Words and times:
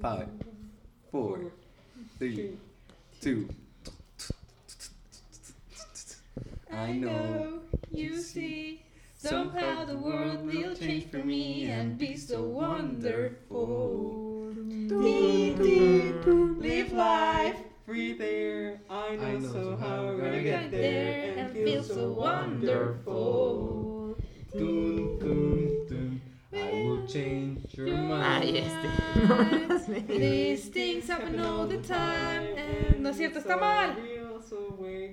five, 0.00 0.28
four, 1.10 1.40
three, 2.18 2.56
two. 3.20 3.48
I 6.72 6.92
know 6.92 7.60
you 7.90 8.18
see. 8.18 8.82
Somehow 9.16 9.84
the 9.84 9.96
world 9.96 10.46
will 10.46 10.74
change 10.74 11.10
for 11.10 11.18
me 11.18 11.70
and 11.70 11.98
be 11.98 12.16
so 12.16 12.42
wonderful. 12.42 14.52
Dee, 14.54 15.54
dee, 15.54 16.12
Live 16.24 16.92
life 16.92 17.56
free 17.84 18.14
there. 18.14 18.80
I 18.88 19.16
know, 19.16 19.22
I 19.22 19.32
know 19.34 19.52
so 19.52 19.76
how 19.76 20.04
we're 20.04 20.16
gonna 20.18 20.42
get 20.42 20.70
there 20.70 21.34
and 21.36 21.52
feel 21.52 21.82
so 21.82 22.12
wonderful. 22.12 24.16
Dun, 24.52 25.18
dun. 25.18 25.79
I 26.70 26.82
will 26.84 27.06
change 27.06 27.74
your 27.74 27.88
Ay, 27.88 28.00
mind. 28.00 28.56
este. 28.56 30.06
These 30.08 30.68
things 30.68 31.08
happen 31.08 31.40
all 31.40 31.66
the 31.66 31.78
time. 31.78 32.44
And 32.56 33.02
no 33.02 33.10
es 33.10 33.16
cierto, 33.16 33.40
está 33.40 33.56
mal. 33.58 33.96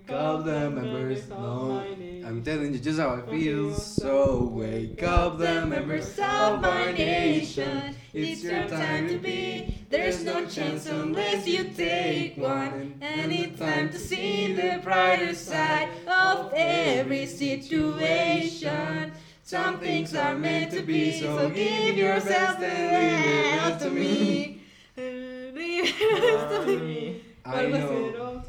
Call 0.07 0.43
the 0.43 0.69
members, 0.69 1.27
no. 1.29 1.83
I'm 2.25 2.41
telling 2.43 2.73
you 2.73 2.79
just 2.79 2.99
how 2.99 3.15
I 3.15 3.21
feel. 3.29 3.73
So 3.73 4.49
wake 4.53 5.03
up 5.03 5.37
the 5.37 5.65
members 5.65 6.17
of 6.17 6.63
our 6.63 6.91
nation. 6.93 7.95
It's 8.13 8.43
your 8.43 8.67
time 8.67 9.07
to 9.09 9.17
be. 9.17 9.77
There's 9.89 10.23
no 10.23 10.45
chance 10.45 10.87
unless 10.87 11.47
you 11.47 11.65
take 11.65 12.37
one. 12.37 12.95
And 13.01 13.31
it's 13.31 13.59
time 13.59 13.89
to 13.89 13.99
see 13.99 14.53
the 14.53 14.79
brighter 14.83 15.33
side 15.35 15.89
of 16.07 16.51
every 16.55 17.25
situation. 17.25 19.11
Some 19.47 19.79
things 19.79 20.13
are 20.13 20.35
meant 20.37 20.71
to 20.71 20.81
be, 20.83 21.21
so 21.21 21.49
give 21.49 21.95
yourself 21.97 22.59
the 22.59 22.67
rest 22.67 23.79
to 23.81 23.89
me. 23.89 24.59
Leave 24.97 25.85
it 25.85 26.65
to 26.65 26.77
me. 26.83 27.21
I 27.45 27.65
know. 27.67 28.43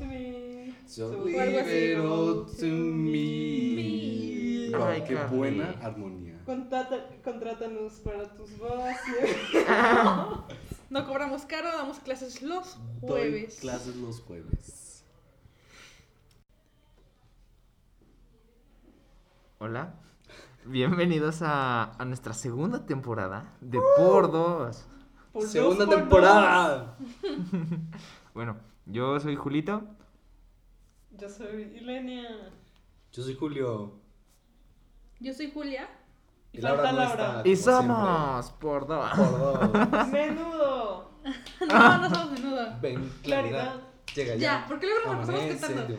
So 0.86 1.06
leave 1.22 1.38
it 1.38 2.00
all 2.00 2.46
to 2.46 2.64
me. 2.66 3.76
Me. 3.76 4.70
Wow, 4.76 4.88
Ay, 4.88 5.02
qué 5.06 5.14
Carly. 5.14 5.36
buena 5.36 5.70
armonía. 5.80 6.34
Contrata, 6.44 7.06
contrátanos 7.22 7.92
para 8.02 8.24
tus 8.34 8.58
bodas. 8.58 8.98
No 10.91 11.06
cobramos 11.06 11.42
caro, 11.44 11.69
damos 11.70 11.98
clases 12.00 12.41
los 12.42 12.76
Doy 13.02 13.08
jueves. 13.30 13.56
clases 13.60 13.94
los 13.96 14.20
jueves. 14.22 15.04
Hola. 19.58 19.92
Bienvenidos 20.70 21.41
a, 21.41 21.92
a 21.98 22.05
nuestra 22.05 22.34
segunda 22.34 22.84
temporada 22.84 23.55
de 23.62 23.80
Por 23.97 24.30
Dos. 24.30 24.86
Por 25.33 25.42
dos, 25.42 25.50
Segunda 25.50 25.86
por 25.86 25.94
temporada. 25.94 26.98
Bueno, 28.34 28.56
yo 28.84 29.19
soy 29.19 29.34
Julito. 29.34 29.83
Yo 31.12 31.27
soy 31.28 31.62
Ilenia. 31.75 32.50
Yo 33.12 33.22
soy 33.22 33.34
Julio. 33.34 33.94
Yo 35.20 35.33
soy 35.33 35.50
Julia. 35.50 35.88
Y 36.52 36.58
Y 36.58 36.60
falta 36.60 36.92
no 36.92 36.98
Laura. 36.98 37.36
está, 37.38 37.48
Y 37.48 37.56
somos 37.56 38.50
Por 38.53 38.86
Dos. 38.86 39.10
Por 39.10 39.38
dos. 39.38 40.08
Menudo. 40.12 41.08
No, 41.66 41.98
no 41.98 42.08
somos 42.10 42.30
menudo. 42.32 42.78
Ven, 42.80 43.10
Claridad. 43.22 43.80
Llega 44.14 44.34
ya. 44.36 44.41
Ya, 44.60 44.66
¿por 44.69 44.78
qué 44.80 44.86
luego 44.86 45.14
nos 45.14 45.27
pasamos 45.27 45.60
cantando? 45.60 45.94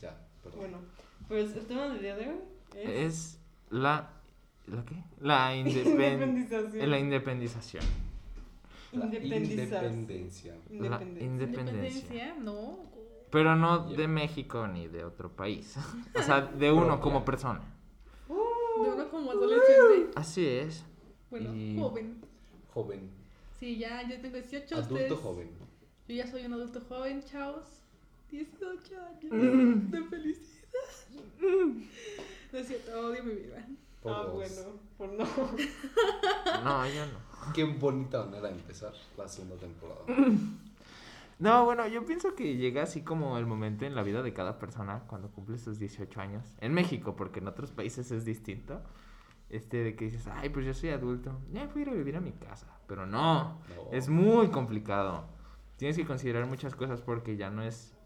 Ya, 0.00 0.16
perdón. 0.42 0.58
Bueno, 0.58 0.78
pues 1.28 1.56
el 1.56 1.66
tema 1.66 1.88
del 1.88 2.00
día 2.00 2.16
de 2.16 2.28
hoy 2.28 2.38
es 2.74 3.06
Es 3.06 3.39
la. 3.70 4.10
¿La 4.66 4.84
qué? 4.84 4.94
La, 5.20 5.54
indepen- 5.56 6.22
independización. 6.22 6.90
la 6.90 6.98
independización. 6.98 7.84
La 8.92 9.04
independencia. 9.04 9.80
La 9.80 9.86
Independencia. 9.88 10.54
independencia. 10.70 11.24
Independencia, 11.24 12.34
no. 12.40 12.78
Pero 13.30 13.54
no 13.56 13.78
de 13.88 14.06
México 14.08 14.66
ni 14.68 14.86
de 14.88 15.04
otro 15.04 15.30
país. 15.30 15.76
O 16.14 16.22
sea, 16.22 16.40
de 16.42 16.70
uno 16.72 17.00
como 17.00 17.24
persona. 17.24 17.60
De 18.28 18.88
uno 18.90 19.08
como 19.10 19.30
adolescente. 19.32 20.10
Así 20.16 20.46
es. 20.46 20.84
Bueno, 21.30 21.54
Y- 21.54 21.76
joven. 21.78 22.16
Joven. 22.72 23.10
Sí, 23.58 23.76
ya, 23.78 24.02
yo 24.08 24.20
tengo 24.20 24.36
18. 24.36 24.74
Adulto 24.76 24.94
ustedes- 24.94 25.18
joven. 25.20 25.50
Yo 26.08 26.14
ya 26.14 26.26
soy 26.26 26.44
un 26.46 26.52
adulto 26.54 26.80
joven, 26.88 27.22
chavos. 27.24 27.64
18 28.30 28.96
años 29.00 29.32
Mm. 29.32 29.90
de 29.90 30.04
felicidad. 30.04 30.60
No 32.52 32.58
es 32.58 32.66
cierto, 32.66 32.90
odio 33.08 33.22
mi 33.24 33.32
vida. 33.34 33.66
Por 34.02 34.12
Ah, 34.12 34.22
dos. 34.24 34.32
bueno, 34.34 34.72
por 34.96 35.12
no. 35.12 35.24
No, 36.64 36.86
yo 36.88 37.06
no. 37.06 37.52
Qué 37.54 37.64
bonita 37.64 38.24
manera 38.24 38.48
de 38.48 38.54
empezar 38.54 38.92
la 39.16 39.28
segunda 39.28 39.56
temporada. 39.56 40.00
No, 41.38 41.64
bueno, 41.64 41.86
yo 41.88 42.04
pienso 42.04 42.34
que 42.34 42.56
llega 42.58 42.82
así 42.82 43.00
como 43.02 43.38
el 43.38 43.46
momento 43.46 43.86
en 43.86 43.94
la 43.94 44.02
vida 44.02 44.20
de 44.22 44.34
cada 44.34 44.58
persona 44.58 45.04
cuando 45.06 45.30
cumple 45.30 45.56
sus 45.56 45.78
18 45.78 46.20
años. 46.20 46.44
En 46.60 46.74
México, 46.74 47.16
porque 47.16 47.40
en 47.40 47.48
otros 47.48 47.70
países 47.70 48.10
es 48.10 48.26
distinto. 48.26 48.82
Este 49.48 49.78
de 49.78 49.96
que 49.96 50.04
dices, 50.04 50.26
ay, 50.26 50.50
pues 50.50 50.66
yo 50.66 50.74
soy 50.74 50.90
adulto, 50.90 51.40
ya 51.50 51.64
voy 51.68 51.78
a 51.78 51.82
ir 51.86 51.88
a 51.88 51.94
vivir 51.94 52.16
a 52.16 52.20
mi 52.20 52.32
casa. 52.32 52.66
Pero 52.86 53.06
no, 53.06 53.58
No. 53.74 53.88
es 53.90 54.10
muy 54.10 54.48
complicado. 54.50 55.24
Tienes 55.78 55.96
que 55.96 56.04
considerar 56.04 56.44
muchas 56.44 56.74
cosas 56.74 57.00
porque 57.00 57.38
ya 57.38 57.48
no 57.48 57.62
es... 57.62 57.96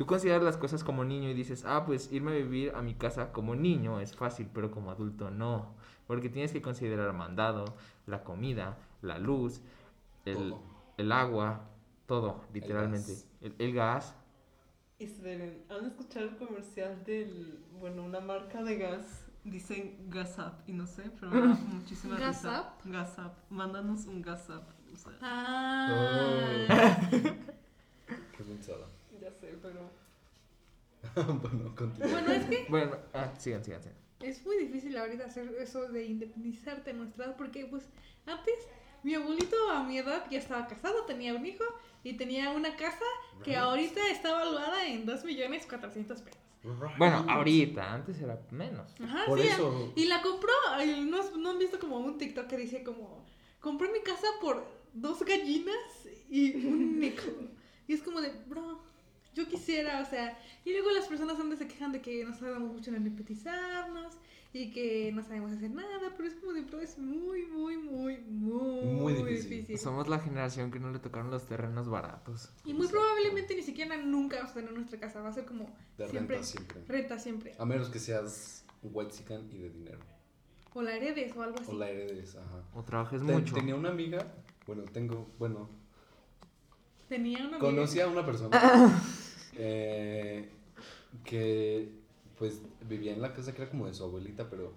Tú 0.00 0.06
consideras 0.06 0.42
las 0.42 0.56
cosas 0.56 0.82
como 0.82 1.04
niño 1.04 1.28
y 1.28 1.34
dices, 1.34 1.66
ah, 1.66 1.84
pues 1.84 2.10
irme 2.10 2.30
a 2.30 2.36
vivir 2.36 2.72
a 2.74 2.80
mi 2.80 2.94
casa 2.94 3.32
como 3.32 3.54
niño 3.54 4.00
es 4.00 4.16
fácil, 4.16 4.48
pero 4.50 4.70
como 4.70 4.90
adulto 4.90 5.30
no. 5.30 5.74
Porque 6.06 6.30
tienes 6.30 6.52
que 6.52 6.62
considerar 6.62 7.12
mandado, 7.12 7.76
la 8.06 8.24
comida, 8.24 8.78
la 9.02 9.18
luz, 9.18 9.60
el, 10.24 10.54
el 10.96 11.12
agua, 11.12 11.68
todo, 12.06 12.40
literalmente. 12.54 13.12
gas. 13.12 13.26
El, 13.42 13.54
el 13.58 13.74
gas. 13.74 14.14
Esperen, 14.98 15.64
¿han 15.68 15.84
escuchado 15.84 16.30
el 16.30 16.36
comercial 16.38 17.04
del, 17.04 17.62
bueno, 17.78 18.02
una 18.02 18.20
marca 18.20 18.62
de 18.62 18.78
gas? 18.78 19.26
Dicen 19.44 20.08
Gasap, 20.08 20.66
y 20.66 20.72
no 20.72 20.86
sé, 20.86 21.10
pero 21.20 21.30
me 21.30 21.40
da 21.42 21.46
muchísima 21.74 22.16
risa. 22.16 22.26
¿Gasap? 22.26 22.86
Gasap, 22.86 23.34
mándanos 23.50 24.06
un 24.06 24.22
Gasap. 24.22 24.66
O 24.94 24.96
sea, 24.96 25.12
Ah. 25.20 26.96
Qué 27.10 28.44
pensada. 28.44 28.86
Pero 29.62 29.90
bueno, 31.40 31.74
continúa. 31.74 32.10
Bueno, 32.12 32.32
es 32.32 32.44
que 32.46 32.66
Bueno, 32.68 32.96
ah, 33.14 33.32
sigan, 33.38 33.64
sigan, 33.64 33.82
sigan. 33.82 33.96
es 34.20 34.44
muy 34.44 34.56
difícil 34.58 34.96
ahorita 34.96 35.24
hacer 35.26 35.48
eso 35.58 35.88
de 35.88 36.04
independizarte 36.04 36.90
a 36.90 36.94
nuestra 36.94 37.24
edad 37.26 37.36
porque 37.36 37.66
pues 37.66 37.84
antes 38.26 38.54
mi 39.02 39.14
abuelito 39.14 39.56
a 39.70 39.82
mi 39.82 39.98
edad 39.98 40.26
ya 40.30 40.38
estaba 40.38 40.66
casado, 40.66 41.04
tenía 41.06 41.34
un 41.34 41.46
hijo 41.46 41.64
y 42.04 42.14
tenía 42.14 42.50
una 42.50 42.76
casa 42.76 43.04
que 43.42 43.50
Right. 43.52 43.58
ahorita 43.60 44.08
está 44.10 44.32
valuada 44.32 44.86
en 44.86 45.06
2 45.06 45.24
millones 45.24 45.66
400 45.66 46.20
pesos. 46.20 46.40
Right. 46.62 46.98
Bueno, 46.98 47.24
ahorita, 47.26 47.94
antes 47.94 48.20
era 48.20 48.38
menos. 48.50 48.94
Ajá, 49.02 49.24
Por 49.24 49.40
sí, 49.40 49.46
eso. 49.48 49.92
Y 49.96 50.04
la 50.04 50.20
compró, 50.20 50.52
¿no, 51.06 51.18
has- 51.18 51.34
¿no 51.34 51.50
han 51.50 51.58
visto 51.58 51.78
como 51.80 51.98
un 51.98 52.18
TikTok 52.18 52.46
que 52.48 52.58
dice 52.58 52.84
como, 52.84 53.24
compré 53.60 53.90
mi 53.90 54.00
casa 54.00 54.26
por 54.42 54.66
dos 54.92 55.22
gallinas 55.24 56.06
y 56.28 56.66
un 56.66 57.00
nico? 57.00 57.22
Y 57.88 57.94
es 57.94 58.02
como 58.02 58.20
de, 58.20 58.30
bro, 58.46 58.82
yo 59.34 59.46
quisiera, 59.48 60.00
o 60.00 60.04
sea, 60.04 60.38
y 60.64 60.72
luego 60.72 60.90
las 60.90 61.06
personas 61.06 61.38
donde 61.38 61.56
se 61.56 61.66
quejan 61.68 61.92
de 61.92 62.00
que 62.00 62.24
no 62.24 62.34
sabemos 62.34 62.72
mucho 62.72 62.90
en 62.90 62.96
independizarnos 62.96 64.14
y 64.52 64.72
que 64.72 65.12
no 65.12 65.22
sabemos 65.22 65.52
hacer 65.52 65.70
nada, 65.70 66.12
pero 66.16 66.28
es 66.28 66.34
como 66.34 66.52
de, 66.52 66.62
bro, 66.62 66.80
es 66.80 66.98
muy, 66.98 67.46
muy, 67.46 67.76
muy, 67.76 68.18
muy, 68.18 68.84
Muy 68.84 69.12
difícil. 69.14 69.50
difícil. 69.50 69.78
Somos 69.78 70.08
la 70.08 70.18
generación 70.18 70.72
que 70.72 70.80
no 70.80 70.90
le 70.90 70.98
tocaron 70.98 71.30
los 71.30 71.46
terrenos 71.46 71.88
baratos. 71.88 72.50
Y 72.64 72.72
muy 72.74 72.86
Exacto. 72.86 73.00
probablemente 73.06 73.54
ni 73.54 73.62
siquiera 73.62 73.96
nunca 73.98 74.36
vamos 74.38 74.50
a 74.50 74.54
tener 74.54 74.72
nuestra 74.72 74.98
casa, 74.98 75.20
va 75.20 75.28
a 75.28 75.32
ser 75.32 75.44
como 75.44 75.66
De 75.96 76.08
siempre, 76.08 76.36
renta 76.36 76.46
siempre. 76.50 76.82
renta 76.88 77.18
siempre. 77.20 77.54
A 77.58 77.64
menos 77.64 77.88
que 77.90 78.00
seas 78.00 78.64
un 78.82 78.90
whitezican 78.92 79.48
y 79.52 79.58
de 79.58 79.70
dinero. 79.70 80.00
O 80.74 80.82
la 80.82 80.96
heredes 80.96 81.34
o 81.36 81.42
algo 81.42 81.56
así. 81.60 81.70
O 81.70 81.74
la 81.78 81.88
heredes, 81.88 82.34
ajá. 82.36 82.62
O 82.74 82.82
trabajes 82.82 83.20
Ten- 83.24 83.30
mucho. 83.36 83.54
Tenía 83.54 83.76
una 83.76 83.90
amiga, 83.90 84.34
bueno, 84.66 84.82
tengo, 84.84 85.28
bueno, 85.38 85.68
Tenía 87.08 87.38
una 87.38 87.56
amiga- 87.56 87.58
conocí 87.58 88.00
a 88.00 88.06
una 88.08 88.24
persona 88.24 88.50
eh, 89.62 90.48
que 91.24 91.92
pues 92.38 92.60
vivía 92.88 93.12
en 93.12 93.20
la 93.20 93.34
casa 93.34 93.54
que 93.54 93.62
era 93.62 93.70
como 93.70 93.86
de 93.86 93.94
su 93.94 94.02
abuelita, 94.04 94.48
pero 94.48 94.72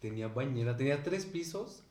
tenía 0.00 0.28
bañera, 0.28 0.76
tenía 0.76 1.02
tres 1.02 1.24
pisos, 1.24 1.82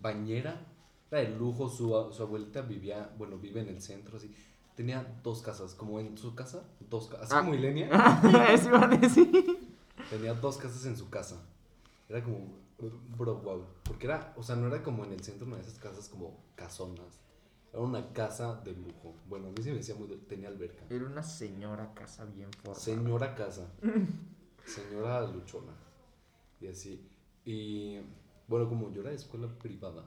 bañera, 0.00 0.64
era 1.10 1.22
de 1.28 1.36
lujo, 1.36 1.68
su, 1.68 1.88
su 2.12 2.22
abuelita 2.22 2.62
vivía, 2.62 3.10
bueno, 3.18 3.36
vive 3.38 3.60
en 3.62 3.68
el 3.68 3.82
centro, 3.82 4.16
así, 4.16 4.32
tenía 4.76 5.18
dos 5.24 5.42
casas, 5.42 5.74
como 5.74 5.98
en 5.98 6.16
su 6.16 6.36
casa, 6.36 6.62
dos 6.88 7.08
casas, 7.08 7.26
así 7.26 7.34
Ah. 7.36 7.40
como 7.40 7.54
Ilenia, 7.54 7.88
Eso 8.54 8.68
iba 8.68 8.84
a 8.84 8.88
decir. 8.88 9.58
tenía 10.08 10.34
dos 10.34 10.56
casas 10.56 10.86
en 10.86 10.96
su 10.96 11.10
casa, 11.10 11.42
era 12.08 12.22
como, 12.22 12.54
bro, 13.18 13.34
wow, 13.38 13.64
porque 13.82 14.06
era, 14.06 14.32
o 14.36 14.42
sea, 14.44 14.54
no 14.54 14.68
era 14.68 14.82
como 14.84 15.04
en 15.04 15.12
el 15.12 15.20
centro, 15.24 15.48
no 15.48 15.56
de 15.56 15.62
esas 15.62 15.80
casas 15.80 16.08
como 16.08 16.38
casonas, 16.54 17.18
era 17.72 17.82
una 17.82 18.12
casa 18.12 18.60
de 18.64 18.72
lujo, 18.72 19.14
bueno, 19.28 19.48
a 19.48 19.50
mí 19.52 19.62
se 19.62 19.70
me 19.70 19.76
decía 19.76 19.94
muy, 19.94 20.08
de- 20.08 20.16
tenía 20.16 20.48
alberca. 20.48 20.82
Era 20.90 21.04
una 21.04 21.22
señora 21.22 21.92
casa 21.94 22.24
bien 22.26 22.50
formada. 22.52 22.80
Señora 22.80 23.34
casa. 23.34 23.70
Señora 24.64 25.22
luchona. 25.26 25.72
Y 26.60 26.66
así. 26.68 27.00
Y 27.44 27.98
bueno, 28.48 28.68
como 28.68 28.92
yo 28.92 29.00
era 29.00 29.10
de 29.10 29.16
escuela 29.16 29.48
privada, 29.58 30.04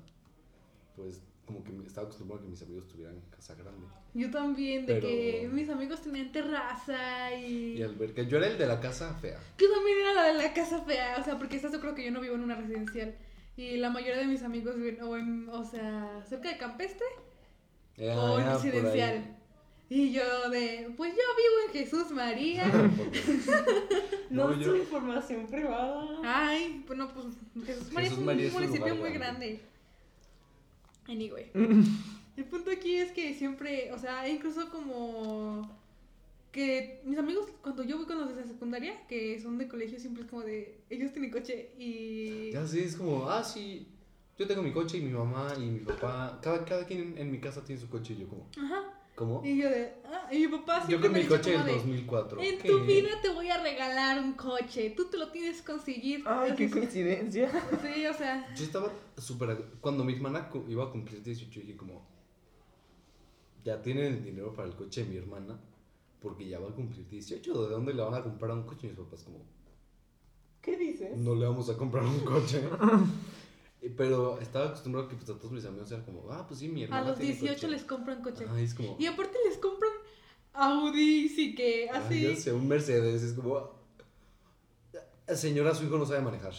pues 0.95 1.21
como 1.45 1.63
que 1.63 1.71
estaba 1.85 2.05
acostumbrado 2.07 2.39
a 2.41 2.43
que 2.43 2.49
mis 2.49 2.61
amigos 2.61 2.87
tuvieran 2.87 3.19
casa 3.29 3.55
grande. 3.55 3.85
Yo 4.13 4.29
también, 4.31 4.85
de 4.85 4.93
Pero- 4.95 5.07
que 5.07 5.49
mis 5.51 5.69
amigos 5.69 6.01
tenían 6.01 6.31
terraza 6.31 7.33
y... 7.35 7.73
Y 7.77 7.81
alberca. 7.83 8.21
Yo 8.23 8.37
era 8.37 8.47
el 8.47 8.57
de 8.57 8.65
la 8.67 8.79
casa 8.79 9.13
fea. 9.15 9.39
Yo 9.57 9.69
también 9.73 9.97
era 9.99 10.13
la 10.13 10.23
de 10.25 10.33
la 10.35 10.53
casa 10.53 10.81
fea, 10.83 11.17
o 11.19 11.23
sea, 11.23 11.37
porque 11.37 11.55
estás 11.57 11.71
yo 11.73 11.81
creo 11.81 11.95
que 11.95 12.05
yo 12.05 12.11
no 12.11 12.21
vivo 12.21 12.35
en 12.35 12.41
una 12.43 12.55
residencial. 12.55 13.15
Y 13.57 13.77
la 13.77 13.89
mayoría 13.89 14.17
de 14.17 14.27
mis 14.27 14.43
amigos 14.43 14.75
viven 14.75 15.01
o, 15.01 15.17
en, 15.17 15.49
o 15.49 15.63
sea, 15.65 16.23
cerca 16.27 16.49
de 16.49 16.57
Campestre 16.57 17.05
Era, 17.97 18.17
o 18.19 18.33
por 18.35 18.41
ahí. 18.41 18.53
residencial. 18.53 19.37
Y 19.89 20.11
yo 20.11 20.49
de, 20.49 20.91
pues 20.97 21.11
yo 21.11 21.17
vivo 21.17 21.67
en 21.67 21.73
Jesús 21.73 22.11
María. 22.11 22.65
No, 24.29 24.47
No, 24.47 24.53
es 24.53 24.65
yo- 24.65 24.75
información 24.75 25.45
privada. 25.45 26.07
Ay, 26.23 26.83
bueno, 26.87 27.07
pues 27.13 27.27
Jesús 27.67 27.91
María 27.93 28.09
Jesús 28.09 28.13
es 28.13 28.17
un 28.17 28.25
María 28.25 28.47
es 28.47 28.53
un 28.53 28.59
municipio 28.61 28.95
lugar 28.95 28.99
muy 29.09 29.13
grande. 29.19 29.59
grande. 31.07 31.13
Anyway. 31.13 31.51
El 32.37 32.45
punto 32.45 32.71
aquí 32.71 32.95
es 32.95 33.11
que 33.11 33.35
siempre, 33.35 33.91
o 33.93 33.99
sea, 33.99 34.27
incluso 34.27 34.71
como 34.71 35.69
que 36.51 37.01
mis 37.05 37.17
amigos, 37.19 37.47
cuando 37.61 37.83
yo 37.83 37.97
voy 37.97 38.07
con 38.07 38.17
los 38.19 38.29
de 38.29 38.41
la 38.41 38.47
secundaria, 38.47 39.05
que 39.07 39.39
son 39.39 39.59
de 39.59 39.67
colegio, 39.67 39.99
siempre 39.99 40.23
es 40.23 40.29
como 40.29 40.41
de, 40.41 40.79
ellos 40.89 41.11
tienen 41.11 41.29
coche 41.29 41.69
y... 41.77 42.51
Ya 42.51 42.65
sí, 42.65 42.79
es 42.79 42.95
como, 42.95 43.29
ah, 43.29 43.43
sí. 43.43 43.87
Yo 44.37 44.47
tengo 44.47 44.63
mi 44.63 44.71
coche 44.71 44.97
y 44.97 45.01
mi 45.01 45.11
mamá 45.11 45.53
y 45.57 45.61
mi 45.61 45.79
papá. 45.79 46.39
Cada, 46.41 46.65
cada 46.65 46.85
quien 46.85 47.01
en, 47.01 47.17
en 47.17 47.31
mi 47.31 47.39
casa 47.39 47.63
tiene 47.63 47.79
su 47.79 47.87
coche 47.89 48.13
y 48.13 48.21
yo 48.21 48.27
como, 48.27 48.47
Ajá. 48.57 48.81
¿cómo? 49.15 49.41
Y 49.45 49.57
yo 49.61 49.69
de, 49.69 49.93
ah, 50.05 50.27
y 50.31 50.39
mi 50.39 50.47
papá 50.57 50.81
Yo 50.81 50.87
siempre 50.87 51.09
con 51.09 51.13
me 51.13 51.19
mi 51.19 51.25
dice 51.25 51.37
coche 51.37 51.51
del 51.51 51.65
de, 51.65 51.73
2004. 51.73 52.41
En 52.41 52.57
¿qué? 52.57 52.67
tu 52.69 52.79
vida 52.83 53.09
te 53.21 53.29
voy 53.29 53.49
a 53.49 53.61
regalar 53.61 54.19
un 54.23 54.33
coche, 54.33 54.89
tú 54.97 55.05
te 55.05 55.17
lo 55.17 55.29
tienes 55.31 55.61
que 55.61 55.71
conseguir. 55.71 56.23
Ay, 56.25 56.53
qué 56.55 56.69
coincidencia. 56.69 57.51
Sí, 57.83 58.05
o 58.07 58.13
sea, 58.13 58.53
Yo 58.55 58.63
estaba 58.63 58.91
súper... 59.17 59.55
Cuando 59.81 60.03
mi 60.03 60.13
hermana 60.13 60.49
iba 60.67 60.83
a 60.85 60.89
cumplir 60.91 61.21
18, 61.21 61.59
dije 61.59 61.77
como... 61.77 62.11
Ya 63.63 63.81
tienen 63.81 64.05
el 64.05 64.23
dinero 64.23 64.51
para 64.53 64.67
el 64.67 64.75
coche 64.75 65.03
de 65.03 65.09
mi 65.09 65.17
hermana. 65.17 65.59
Porque 66.19 66.47
ya 66.47 66.59
va 66.59 66.69
a 66.69 66.73
cumplir 66.73 67.07
18. 67.07 67.63
¿De 67.65 67.69
dónde 67.69 67.93
le 67.93 68.01
van 68.01 68.15
a 68.15 68.23
comprar 68.23 68.51
un 68.51 68.63
coche? 68.63 68.87
Y 68.87 68.89
mis 68.89 68.99
papás 68.99 69.23
como... 69.23 69.45
¿Qué 70.61 70.75
dices? 70.77 71.15
No 71.17 71.35
le 71.35 71.45
vamos 71.45 71.69
a 71.69 71.77
comprar 71.77 72.03
un 72.03 72.19
coche. 72.21 72.63
Pero 73.97 74.39
estaba 74.39 74.67
acostumbrado 74.67 75.09
que 75.09 75.15
pues, 75.15 75.29
a 75.29 75.33
todos 75.37 75.51
mis 75.51 75.65
amigos 75.65 75.91
era 75.91 76.03
como... 76.05 76.31
Ah, 76.31 76.45
pues 76.47 76.59
sí, 76.61 76.69
mi 76.69 76.81
a 76.81 76.85
hermana 76.85 77.07
los 77.09 77.17
tiene 77.17 77.33
18 77.33 77.53
coche". 77.55 77.67
les 77.67 77.83
compran 77.83 78.21
coche. 78.21 78.45
Ay, 78.49 78.63
es 78.63 78.73
como... 78.73 78.95
Y 78.97 79.05
aparte 79.07 79.37
les 79.47 79.57
compran 79.57 79.91
Audi, 80.53 81.27
sí 81.29 81.53
que 81.55 81.89
así... 81.89 82.21
ya 82.21 82.35
sé, 82.35 82.53
un 82.53 82.67
Mercedes. 82.67 83.23
Es 83.23 83.33
como... 83.33 83.71
"Ah, 85.27 85.35
Señora, 85.35 85.73
su 85.75 85.83
hijo 85.85 85.97
no 85.97 86.05
sabe 86.05 86.21
manejar. 86.21 86.53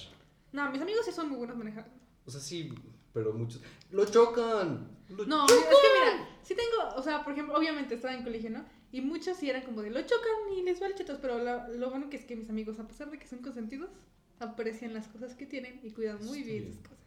No, 0.53 0.71
mis 0.71 0.81
amigos 0.82 1.05
sí 1.05 1.12
son 1.12 1.29
muy 1.29 1.38
buenos 1.38 1.56
manejando. 1.56 1.91
O 2.26 2.31
sea, 2.31 2.41
sí, 2.41 2.73
pero 3.12 3.32
muchos... 3.32 3.61
¡Lo 3.91 4.05
chocan! 4.05 4.91
¡Lo 5.09 5.26
No, 5.26 5.44
es 5.47 5.53
que 5.53 5.59
mira, 5.59 6.29
sí 6.43 6.55
tengo, 6.55 6.94
o 6.97 7.03
sea, 7.03 7.25
por 7.25 7.32
ejemplo, 7.32 7.55
obviamente 7.56 7.94
estaba 7.94 8.15
en 8.15 8.23
colegio, 8.25 8.50
¿no? 8.50 8.65
Y 8.93 9.00
muchos 9.00 9.37
sí 9.37 9.50
eran 9.50 9.62
como 9.62 9.82
de 9.82 9.91
lo 9.91 10.00
chocan 10.03 10.53
y 10.56 10.62
les 10.62 10.79
vale 10.81 10.94
chetos, 10.94 11.19
pero 11.21 11.38
lo, 11.38 11.69
lo 11.69 11.91
bueno 11.91 12.09
que 12.11 12.17
es 12.17 12.25
que 12.25 12.37
mis 12.37 12.49
amigos, 12.49 12.79
a 12.79 12.87
pesar 12.87 13.11
de 13.11 13.19
que 13.19 13.26
son 13.26 13.41
consentidos, 13.41 13.91
aprecian 14.41 14.94
las 14.94 15.09
cosas 15.09 15.35
que 15.35 15.47
tienen 15.47 15.81
y 15.82 15.91
cuidan 15.91 16.25
muy 16.25 16.43
bien. 16.43 16.67
sus 16.73 16.79
cosas. 16.81 16.99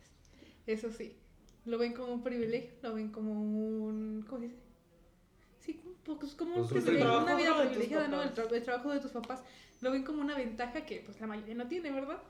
Eso 0.67 0.91
sí, 0.91 1.15
lo 1.65 1.77
ven 1.77 1.93
como 1.93 2.13
un 2.13 2.23
privilegio, 2.23 2.75
lo 2.83 2.93
ven 2.93 3.09
como 3.09 3.31
un, 3.33 4.23
¿cómo 4.27 4.39
se 4.41 4.47
dice? 4.49 4.59
Sí, 5.59 5.81
como, 6.05 6.19
pues, 6.19 6.35
como 6.35 6.51
un 6.55 6.67
Pues 6.67 6.71
un 6.73 6.81
privilegio, 6.83 7.23
una 7.23 7.35
vida 7.35 7.59
de 7.59 7.65
privilegiada, 7.67 8.07
¿no? 8.07 8.21
El, 8.21 8.33
tra- 8.33 8.51
el 8.51 8.63
trabajo 8.63 8.91
de 8.91 8.99
tus 8.99 9.11
papás, 9.11 9.41
lo 9.81 9.91
ven 9.91 10.03
como 10.03 10.21
una 10.21 10.35
ventaja 10.37 10.85
que 10.85 11.01
pues 11.05 11.19
la 11.19 11.27
mayoría 11.27 11.55
no 11.55 11.67
tiene, 11.67 11.91
¿verdad? 11.91 12.21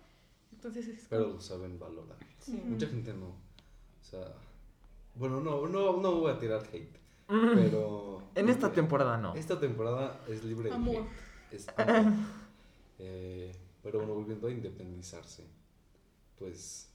Entonces 0.52 0.88
es 0.88 1.06
Pero 1.10 1.28
lo 1.30 1.40
saben 1.42 1.78
valorar. 1.78 2.18
Sí. 2.40 2.62
Mucha 2.66 2.88
gente 2.88 3.14
no. 3.14 3.28
O 3.28 4.04
sea, 4.04 4.34
bueno, 5.16 5.40
no, 5.42 5.68
no, 5.68 5.98
no 5.98 6.16
voy 6.20 6.32
a 6.32 6.40
tirar 6.40 6.64
hate. 6.72 6.98
Mm. 7.28 7.56
Pero. 7.56 8.24
En 8.36 8.50
esta 8.50 8.72
temporada 8.72 9.18
no. 9.18 9.36
Esta 9.36 9.60
temporada 9.60 10.20
es 10.28 10.44
libre 10.44 10.70
de 10.70 10.76
Amor. 10.76 11.06
Es 11.52 11.68
amor. 11.78 12.14
Eh, 13.00 13.52
pero 13.84 14.00
bueno, 14.00 14.16
volviendo 14.16 14.48
a 14.48 14.52
independizarse. 14.52 15.44
Pues 16.40 16.92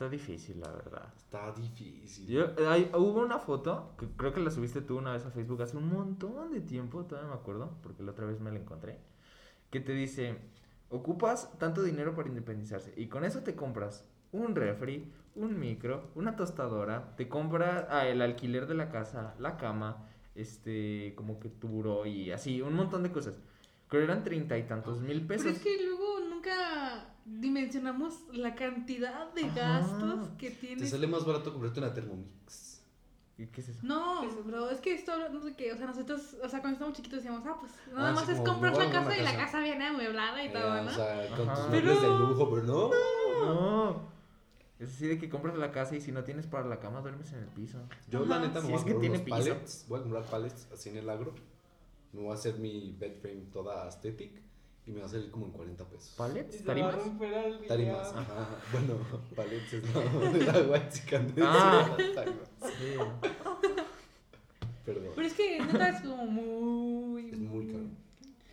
Está 0.00 0.08
difícil, 0.08 0.58
la 0.60 0.70
verdad. 0.70 1.12
está 1.14 1.52
difícil. 1.52 2.26
Yo- 2.26 2.54
hay- 2.70 2.90
hubo 2.94 3.20
una 3.20 3.38
foto, 3.38 3.92
que 3.98 4.06
creo 4.16 4.32
que 4.32 4.40
la 4.40 4.50
subiste 4.50 4.80
tú 4.80 4.96
una 4.96 5.12
vez 5.12 5.26
a 5.26 5.30
Facebook 5.30 5.60
hace 5.60 5.76
un 5.76 5.92
montón 5.92 6.52
de 6.52 6.62
tiempo, 6.62 7.04
todavía 7.04 7.28
me 7.28 7.36
acuerdo, 7.36 7.76
porque 7.82 8.02
la 8.02 8.12
otra 8.12 8.24
vez 8.24 8.40
me 8.40 8.50
la 8.50 8.58
encontré, 8.58 8.98
que 9.68 9.78
te 9.78 9.92
dice, 9.92 10.38
ocupas 10.88 11.52
tanto 11.58 11.82
dinero 11.82 12.14
para 12.14 12.30
independizarse 12.30 12.94
y 12.96 13.08
con 13.08 13.26
eso 13.26 13.40
te 13.42 13.54
compras 13.54 14.08
un 14.32 14.54
refri, 14.54 15.12
un 15.34 15.60
micro, 15.60 16.08
una 16.14 16.34
tostadora, 16.34 17.14
te 17.16 17.28
compras 17.28 17.84
ah, 17.90 18.08
el 18.08 18.22
alquiler 18.22 18.66
de 18.66 18.76
la 18.76 18.88
casa, 18.88 19.34
la 19.38 19.58
cama, 19.58 20.08
este, 20.34 21.12
como 21.14 21.38
que 21.40 21.50
tu 21.50 21.68
buró 21.68 22.06
y 22.06 22.30
así, 22.32 22.62
un 22.62 22.72
montón 22.72 23.02
de 23.02 23.12
cosas. 23.12 23.34
Creo 23.88 24.00
que 24.06 24.10
eran 24.12 24.24
treinta 24.24 24.56
y 24.56 24.62
tantos 24.62 25.02
mil 25.02 25.26
pesos. 25.26 25.44
Pero 25.44 25.56
es 25.56 25.62
que 25.62 25.84
luego 25.84 26.09
nunca 26.40 27.06
dimensionamos 27.24 28.14
la 28.32 28.54
cantidad 28.54 29.32
de 29.34 29.44
Ajá. 29.44 29.54
gastos 29.80 30.28
que 30.38 30.50
Te 30.50 30.56
tienes. 30.56 30.90
sale 30.90 31.06
más 31.06 31.24
barato 31.24 31.52
comprarte 31.52 31.80
una 31.80 31.92
Thermomix. 31.92 32.82
¿Y 33.38 33.46
¿Qué 33.46 33.60
es 33.62 33.68
eso? 33.70 33.80
No, 33.82 34.28
bro, 34.44 34.70
es 34.70 34.80
que 34.80 34.92
esto 34.94 35.12
no 35.30 35.40
sé 35.42 35.54
qué, 35.54 35.72
o 35.72 35.76
sea, 35.76 35.86
nosotros, 35.86 36.36
o 36.42 36.48
sea, 36.48 36.60
cuando 36.60 36.72
estábamos 36.74 36.96
chiquitos 36.96 37.18
decíamos, 37.20 37.42
ah, 37.46 37.56
pues 37.58 37.72
nada 37.88 38.10
Ah, 38.10 38.12
más 38.12 38.26
sí, 38.26 38.32
es 38.32 38.40
comprar 38.40 38.76
la 38.76 38.90
casa 38.90 39.16
y 39.16 39.22
la 39.22 39.36
casa. 39.36 39.60
viene 39.60 39.86
amueblada 39.86 40.42
y 40.44 40.48
Eh, 40.48 40.50
todo, 40.50 40.82
¿no? 40.82 40.90
O 40.90 40.94
sea, 40.94 41.28
con 41.36 41.48
Ajá. 41.48 41.60
tus 41.62 41.68
muebles 41.70 42.02
de 42.02 42.08
lujo, 42.08 42.50
pero 42.50 42.62
no. 42.64 42.90
No. 43.44 44.10
Es 44.78 44.90
así 44.94 45.06
de 45.08 45.18
que 45.18 45.28
compras 45.28 45.56
la 45.56 45.72
casa 45.72 45.94
y 45.96 46.00
si 46.00 46.10
no 46.12 46.24
tienes 46.24 46.46
para 46.46 46.66
la 46.66 46.80
cama 46.80 47.00
duermes 47.02 47.32
en 47.32 47.40
el 47.40 47.48
piso. 47.48 47.78
Yo, 48.10 48.24
la 48.24 48.40
neta, 48.40 48.60
me 48.60 48.68
voy 48.68 48.74
a 48.74 48.76
comprar 48.78 49.00
tiene 49.00 49.18
unos. 49.52 49.84
Voy 49.88 49.98
a 49.98 50.02
comprar 50.02 50.24
pallets 50.24 50.68
así 50.72 50.88
en 50.90 50.96
el 50.98 51.08
agro. 51.10 51.34
Me 52.12 52.20
voy 52.22 52.30
a 52.30 52.34
hacer 52.34 52.58
mi 52.58 52.94
bed 52.98 53.20
frame 53.20 53.46
toda 53.52 53.84
aesthetic. 53.86 54.32
Y 54.90 54.92
me 54.92 55.00
va 55.02 55.06
a 55.06 55.08
salir 55.08 55.30
como 55.30 55.46
en 55.46 55.52
40 55.52 55.84
pesos. 55.84 56.18
A 56.18 56.28
¿Tarimas? 56.64 56.96
Tarimas, 57.68 58.12
ajá. 58.12 58.48
Bueno, 58.72 58.98
pallets 59.36 59.72
es 59.72 59.94
la, 59.94 60.00
de 60.30 60.44
la 60.44 60.68
white 60.68 60.88
chicken. 60.90 61.34
Ah. 61.40 61.96
Tarimas. 62.12 62.48
Sí. 62.60 62.96
Perdón. 64.84 65.12
Pero 65.14 65.26
es 65.28 65.34
que 65.34 65.60
neta 65.60 65.90
es 65.90 66.00
como 66.00 66.26
muy... 66.26 67.30
Es 67.30 67.38
muy 67.38 67.66
caro. 67.68 67.84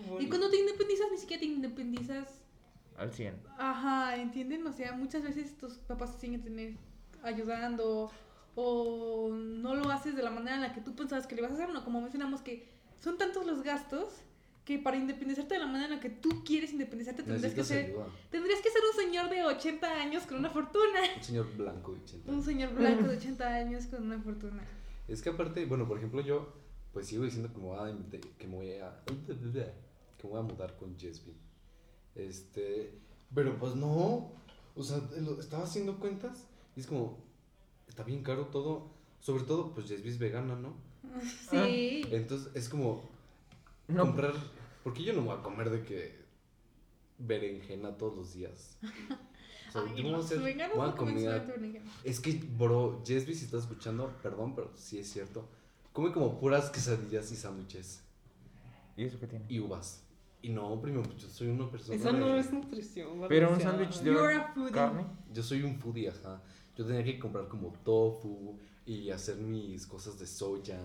Muy- 0.07 0.25
Y 0.25 0.29
cuando 0.29 0.51
te 0.51 0.57
independizas, 0.57 1.07
ni 1.11 1.17
siquiera 1.17 1.39
te 1.39 1.47
independizas 1.47 2.43
Al 2.97 3.11
100. 3.11 3.33
Ajá, 3.57 4.15
¿entienden? 4.17 4.67
O 4.67 4.73
sea, 4.73 4.91
muchas 4.91 5.23
veces 5.23 5.57
tus 5.57 5.73
papás 5.79 6.13
te 6.13 6.19
siguen 6.21 6.43
tener 6.43 6.75
ayudando 7.23 8.11
o 8.53 9.29
no 9.31 9.73
lo 9.73 9.89
haces 9.89 10.15
de 10.15 10.21
la 10.21 10.29
manera 10.29 10.57
en 10.57 10.61
la 10.61 10.73
que 10.73 10.81
tú 10.81 10.95
pensabas 10.95 11.25
que 11.25 11.33
lo 11.35 11.41
ibas 11.41 11.53
a 11.53 11.55
hacer, 11.55 11.69
no, 11.69 11.83
como 11.83 11.99
mencionamos 11.99 12.41
que 12.43 12.69
son 12.99 13.17
tantos 13.17 13.47
los 13.47 13.63
gastos 13.63 14.21
que 14.67 14.77
para 14.79 14.97
independizarte 14.97 15.53
de 15.53 15.61
la 15.61 15.65
manera 15.65 15.85
en 15.85 15.91
la 15.91 15.99
que 16.01 16.09
tú 16.09 16.43
quieres 16.43 16.73
independizarte 16.73 17.23
tendrías 17.23 17.53
que 17.53 17.63
ser 17.63 17.85
ayuda. 17.85 18.07
tendrías 18.29 18.59
que 18.61 18.69
ser 18.69 18.81
un 18.93 19.01
señor 19.01 19.29
de 19.29 19.45
80 19.45 19.87
años 20.01 20.23
con 20.27 20.39
una 20.39 20.49
fortuna. 20.49 20.99
Un 21.15 21.23
señor 21.23 21.47
blanco 21.55 21.93
de 21.93 22.01
80 22.01 22.31
Un 22.33 22.43
señor 22.43 22.73
blanco 22.75 23.07
de 23.07 23.15
80 23.21 23.47
años 23.47 23.85
con 23.85 24.03
una 24.03 24.19
fortuna. 24.21 24.61
Es 25.07 25.21
que 25.21 25.29
aparte, 25.29 25.65
bueno, 25.65 25.87
por 25.87 25.97
ejemplo, 25.97 26.19
yo 26.19 26.53
pues 26.91 27.07
sigo 27.07 27.23
diciendo 27.23 27.49
que 27.53 27.59
me 27.59 27.63
voy 27.67 27.77
a, 27.79 27.95
que 28.37 28.47
me 28.47 28.55
voy 28.55 28.71
a, 28.73 29.01
que 29.05 29.33
me 30.23 30.29
voy 30.31 30.39
a 30.39 30.43
mudar 30.43 30.75
con 30.75 30.97
Jesby. 30.99 31.33
Este, 32.15 32.91
pero 33.33 33.57
pues 33.57 33.75
no, 33.75 34.31
o 34.75 34.83
sea, 34.83 34.99
lo- 35.21 35.39
estaba 35.39 35.63
haciendo 35.63 35.97
cuentas 35.99 36.45
y 36.75 36.81
es 36.81 36.87
como, 36.87 37.19
está 37.87 38.03
bien 38.03 38.21
caro 38.23 38.47
todo, 38.47 38.89
sobre 39.21 39.43
todo 39.43 39.73
pues 39.73 39.87
Jesby 39.87 40.09
es 40.09 40.19
vegana, 40.19 40.55
¿no? 40.55 40.73
Sí. 41.49 42.01
Entonces 42.11 42.49
es 42.55 42.67
como 42.67 43.09
No, 43.87 44.03
comprar, 44.03 44.33
porque 44.87 45.03
yo 45.03 45.11
no 45.11 45.19
me 45.19 45.27
voy 45.27 45.37
a 45.37 45.43
comer 45.43 45.69
de 45.69 45.83
que 45.83 46.15
berenjena 47.17 47.97
todos 47.97 48.15
los 48.15 48.33
días. 48.33 48.77
O 49.69 49.71
sea, 49.71 49.81
Ay, 49.95 50.01
yo 50.03 50.15
hacer 50.15 50.39
veganos 50.39 50.77
voy 50.77 50.87
a 50.87 50.91
no 50.91 50.95
comer- 50.95 51.81
es 52.05 52.19
que, 52.21 52.33
bro, 52.57 53.03
Jesby, 53.05 53.35
si 53.35 53.43
estás 53.45 53.63
escuchando, 53.63 54.15
perdón, 54.23 54.55
pero 54.55 54.71
sí 54.75 54.99
es 54.99 55.09
cierto. 55.11 55.47
Come 55.91 56.11
como 56.13 56.39
puras 56.39 56.69
quesadillas 56.69 57.29
y 57.31 57.35
sándwiches 57.35 58.01
¿Y 58.95 59.03
eso 59.03 59.19
qué 59.19 59.27
tiene? 59.27 59.45
y 59.49 59.59
uvas. 59.59 60.03
Y 60.41 60.49
no, 60.49 60.79
primo, 60.81 61.01
pues 61.03 61.17
yo 61.17 61.27
soy 61.27 61.47
una 61.47 61.69
persona. 61.69 61.95
Esa 61.97 62.11
no 62.13 62.27
de- 62.33 62.39
es 62.39 62.53
nutrición. 62.53 63.25
Pero 63.27 63.51
un 63.51 63.59
sándwich 63.59 63.99
de 63.99 64.11
You're 64.13 64.35
a 64.35 64.53
foodie. 64.53 64.71
carne. 64.71 65.05
Yo 65.33 65.43
soy 65.43 65.63
un 65.63 65.77
foodie, 65.79 66.09
ajá. 66.09 66.41
Yo 66.77 66.85
tenía 66.85 67.03
que 67.03 67.19
comprar 67.19 67.49
como 67.49 67.73
tofu 67.83 68.57
y 68.85 69.09
hacer 69.09 69.35
mis 69.37 69.85
cosas 69.85 70.17
de 70.19 70.27
soya. 70.27 70.79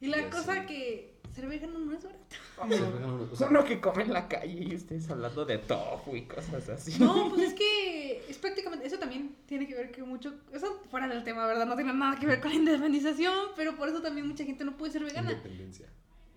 Y 0.00 0.08
la 0.08 0.20
Y 0.26 0.28
cosa 0.30 0.52
así. 0.60 0.66
que 0.66 1.15
ser 1.34 1.46
vegano 1.48 1.78
no 1.78 1.92
es 1.92 2.04
barato. 2.04 2.24
Ser 2.68 2.92
vegano, 2.92 3.28
o 3.32 3.36
sea, 3.36 3.48
Uno 3.48 3.64
que 3.64 3.80
come 3.80 4.02
en 4.04 4.12
la 4.12 4.28
calle 4.28 4.62
y 4.64 4.74
ustedes 4.74 5.08
hablando 5.10 5.44
de 5.44 5.58
tofu 5.58 6.16
y 6.16 6.22
cosas 6.26 6.68
así. 6.68 6.98
No, 6.98 7.28
pues 7.34 7.42
es 7.48 7.54
que 7.54 8.24
es 8.28 8.38
prácticamente, 8.38 8.86
eso 8.86 8.98
también 8.98 9.36
tiene 9.46 9.66
que 9.66 9.74
ver 9.74 9.90
que 9.90 10.02
mucho, 10.02 10.34
eso 10.52 10.80
fuera 10.90 11.06
del 11.08 11.22
tema, 11.24 11.46
¿verdad? 11.46 11.66
No 11.66 11.76
tiene 11.76 11.92
nada 11.92 12.18
que 12.18 12.26
ver 12.26 12.40
con 12.40 12.50
la 12.50 12.56
independización, 12.56 13.48
pero 13.56 13.76
por 13.76 13.88
eso 13.88 14.00
también 14.02 14.26
mucha 14.26 14.44
gente 14.44 14.64
no 14.64 14.76
puede 14.76 14.92
ser 14.92 15.04
vegana. 15.04 15.30
independencia. 15.32 15.86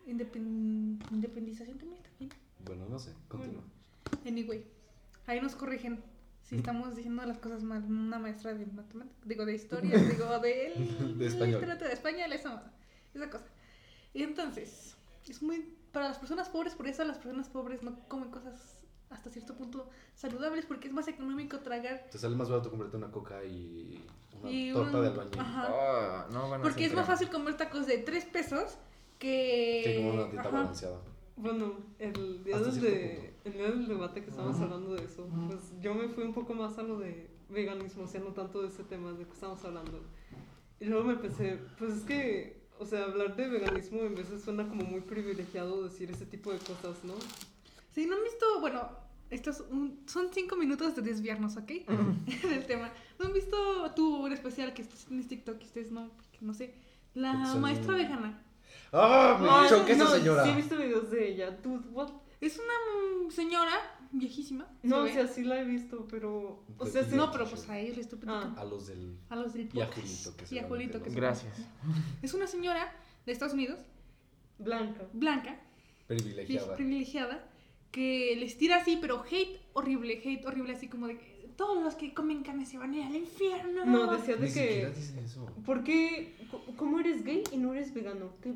Independ- 0.08 1.00
independización 1.12 1.78
también 1.78 1.98
está 2.02 2.10
bien. 2.20 2.32
Bueno, 2.66 2.86
no 2.90 2.98
sé, 3.00 3.14
continúa. 3.28 3.64
Anyway, 4.26 4.66
ahí 5.28 5.40
nos 5.42 5.56
corrigen 5.56 6.00
si 6.42 6.56
estamos 6.56 6.96
diciendo 6.96 7.24
las 7.26 7.38
cosas 7.38 7.62
mal, 7.64 7.84
una 7.84 8.18
maestra 8.18 8.54
de 8.56 8.66
matemáticas, 8.66 9.28
digo, 9.28 9.46
de 9.46 9.54
historia, 9.54 9.96
digo, 9.98 10.40
de, 10.40 10.74
De 11.16 11.28
español. 11.28 11.60
literatura, 11.60 11.88
de 11.90 11.94
español, 11.94 12.34
eso, 12.34 12.60
esa 13.14 13.30
cosa. 13.30 13.46
Y 14.14 14.24
entonces, 14.24 14.96
es 15.28 15.42
muy, 15.42 15.76
para 15.92 16.08
las 16.10 16.18
personas 16.18 16.50
pobres, 16.50 16.74
por 16.76 16.88
eso 16.88 17.04
las 17.04 17.18
personas 17.18 17.48
pobres 17.50 17.84
no 17.84 18.00
comen 18.08 18.30
cosas 18.32 18.84
hasta 19.10 19.30
cierto 19.32 19.56
punto 19.56 19.90
saludables, 20.16 20.66
porque 20.66 20.88
es 20.88 20.94
más 20.94 21.08
económico 21.08 21.60
tragar 21.60 22.08
Te 22.12 22.18
sale 22.20 22.36
más 22.36 22.50
barato 22.50 22.70
comprarte 22.70 22.98
una 22.98 23.12
coca 23.12 23.44
y 23.44 24.00
una 24.40 24.52
y 24.52 24.72
torta 24.72 24.98
un- 24.98 25.04
de 25.04 25.10
albañil. 25.10 25.40
Ajá. 25.40 25.68
Ah, 25.68 26.28
no, 26.32 26.48
bueno, 26.48 26.64
Porque 26.64 26.86
es 26.86 26.94
más 26.94 27.08
fácil 27.08 27.30
comer 27.30 27.58
tacos 27.58 27.88
de 27.88 27.98
3 28.00 28.26
pesos 28.26 28.78
que... 29.18 29.82
Que 29.84 29.96
como 29.98 30.14
una 30.14 30.24
dieta 30.26 30.42
Ajá. 30.42 30.50
balanceada. 30.52 31.02
Bueno, 31.36 31.74
el 32.00 32.44
día, 32.44 32.60
del 32.60 32.82
de- 32.82 33.34
el 33.46 33.54
día 33.54 33.64
del 33.64 33.88
debate 33.88 34.22
que 34.24 34.30
estábamos 34.30 34.60
hablando 34.60 34.94
de 34.94 35.06
eso, 35.06 35.28
pues 35.48 35.74
yo 35.82 35.94
me 35.96 36.10
fui 36.10 36.24
un 36.26 36.34
poco 36.34 36.54
más 36.54 36.78
a 36.78 36.84
lo 36.84 37.00
de 37.00 37.30
veganismo, 37.50 38.04
o 38.04 38.08
sea, 38.08 38.20
no 38.20 38.34
tanto 38.34 38.62
de 38.62 38.68
ese 38.68 38.84
tema 38.84 39.14
de 39.14 39.26
que 39.26 39.32
estamos 39.34 39.64
hablando. 39.64 40.02
Y 40.82 40.86
luego 40.86 41.06
me 41.06 41.16
pensé, 41.16 41.58
pues 41.78 41.94
es 41.94 42.04
que, 42.04 42.59
o 42.80 42.86
sea, 42.86 43.04
hablar 43.04 43.36
de 43.36 43.48
veganismo 43.48 44.02
en 44.02 44.16
veces 44.16 44.42
suena 44.44 44.68
como 44.68 44.84
muy 44.84 45.02
privilegiado 45.02 45.84
decir 45.84 46.10
ese 46.10 46.26
tipo 46.26 46.52
de 46.52 46.58
cosas, 46.60 47.04
¿no? 47.04 47.14
Si 47.94 48.06
no 48.06 48.16
han 48.16 48.24
visto, 48.24 48.60
bueno, 48.62 48.90
estos 49.30 49.62
un- 49.70 50.02
son 50.08 50.30
5 50.34 50.56
minutos 50.56 50.96
de 50.96 51.02
desviarnos, 51.02 51.58
¿ok? 51.58 51.68
Del 52.50 52.66
tema. 52.66 52.92
¿No 53.20 53.26
han 53.28 53.34
visto 53.34 53.58
tu 53.96 54.26
en 54.28 54.34
especial 54.34 54.74
que 54.74 54.82
estás 54.82 55.06
en 55.12 55.28
TikTok 55.28 55.62
y 55.62 55.66
ustedes 55.66 55.92
no? 55.92 56.10
Porque 56.16 56.38
no 56.42 56.54
sé. 56.54 56.74
La 57.14 57.46
son- 57.46 57.62
maestra 57.62 57.94
vegana. 57.96 58.42
¡Ah! 58.94 59.38
Me 59.42 59.48
Ah, 59.50 59.66
esa 59.88 60.04
no, 60.04 60.10
señora. 60.10 60.44
Sí, 60.44 60.50
he 60.52 60.56
visto 60.56 60.78
videos 60.78 61.12
de 61.12 61.28
ella. 61.32 61.52
Dude, 61.52 61.88
what? 61.92 62.10
Es 62.42 62.58
una 62.58 63.26
mm, 63.28 63.32
señora 63.32 63.99
viejísima. 64.12 64.68
No, 64.84 65.00
o 65.04 65.08
se 65.08 65.14
sea, 65.14 65.28
sí 65.28 65.44
la 65.44 65.60
he 65.62 65.66
visto, 65.66 66.08
pero. 66.10 66.64
O 66.78 66.86
sea, 66.86 67.04
sí. 67.04 67.16
No, 67.16 67.32
pero 67.32 67.50
pues 67.50 67.68
a 67.70 67.78
ellos 67.80 67.98
estúpido. 67.98 68.34
Ah. 68.34 68.54
A 68.58 68.64
los 68.66 68.88
del. 68.88 69.18
A 69.30 69.36
los 69.36 69.54
del 69.54 69.70
Y 69.74 69.82
a. 69.82 69.88
Julito, 69.88 70.36
que 70.38 70.56
Y 70.56 70.60
a 70.60 70.64
Julito, 70.68 71.02
que. 71.02 71.10
Gracias. 71.10 71.58
Es 72.22 72.34
una 72.34 72.48
señora 72.48 72.92
de 73.26 73.32
Estados 73.32 73.54
Unidos, 73.54 73.80
Blanca. 74.58 75.08
blanca, 75.14 75.60
Privilegiada. 76.08 76.76
privilegiada, 76.76 77.48
que 77.92 78.36
les 78.38 78.58
tira 78.58 78.78
así, 78.78 78.98
pero 79.00 79.24
hate 79.30 79.60
horrible, 79.74 80.22
hate 80.24 80.46
horrible, 80.46 80.74
así 80.74 80.88
como 80.88 81.08
de 81.08 81.18
que 81.18 81.50
todos 81.56 81.84
los 81.84 81.96
que 81.96 82.14
comen 82.14 82.42
carne 82.44 82.66
se 82.66 82.78
van 82.78 82.94
a 82.94 82.98
ir 82.98 83.04
al 83.04 83.16
infierno. 83.16 83.86
No, 83.86 84.12
decía 84.16 84.36
de 84.38 84.48
Ni 84.48 84.54
que. 84.54 84.88
dice 84.96 85.20
eso. 85.24 85.46
¿Por 85.66 85.84
qué? 85.84 86.36
¿Cómo 86.78 87.00
eres 87.00 87.24
gay 87.24 87.44
y 87.52 87.58
no 87.58 87.74
eres 87.74 87.94
vegano? 87.94 88.32
Que 88.42 88.54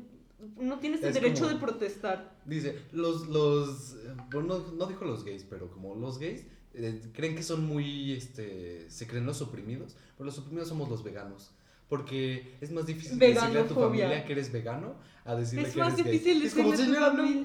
no 0.56 0.78
tienes 0.78 1.02
el 1.02 1.08
Es 1.08 1.14
derecho 1.14 1.44
como- 1.44 1.54
de 1.54 1.60
protestar. 1.60 2.36
Dice, 2.44 2.78
los, 2.92 3.28
los, 3.28 3.96
bueno, 4.32 4.58
no, 4.58 4.72
no 4.72 4.86
dijo 4.86 5.04
los 5.04 5.24
gays, 5.24 5.44
pero 5.48 5.70
como 5.70 5.94
los 5.94 6.18
gays 6.18 6.46
eh, 6.74 7.00
creen 7.12 7.36
que 7.36 7.42
son 7.42 7.64
muy, 7.66 8.12
este, 8.12 8.90
se 8.90 9.06
creen 9.06 9.26
los 9.26 9.40
oprimidos, 9.42 9.96
pero 10.16 10.26
los 10.26 10.38
oprimidos 10.38 10.68
somos 10.68 10.88
los 10.88 11.02
veganos. 11.04 11.50
Porque 11.88 12.56
es 12.60 12.72
más 12.72 12.86
difícil 12.86 13.18
decirle 13.18 13.60
a 13.60 13.68
tu 13.68 13.74
familia 13.74 14.24
que 14.24 14.32
eres 14.32 14.50
vegano 14.50 14.94
a 15.24 15.34
decirle 15.36 15.68
Es 15.68 15.74
que 15.74 15.80
más 15.80 15.92
eres 15.94 16.04
gay. 16.06 16.12
difícil 16.12 16.42
Es 16.42 16.54
como, 16.54 16.70
decirle 16.72 16.98
a 16.98 17.10
tu 17.10 17.16
señora, 17.18 17.44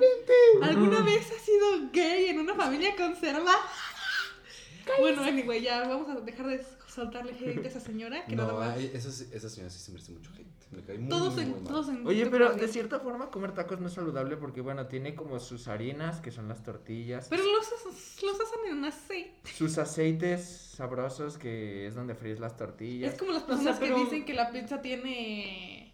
no. 0.60 0.65
¿Alguna 0.65 1.01
vez 1.01 1.29
has 1.31 1.41
sido 1.43 1.91
gay 1.91 2.25
en 2.27 2.39
una 2.39 2.55
familia 2.55 2.96
conservadora? 2.96 3.53
Bueno, 5.00 5.22
anyway, 5.22 5.62
ya 5.62 5.88
vamos 5.88 6.10
a 6.10 6.19
dejar 6.22 6.48
de 6.48 6.63
soltarle 6.93 7.34
hate 7.34 7.63
a 7.65 7.67
esa 7.67 7.79
señora 7.79 8.25
que 8.25 8.36
nada 8.36 8.51
No, 8.53 8.60
más. 8.60 8.77
ay, 8.77 8.91
esa, 8.93 9.10
esa 9.10 9.50
señora 9.50 9.69
sí 9.69 9.79
se 9.79 9.91
merece 9.91 10.12
mucho 10.12 10.31
hate. 10.38 10.48
Me 10.72 10.84
cae 10.84 10.98
muy, 11.00 11.10
Todos 11.10 11.34
muy, 11.36 11.43
en, 11.43 11.50
muy 11.50 11.60
mal. 11.62 11.67
todos 11.67 11.89
en 11.89 12.05
Oye, 12.08 12.25
pero 12.27 12.53
de 12.53 12.67
cierta 12.67 13.00
forma 13.00 13.31
comer 13.31 13.53
tacos 13.53 13.79
no 13.79 13.88
es 13.88 13.93
saludable 13.93 14.38
porque, 14.38 14.62
bueno, 14.62 14.86
tiene 14.88 15.15
como 15.15 15.39
sus 15.39 15.67
harinas, 15.67 16.19
que 16.22 16.31
son 16.31 16.48
las 16.48 16.63
tortillas, 16.63 17.27
Pero 17.29 17.43
los, 17.43 18.22
los 18.24 18.36
hacen 18.39 18.77
en 18.77 18.86
aceite. 18.86 19.51
sus 19.51 19.77
aceites 19.79 20.43
sabrosos, 20.75 21.38
que 21.38 21.88
es 21.88 21.96
donde 21.96 22.13
fríes 22.15 22.39
las 22.39 22.55
tortillas. 22.55 23.13
Es 23.13 23.19
como 23.19 23.31
las 23.31 23.43
O 23.43 23.48
sea, 23.48 23.55
personas 23.55 23.79
pero- 23.79 23.96
que 23.96 24.03
dicen 24.03 24.25
que 24.25 24.34
la 24.34 24.51
pizza 24.51 24.81
tiene 24.81 25.93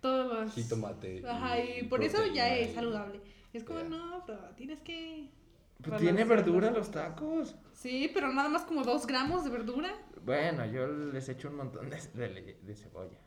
todos 0.00 0.32
los. 0.46 0.54
Jitomate. 0.54 1.22
Ajá, 1.28 1.58
y 1.60 1.82
por 1.84 2.02
eso 2.02 2.18
ya 2.32 2.54
es 2.56 2.70
y- 2.70 2.74
saludable. 2.74 3.20
Es 3.52 3.64
como, 3.64 3.80
no, 3.84 4.22
pero 4.26 4.38
tienes 4.56 4.80
que. 4.80 5.28
Pues 5.82 6.00
tiene 6.00 6.24
verdura 6.24 6.70
los 6.70 6.90
tacos. 6.90 7.54
Sí, 7.74 8.10
pero 8.14 8.32
nada 8.32 8.48
más 8.48 8.62
como 8.62 8.82
dos 8.82 9.06
gramos 9.06 9.44
de 9.44 9.50
verdura. 9.50 9.94
Bueno, 10.26 10.66
yo 10.66 10.88
les 10.88 11.28
echo 11.28 11.48
un 11.48 11.56
montón 11.56 11.88
de, 11.88 11.96
de- 12.14 12.58
de 12.60 12.74
cebolla. 12.74 13.18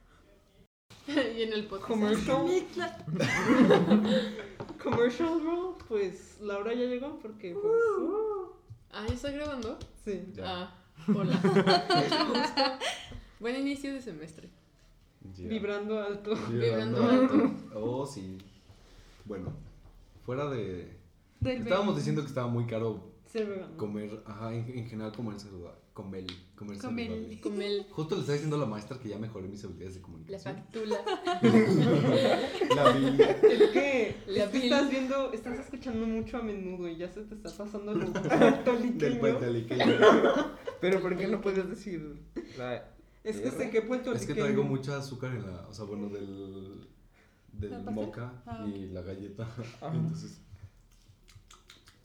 y 1.08 1.44
en 1.44 1.54
el 1.54 1.66
podcast. 1.66 1.88
Commercial. 1.88 2.46
Commercial 4.84 5.40
bro. 5.42 5.78
Pues 5.88 6.38
Laura 6.42 6.74
ya 6.74 6.84
llegó 6.86 7.18
porque, 7.20 7.54
pues. 7.54 7.74
Ah, 8.92 9.06
¿ya 9.08 9.14
está 9.14 9.32
grabando? 9.32 9.78
Sí. 10.04 10.26
Ya. 10.34 10.44
Ah, 10.46 10.76
hola. 11.16 11.40
Buen 13.40 13.56
inicio 13.56 13.94
de 13.94 14.02
semestre. 14.02 14.50
Vibrando 15.38 16.02
alto. 16.02 16.36
Vibrando 16.50 17.04
alto. 17.04 17.52
Oh, 17.76 18.06
sí. 18.06 18.38
Bueno, 19.26 19.54
fuera 20.26 20.50
de... 20.50 20.98
Del 21.40 21.62
Estábamos 21.62 21.96
diciendo 21.96 22.22
que 22.22 22.28
estaba 22.28 22.48
muy 22.48 22.66
caro 22.66 23.09
Ser 23.32 23.46
vegano. 23.48 23.78
comer, 23.78 24.24
ajá, 24.26 24.54
en, 24.54 24.68
en 24.78 24.88
general 24.90 25.12
comer 25.14 25.40
saludable. 25.40 25.78
Comer, 25.94 26.26
comer 26.56 26.78
Comer. 26.80 27.08
saludable. 27.10 27.42
Con 27.42 27.62
el, 27.62 27.84
Justo 27.92 28.16
le 28.16 28.22
estaba 28.22 28.34
diciendo 28.34 28.56
a 28.56 28.60
la 28.60 28.66
maestra 28.66 28.98
que 28.98 29.10
ya 29.10 29.20
mejoré 29.20 29.48
mis 29.48 29.64
habilidades 29.64 29.96
de 29.96 30.00
la 30.00 30.06
comunicación. 30.06 30.56
factula. 30.56 30.98
La 32.76 32.92
vi. 32.92 33.22
Es 33.22 33.70
que, 33.72 34.16
La 34.28 34.44
es 34.46 34.50
que 34.50 34.58
vil. 34.60 34.72
estás 34.74 34.90
viendo, 34.90 35.32
estás 35.34 35.60
escuchando 35.60 36.08
mucho 36.08 36.38
a 36.38 36.42
menudo 36.42 36.88
y 36.88 36.98
ya 36.98 37.08
se 37.12 37.22
te 37.22 37.36
está 37.36 37.50
pasando 37.52 37.94
Del 37.96 38.12
puertorriqueño. 38.12 39.20
puertorriqueño. 39.20 39.86
Pero 40.82 41.02
¿por 41.02 41.18
qué 41.18 41.28
no 41.28 41.42
puedes 41.42 41.70
decir 41.70 42.16
la... 42.58 42.86
Es 43.24 43.38
que 43.42 43.52
sé 43.52 43.70
que 43.70 43.82
puertorriqueño. 43.82 44.16
Es 44.16 44.26
que 44.26 44.34
traigo 44.34 44.64
mucha 44.64 44.98
azúcar 44.98 45.34
en 45.36 45.46
la, 45.46 45.68
o 45.68 45.74
sea, 45.74 45.86
bueno, 45.86 46.08
del, 46.10 46.88
del 47.52 47.72
¿La 47.72 47.92
moca 47.92 48.42
Ah, 48.46 48.66
y 48.66 48.88
la 48.88 49.02
galleta. 49.02 49.44
Ajá. 49.82 49.94
Entonces, 49.94 50.40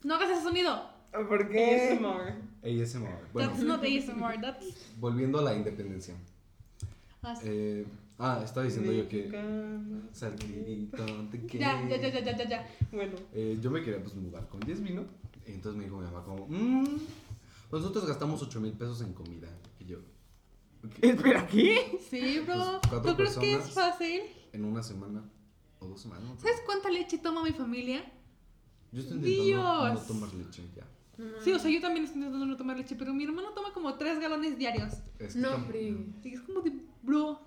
No 0.03 0.15
hagas 0.15 0.29
ese 0.31 0.43
sonido. 0.43 0.93
¿Por 1.27 1.49
qué? 1.49 1.91
ASMR. 1.91 2.33
ASMR. 2.63 3.19
Bueno, 3.33 3.49
That's 3.49 3.63
not 3.63 3.83
ASMR, 3.83 4.41
that's. 4.41 4.65
volviendo 4.99 5.39
a 5.39 5.43
la 5.43 5.55
independencia. 5.55 6.15
Ah, 7.21 7.35
sí. 7.35 7.45
Eh, 7.47 7.85
ah, 8.19 8.41
estaba 8.43 8.65
diciendo 8.65 8.91
yo 8.91 9.07
que... 9.07 9.29
Salidito, 10.11 11.05
te 11.31 11.57
Ya, 11.57 11.87
ya, 11.87 11.97
ya, 11.97 12.09
ya, 12.09 12.19
ya, 12.21 12.37
ya, 12.37 12.47
ya. 12.49 12.67
Bueno, 12.91 13.13
Eh, 13.33 13.57
yo 13.61 13.71
me 13.71 13.81
quería 13.81 14.01
pues 14.01 14.15
mudar 14.15 14.47
con 14.47 14.61
Jess 14.61 14.81
vino. 14.81 15.05
Y 15.47 15.51
entonces 15.51 15.77
me 15.77 15.85
dijo 15.85 15.97
mi 15.97 16.05
mamá 16.05 16.23
como, 16.23 16.47
mmm, 16.47 16.97
nosotros 17.71 18.05
gastamos 18.07 18.41
8 18.41 18.59
mil 18.61 18.71
pesos 18.73 19.01
en 19.01 19.13
comida. 19.13 19.47
Y 19.79 19.85
yo. 19.85 19.99
¿Espera, 21.01 21.47
qué? 21.47 21.99
Sí, 22.09 22.39
bro. 22.39 22.79
Pues, 22.89 23.01
¿Tú 23.03 23.15
crees 23.15 23.37
que 23.37 23.53
es 23.55 23.69
fácil? 23.71 24.21
en 24.53 24.63
una 24.65 24.81
semana 24.81 25.21
o 25.79 25.85
dos 25.87 25.99
semanas. 26.01 26.23
no 26.23 26.39
¿Sabes 26.39 26.61
cuánta 26.65 26.89
leche 26.89 27.17
toma 27.17 27.43
mi 27.43 27.51
familia? 27.51 28.05
Yo 28.93 29.01
estoy 29.01 29.17
intentando 29.17 29.63
no 29.63 29.89
Dios. 29.91 30.07
tomar 30.07 30.33
leche 30.33 30.63
ya. 30.75 30.83
No, 31.17 31.41
Sí, 31.41 31.51
o 31.53 31.59
sea, 31.59 31.71
yo 31.71 31.79
también 31.81 32.05
estoy 32.05 32.19
intentando 32.21 32.45
no 32.45 32.57
tomar 32.57 32.77
leche, 32.77 32.95
pero 32.95 33.13
mi 33.13 33.23
hermano 33.23 33.49
toma 33.51 33.71
como 33.73 33.93
3 33.95 34.19
galones 34.19 34.57
diarios. 34.57 34.93
Es 35.19 35.33
que 35.33 35.39
No. 35.39 35.65
Y 36.23 36.33
es 36.33 36.41
como 36.41 36.61
de, 36.61 36.73
bro. 37.03 37.39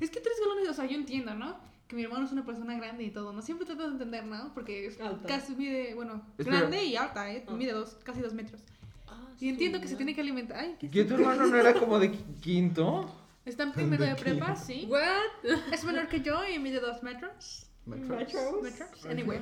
Es 0.00 0.10
que 0.10 0.20
3 0.20 0.34
galones, 0.40 0.68
o 0.68 0.74
sea, 0.74 0.86
yo 0.86 0.96
entiendo, 0.96 1.34
¿no? 1.34 1.56
Que 1.86 1.96
mi 1.96 2.02
hermano 2.02 2.24
es 2.26 2.32
una 2.32 2.44
persona 2.44 2.76
grande 2.76 3.04
y 3.04 3.10
todo, 3.10 3.32
¿no? 3.32 3.40
Siempre 3.42 3.66
trato 3.66 3.82
de 3.82 3.92
entender, 3.92 4.24
¿no? 4.26 4.52
Porque 4.54 4.86
es 4.86 5.00
Alta. 5.00 5.26
casi 5.26 5.54
mide, 5.54 5.94
bueno, 5.94 6.22
Espera. 6.38 6.58
grande 6.60 6.84
y 6.84 6.96
alta, 6.96 7.32
¿eh? 7.32 7.44
Ah. 7.48 7.52
Mide 7.54 7.72
dos, 7.72 7.96
casi 8.04 8.20
dos 8.20 8.34
metros. 8.34 8.60
Ah, 9.06 9.26
Y 9.40 9.48
entiendo 9.48 9.80
que 9.80 9.88
se 9.88 9.96
tiene 9.96 10.14
que 10.14 10.20
alimentar. 10.20 10.58
Ay, 10.58 10.76
¿qué 10.78 10.90
¿Que 10.90 11.04
tu 11.04 11.14
hermano 11.14 11.46
no 11.46 11.56
era 11.56 11.74
como 11.74 11.98
de 11.98 12.12
qui- 12.12 12.40
quinto? 12.40 13.10
Está 13.44 13.62
en 13.62 13.72
primero 13.72 14.04
de 14.04 14.10
¿De 14.10 14.16
prepa, 14.16 14.54
sí. 14.56 14.86
What? 14.90 15.50
Es 15.72 15.82
menor 15.84 16.08
que 16.08 16.20
yo 16.20 16.46
y 16.46 16.58
mide 16.58 16.80
dos 16.80 17.02
metros. 17.02 17.66
Metros. 17.86 18.08
Metros. 18.18 18.62
metros. 18.62 19.06
Anyway. 19.06 19.40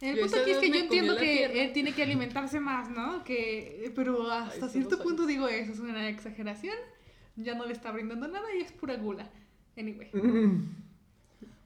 El 0.00 0.16
Yo 0.16 0.22
punto 0.22 0.40
aquí 0.40 0.50
es 0.52 0.58
que 0.58 0.70
yo 0.70 0.76
entiendo 0.76 1.16
que 1.16 1.36
tierra. 1.36 1.54
él 1.54 1.72
tiene 1.72 1.92
que 1.92 2.02
alimentarse 2.02 2.60
más, 2.60 2.88
¿no? 2.90 3.24
Que, 3.24 3.92
pero 3.96 4.30
hasta 4.30 4.66
Ay, 4.66 4.72
cierto 4.72 5.02
punto 5.02 5.26
digo 5.26 5.48
eso, 5.48 5.72
es 5.72 5.80
una 5.80 6.08
exageración. 6.08 6.76
Ya 7.36 7.54
no 7.54 7.66
le 7.66 7.72
está 7.72 7.90
brindando 7.90 8.28
nada 8.28 8.46
y 8.56 8.62
es 8.62 8.72
pura 8.72 8.96
gula. 8.96 9.30
Anyway. 9.76 10.10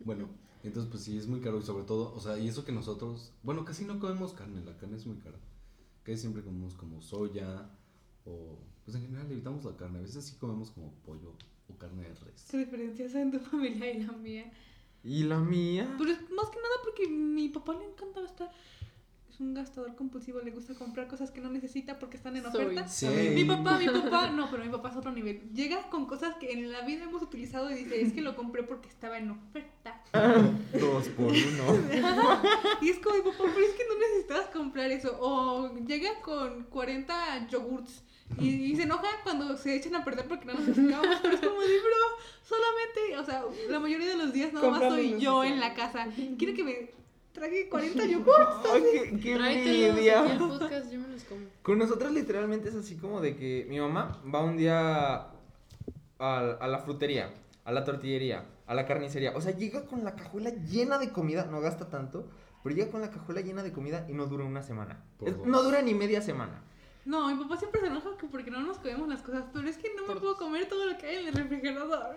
Bueno, 0.04 0.28
entonces 0.64 0.90
pues 0.90 1.04
sí, 1.04 1.16
es 1.16 1.28
muy 1.28 1.38
caro 1.40 1.60
y 1.60 1.62
sobre 1.62 1.84
todo, 1.84 2.12
o 2.12 2.18
sea, 2.18 2.36
y 2.36 2.48
eso 2.48 2.64
que 2.64 2.72
nosotros, 2.72 3.32
bueno, 3.44 3.64
casi 3.64 3.84
no 3.84 4.00
comemos 4.00 4.32
carne, 4.32 4.60
la 4.64 4.76
carne 4.76 4.96
es 4.96 5.06
muy 5.06 5.16
cara. 5.18 5.38
Casi 6.02 6.18
siempre 6.18 6.42
comemos 6.42 6.74
como 6.74 7.00
soya 7.00 7.70
o, 8.24 8.58
pues 8.84 8.96
en 8.96 9.02
general 9.02 9.30
evitamos 9.30 9.64
la 9.64 9.76
carne. 9.76 10.00
A 10.00 10.02
veces 10.02 10.24
sí 10.24 10.36
comemos 10.40 10.72
como 10.72 10.92
pollo 11.04 11.36
o 11.68 11.78
carne 11.78 12.02
de 12.02 12.14
res. 12.14 12.46
¿Qué 12.50 12.58
diferencias 12.58 13.14
hay 13.14 13.22
en 13.22 13.30
tu 13.30 13.38
familia 13.50 13.92
y 13.92 14.02
la 14.02 14.12
mía? 14.12 14.52
¿Y 15.04 15.24
la 15.24 15.38
mía? 15.38 15.92
Pero 15.98 16.10
es 16.10 16.18
más 16.30 16.48
que 16.50 16.56
nada 16.56 16.74
porque 16.84 17.08
mi 17.08 17.48
papá 17.48 17.74
le 17.74 17.84
encanta 17.84 18.20
gastar. 18.20 18.50
Es 19.28 19.40
un 19.40 19.54
gastador 19.54 19.96
compulsivo, 19.96 20.40
le 20.40 20.50
gusta 20.50 20.74
comprar 20.74 21.08
cosas 21.08 21.30
que 21.30 21.40
no 21.40 21.48
necesita 21.48 21.98
porque 21.98 22.18
están 22.18 22.36
en 22.36 22.44
oferta. 22.44 22.86
Sí. 22.86 23.06
Mi 23.34 23.44
papá, 23.44 23.78
mi 23.78 23.88
papá, 23.88 24.30
no, 24.30 24.50
pero 24.50 24.62
mi 24.62 24.70
papá 24.70 24.90
es 24.90 24.96
otro 24.96 25.10
nivel. 25.10 25.40
Llega 25.54 25.88
con 25.88 26.04
cosas 26.04 26.36
que 26.36 26.52
en 26.52 26.70
la 26.70 26.82
vida 26.82 27.04
hemos 27.04 27.22
utilizado 27.22 27.70
y 27.70 27.76
dice, 27.76 28.02
es 28.02 28.12
que 28.12 28.20
lo 28.20 28.36
compré 28.36 28.62
porque 28.62 28.88
estaba 28.88 29.16
en 29.16 29.30
oferta. 29.30 30.02
Dos 30.78 31.08
por 31.08 31.32
uno. 31.32 31.32
Y 32.82 32.90
es 32.90 32.98
como, 32.98 33.16
mi 33.16 33.22
papá, 33.22 33.38
pero 33.38 33.66
es 33.66 33.72
que 33.72 33.84
no 33.88 33.98
necesitas 33.98 34.50
comprar 34.50 34.90
eso. 34.90 35.16
O 35.18 35.74
llega 35.86 36.20
con 36.20 36.64
40 36.64 37.48
yogurts 37.48 38.02
Y, 38.40 38.48
y 38.48 38.76
se 38.76 38.84
enoja 38.84 39.08
cuando 39.22 39.56
se 39.56 39.76
echan 39.76 39.94
a 39.94 40.04
perder 40.04 40.26
porque 40.26 40.46
no 40.46 40.54
nos 40.54 40.64
secamos. 40.64 41.06
Pero 41.22 41.34
es 41.34 41.40
como 41.40 41.60
de, 41.60 41.78
bro, 41.80 41.98
solamente, 42.42 43.18
o 43.18 43.24
sea, 43.24 43.44
la 43.68 43.78
mayoría 43.78 44.08
de 44.08 44.16
los 44.16 44.32
días 44.32 44.52
nada 44.52 44.70
más 44.70 44.80
soy 44.94 45.18
yo 45.20 45.44
en 45.44 45.60
la 45.60 45.74
casa. 45.74 46.06
Quiere 46.38 46.54
que 46.54 46.64
me 46.64 46.90
trague 47.32 47.68
40 47.68 48.04
yogurts. 48.06 48.66
Qué, 48.92 49.18
qué 49.20 49.32
envidia. 49.34 50.20
al 50.22 50.38
podcast, 50.38 50.90
yo 50.90 51.00
me 51.00 51.08
los 51.08 51.24
como. 51.24 51.42
Con 51.62 51.78
nosotros 51.78 52.12
literalmente 52.12 52.68
es 52.70 52.74
así 52.74 52.96
como 52.96 53.20
de 53.20 53.36
que 53.36 53.66
mi 53.68 53.78
mamá 53.80 54.20
va 54.34 54.42
un 54.42 54.56
día 54.56 55.26
a, 56.18 56.56
a 56.60 56.68
la 56.68 56.78
frutería, 56.78 57.32
a 57.64 57.72
la 57.72 57.84
tortillería, 57.84 58.44
a 58.66 58.74
la 58.74 58.86
carnicería. 58.86 59.32
O 59.36 59.40
sea, 59.40 59.52
llega 59.56 59.84
con 59.86 60.04
la 60.04 60.14
cajuela 60.16 60.50
llena 60.50 60.98
de 60.98 61.10
comida, 61.10 61.46
no 61.50 61.60
gasta 61.60 61.88
tanto, 61.90 62.26
pero 62.62 62.74
llega 62.74 62.90
con 62.90 63.00
la 63.00 63.10
cajuela 63.10 63.40
llena 63.40 63.62
de 63.62 63.72
comida 63.72 64.06
y 64.08 64.12
no 64.14 64.26
dura 64.26 64.44
una 64.44 64.62
semana. 64.62 65.02
Es- 65.24 65.36
no 65.44 65.62
dura 65.62 65.82
ni 65.82 65.94
media 65.94 66.22
semana. 66.22 66.62
No, 67.04 67.28
mi 67.34 67.42
papá 67.42 67.56
siempre 67.56 67.80
se 67.80 67.88
enoja 67.88 68.16
que 68.16 68.26
porque 68.26 68.50
no 68.50 68.60
nos 68.62 68.78
comemos 68.78 69.08
las 69.08 69.22
cosas. 69.22 69.44
Pero 69.52 69.68
es 69.68 69.76
que 69.76 69.88
no 69.96 70.06
me 70.14 70.20
puedo 70.20 70.36
comer 70.36 70.68
todo 70.68 70.86
lo 70.86 70.96
que 70.98 71.06
hay 71.06 71.16
en 71.16 71.28
el 71.28 71.34
refrigerador. 71.34 72.16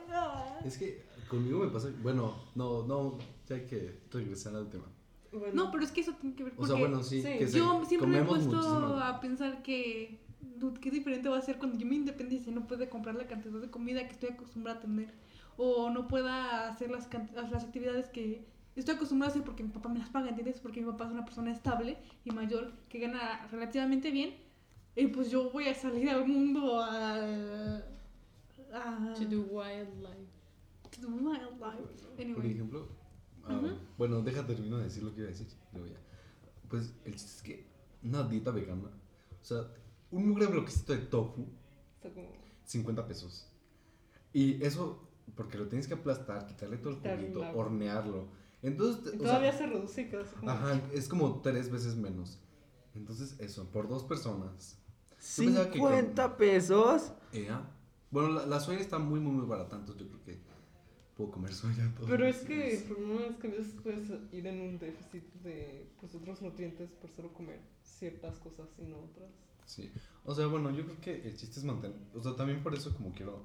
Es 0.64 0.78
que 0.78 1.04
conmigo 1.28 1.60
me 1.60 1.70
pasa. 1.70 1.90
Bueno, 2.04 2.36
no, 2.56 2.84
no, 2.86 3.18
ya 3.48 3.56
hay 3.56 3.66
que 3.66 4.00
regresar 4.12 4.56
al 4.56 4.70
tema. 4.70 4.86
Bueno, 5.32 5.54
No, 5.54 5.72
pero 5.72 5.84
es 5.84 5.92
que 5.92 6.02
eso 6.02 6.14
tiene 6.14 6.36
que 6.36 6.44
ver 6.46 6.54
O 6.54 6.56
porque 6.58 6.72
sea, 6.72 6.80
bueno, 6.80 7.04
sí, 7.04 7.22
sí, 7.22 7.28
que 7.40 7.48
se- 7.48 7.58
yo 7.58 7.84
siempre 7.86 8.10
me 8.10 8.20
he 8.20 8.24
puesto 8.24 8.56
muchísimo. 8.56 9.00
a 9.00 9.20
pensar 9.20 9.62
que 9.64 10.22
dude, 10.58 10.80
qué 10.80 10.90
diferente 10.92 11.28
va 11.28 11.38
a 11.38 11.42
ser 11.42 11.58
cuando 11.58 11.78
yo 11.78 11.86
me 11.86 11.96
independice 11.96 12.52
y 12.52 12.54
no 12.54 12.66
pueda 12.68 12.88
comprar 12.90 13.16
la 13.16 13.28
cantidad 13.28 13.60
de 13.60 13.70
comida 13.70 14.06
que 14.08 14.14
estoy 14.14 14.30
acostumbrada 14.30 14.78
a 14.80 14.82
tener 14.82 15.14
o 15.58 15.90
no 15.90 16.08
pueda 16.08 16.70
hacer 16.70 16.90
las, 16.92 17.10
las 17.34 17.64
actividades 17.66 18.08
que 18.10 18.46
estoy 18.78 18.96
acostumbrada 18.96 19.32
a 19.32 19.34
hacer 19.34 19.44
porque 19.44 19.64
mi 19.64 19.70
papá 19.70 19.90
me 19.90 20.00
las 20.00 20.10
paga, 20.10 20.30
¿entiendes? 20.30 20.60
Porque 20.62 20.80
mi 20.80 20.90
papá 20.90 21.06
es 21.08 21.12
una 21.12 21.26
persona 21.26 21.52
estable 21.52 21.98
y 22.24 22.32
mayor 22.32 22.72
que 22.88 23.00
gana 23.00 23.46
relativamente 23.52 24.12
bien 24.12 24.36
y 24.96 25.08
pues 25.08 25.30
yo 25.32 25.50
voy 25.52 25.68
a 25.68 25.74
salir 25.76 26.10
al 26.10 26.26
mundo 26.28 26.80
a... 26.80 27.78
a 28.74 29.14
To 29.14 29.26
do 29.26 29.42
wildlife. 29.42 30.30
to 30.92 31.02
do 31.02 31.08
wildlife. 31.10 32.06
Por 32.16 32.22
Anyway. 32.22 32.52
ejemplo, 32.52 32.88
ah, 33.44 33.58
Ujú. 33.58 33.76
bueno, 33.98 34.22
deja 34.22 34.46
termino 34.46 34.78
de 34.78 34.86
decir 34.86 35.04
lo 35.04 35.14
que 35.14 35.20
iba 35.22 35.28
a 35.30 35.32
decir. 35.32 35.48
luego 35.74 35.88
ya. 35.88 36.00
Pues 36.70 36.94
el 37.06 37.14
chiste 37.16 37.36
es 37.38 37.42
que 37.44 37.68
una 38.04 38.24
dieta 38.24 38.52
vegana, 38.52 38.90
o 39.42 39.44
sea, 39.46 39.68
un 40.12 40.30
mugre 40.30 40.46
bloquecito 40.48 40.94
de 40.94 41.00
tofu, 41.00 41.46
está 41.96 42.10
como... 42.14 42.30
50 42.66 43.08
pesos. 43.08 43.48
Y 44.34 44.64
eso, 44.64 45.08
porque 45.36 45.58
lo 45.58 45.68
tienes 45.68 45.88
que 45.88 45.94
aplastar, 45.94 46.46
quitarle 46.48 46.78
todo 46.78 46.94
el 46.94 47.00
juguito, 47.00 47.42
hornearlo. 47.54 48.28
Entonces, 48.62 49.14
y 49.14 49.18
o 49.18 49.22
todavía 49.22 49.52
sea, 49.52 49.68
se 49.68 49.74
reduce 49.74 50.10
como... 50.10 50.50
ajá, 50.50 50.82
es 50.94 51.08
como 51.08 51.42
tres 51.42 51.70
veces 51.70 51.96
menos. 51.96 52.40
Entonces, 52.96 53.36
eso, 53.40 53.70
por 53.72 53.88
dos 53.88 54.04
personas. 54.04 54.82
Yo 55.38 55.44
pensaba 55.46 55.72
que 55.72 55.80
con- 55.80 55.92
¿50 55.94 56.36
pesos? 56.38 57.12
Ea. 57.34 57.72
Bueno, 58.12 58.30
la, 58.30 58.46
la 58.46 58.60
soya 58.60 58.80
está 58.80 59.00
muy, 59.00 59.20
muy, 59.20 59.34
muy 59.34 59.46
barata, 59.46 59.76
entonces 59.76 60.04
yo 60.06 60.10
creo 60.10 60.24
que 60.24 60.40
puedo 61.18 61.32
comer 61.32 61.54
soya 61.54 61.94
todo. 61.96 62.08
Pero 62.08 62.26
es 62.26 62.38
que 62.38 62.84
que 63.40 63.48
a 63.48 63.52
veces 63.52 63.76
puedes 63.82 64.10
ir 64.32 64.48
en 64.48 64.62
un 64.62 64.80
déficit 64.80 65.24
de 65.44 65.90
pues, 66.00 66.14
otros 66.16 66.42
nutrientes 66.42 66.92
por 66.92 67.10
solo 67.12 67.34
comer 67.34 67.60
ciertas 67.84 68.40
cosas 68.40 68.68
y 68.78 68.84
no 68.84 68.98
otras. 69.00 69.30
Sí. 69.66 69.92
O 70.24 70.36
sea, 70.36 70.48
bueno, 70.48 70.70
yo 70.72 70.86
creo 70.86 71.02
que 71.02 71.28
el 71.28 71.36
chiste 71.36 71.60
es 71.60 71.66
mantener. 71.66 71.98
O 72.14 72.22
sea, 72.22 72.36
también 72.36 72.62
por 72.62 72.74
eso, 72.76 72.94
como 72.94 73.12
quiero 73.12 73.42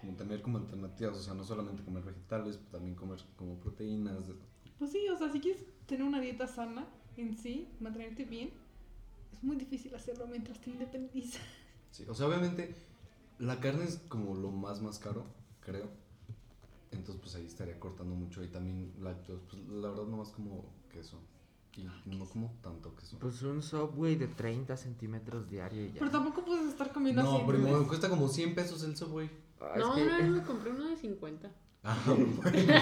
como 0.00 0.14
tener 0.16 0.40
como 0.42 0.58
alternativas. 0.58 1.16
O 1.16 1.20
sea, 1.22 1.34
no 1.34 1.42
solamente 1.44 1.82
comer 1.82 2.04
vegetales, 2.04 2.60
también 2.70 2.94
comer 2.94 3.18
como 3.36 3.58
proteínas. 3.58 4.24
Pues 4.78 4.92
sí, 4.92 5.08
o 5.08 5.16
sea, 5.16 5.30
si 5.32 5.40
quieres 5.40 5.64
tener 5.86 6.04
una 6.06 6.20
dieta 6.20 6.46
sana 6.46 6.86
en 7.16 7.36
sí, 7.36 7.68
mantenerte 7.80 8.24
bien, 8.24 8.50
es 9.36 9.42
muy 9.42 9.56
difícil 9.56 9.94
hacerlo 9.94 10.26
mientras 10.26 10.60
te 10.60 10.70
independizas. 10.70 11.42
Sí. 11.90 12.04
O 12.08 12.14
sea, 12.14 12.26
obviamente, 12.26 12.74
la 13.38 13.60
carne 13.60 13.84
es 13.84 14.00
como 14.08 14.34
lo 14.34 14.50
más, 14.50 14.80
más 14.82 14.98
caro, 14.98 15.24
creo. 15.60 15.88
Entonces, 16.90 17.20
pues 17.22 17.34
ahí 17.36 17.46
estaría 17.46 17.78
cortando 17.78 18.14
mucho. 18.14 18.42
Y 18.42 18.48
también 18.48 18.92
lácteos, 19.00 19.40
pues 19.50 19.62
la 19.68 19.88
verdad, 19.90 20.04
no 20.06 20.18
más 20.18 20.30
como 20.30 20.64
queso. 20.90 21.18
Y 21.76 21.86
no 22.06 22.24
como 22.26 22.54
tanto 22.62 22.94
queso. 22.96 23.18
Pues 23.18 23.42
un 23.42 23.62
Subway 23.62 24.16
de 24.16 24.28
30 24.28 24.76
centímetros 24.78 25.50
diario 25.50 25.84
y 25.84 25.88
ya. 25.92 25.98
Pero 25.98 26.10
tampoco 26.10 26.42
puedes 26.42 26.66
estar 26.68 26.90
comiendo 26.90 27.20
así. 27.20 27.30
No, 27.32 27.46
pero 27.46 27.58
me 27.58 27.86
cuesta 27.86 28.08
como 28.08 28.28
100 28.28 28.54
pesos 28.54 28.82
el 28.82 28.96
Subway. 28.96 29.30
Ah, 29.60 29.72
es 29.74 29.80
No, 29.80 29.94
que- 29.94 30.02
una 30.04 30.16
vez 30.18 30.28
me 30.30 30.42
compré 30.46 30.70
uno 30.70 30.88
de 30.88 30.96
50. 30.96 31.50
Ah, 31.84 31.98
bueno. 32.06 32.72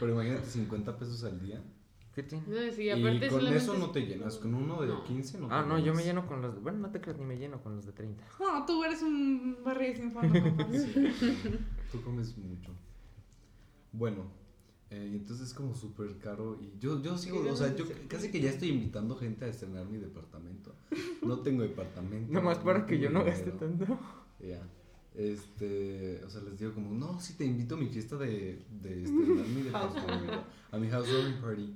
Pero 0.00 0.12
imagínate 0.12 0.46
50 0.46 0.98
pesos 0.98 1.22
al 1.24 1.40
día. 1.40 1.62
¿Qué 2.16 2.22
tiene? 2.22 2.44
No, 2.48 2.72
sí, 2.72 2.84
Y 2.88 2.90
con 2.92 2.98
solamente 3.30 3.56
eso 3.58 3.74
es- 3.74 3.78
no 3.78 3.90
te 3.90 4.00
llenas. 4.06 4.36
Con 4.38 4.54
uno 4.54 4.80
de 4.80 4.86
No. 4.88 5.04
15 5.04 5.38
no 5.38 5.48
te 5.48 5.54
Ah, 5.54 5.62
no, 5.68 5.78
yo 5.78 5.92
me 5.92 6.02
lleno 6.02 6.26
con 6.26 6.40
los... 6.40 6.62
Bueno, 6.62 6.78
no 6.78 6.90
te 6.90 6.98
creas, 6.98 7.18
ni 7.18 7.26
me 7.26 7.36
lleno 7.36 7.62
con 7.62 7.76
los 7.76 7.84
de 7.84 7.92
30. 7.92 8.24
No, 8.40 8.64
tú 8.64 8.82
eres 8.84 9.02
un 9.02 9.58
barril 9.62 9.94
sin 9.94 10.10
fondo, 10.10 10.32
papá. 10.56 10.66
Tú 11.92 12.00
comes 12.00 12.34
mucho. 12.38 12.72
Bueno, 13.92 14.30
eh, 14.88 15.10
y 15.12 15.16
entonces 15.16 15.48
es 15.48 15.52
como 15.54 15.74
súper 15.74 16.16
caro. 16.16 16.58
Y 16.58 16.78
yo, 16.80 17.02
yo 17.02 17.18
sigo, 17.18 17.40
o 17.50 17.54
sea, 17.54 17.76
yo 17.76 17.84
casi 18.08 18.30
que 18.30 18.40
ya 18.40 18.48
estoy 18.48 18.70
invitando 18.70 19.14
gente 19.16 19.44
a 19.44 19.48
estrenar 19.48 19.84
mi 19.84 19.98
departamento. 19.98 20.74
No 21.22 21.40
tengo 21.40 21.64
departamento. 21.64 22.32
Nomás 22.32 22.58
para 22.60 22.86
que 22.86 22.98
yo 22.98 23.10
no 23.10 23.24
gaste 23.26 23.50
tanto. 23.50 23.84
Ya. 24.40 24.66
Este, 25.14 26.22
o 26.24 26.30
sea, 26.30 26.40
les 26.42 26.58
digo 26.58 26.72
como, 26.72 26.92
no, 26.94 27.20
sí 27.20 27.34
te 27.36 27.44
invito 27.44 27.74
a 27.74 27.78
mi 27.78 27.88
fiesta 27.88 28.16
de, 28.16 28.64
de 28.82 29.02
estrenar 29.02 29.46
mi 29.48 29.62
departamento, 29.64 30.44
a 30.70 30.78
mi 30.78 30.88
housewarming 30.88 31.40
party. 31.42 31.74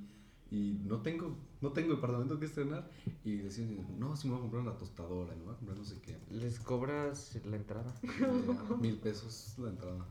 Y 0.51 0.77
no 0.83 1.01
tengo, 1.01 1.37
no 1.61 1.71
tengo 1.71 1.95
departamento 1.95 2.37
que 2.37 2.45
estrenar. 2.45 2.91
Y 3.23 3.37
decían, 3.37 3.97
no, 3.97 4.17
sí 4.17 4.27
me 4.27 4.33
voy 4.33 4.39
a 4.39 4.41
comprar 4.41 4.61
una 4.63 4.77
tostadora, 4.77 5.33
me 5.33 5.43
voy 5.43 5.53
a 5.53 5.57
comprar 5.57 5.77
no 5.77 5.85
sé 5.85 6.01
qué. 6.01 6.19
Les 6.29 6.59
cobras 6.59 7.39
la 7.45 7.55
entrada. 7.55 7.95
Ya, 8.03 8.75
mil 8.79 8.97
pesos 8.97 9.55
la 9.57 9.69
entrada. 9.69 10.05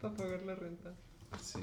Para 0.00 0.14
pagar 0.14 0.42
la 0.44 0.54
renta. 0.54 0.94
Sí. 1.42 1.58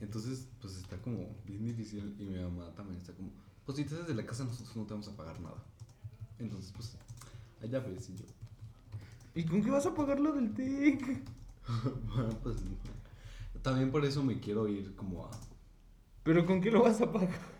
Entonces, 0.00 0.46
pues 0.60 0.76
está 0.76 1.00
como 1.00 1.34
bien 1.46 1.64
difícil. 1.64 2.14
Y 2.18 2.24
mi 2.24 2.38
mamá 2.38 2.70
también 2.74 2.98
está 2.98 3.14
como, 3.14 3.30
pues 3.64 3.78
si 3.78 3.84
te 3.84 3.94
haces 3.94 4.08
de 4.08 4.14
la 4.14 4.26
casa, 4.26 4.44
nosotros 4.44 4.76
no 4.76 4.84
te 4.84 4.92
vamos 4.92 5.08
a 5.08 5.16
pagar 5.16 5.40
nada. 5.40 5.64
Entonces, 6.38 6.70
pues, 6.76 6.96
allá 7.62 7.80
ves 7.80 8.10
y 8.10 8.16
yo. 8.16 8.24
¿Y 9.34 9.44
con 9.44 9.62
qué 9.62 9.70
vas 9.70 9.86
a 9.86 9.94
pagar 9.94 10.20
lo 10.20 10.32
del 10.32 10.52
TIC? 10.52 11.24
bueno, 12.14 12.38
pues, 12.42 12.56
también 13.62 13.90
por 13.90 14.04
eso 14.04 14.22
me 14.22 14.38
quiero 14.38 14.68
ir 14.68 14.94
como 14.94 15.24
a, 15.24 15.30
¿Pero 16.24 16.46
con 16.46 16.60
qué 16.60 16.70
lo 16.70 16.82
vas 16.82 17.00
a 17.00 17.12
pagar? 17.12 17.53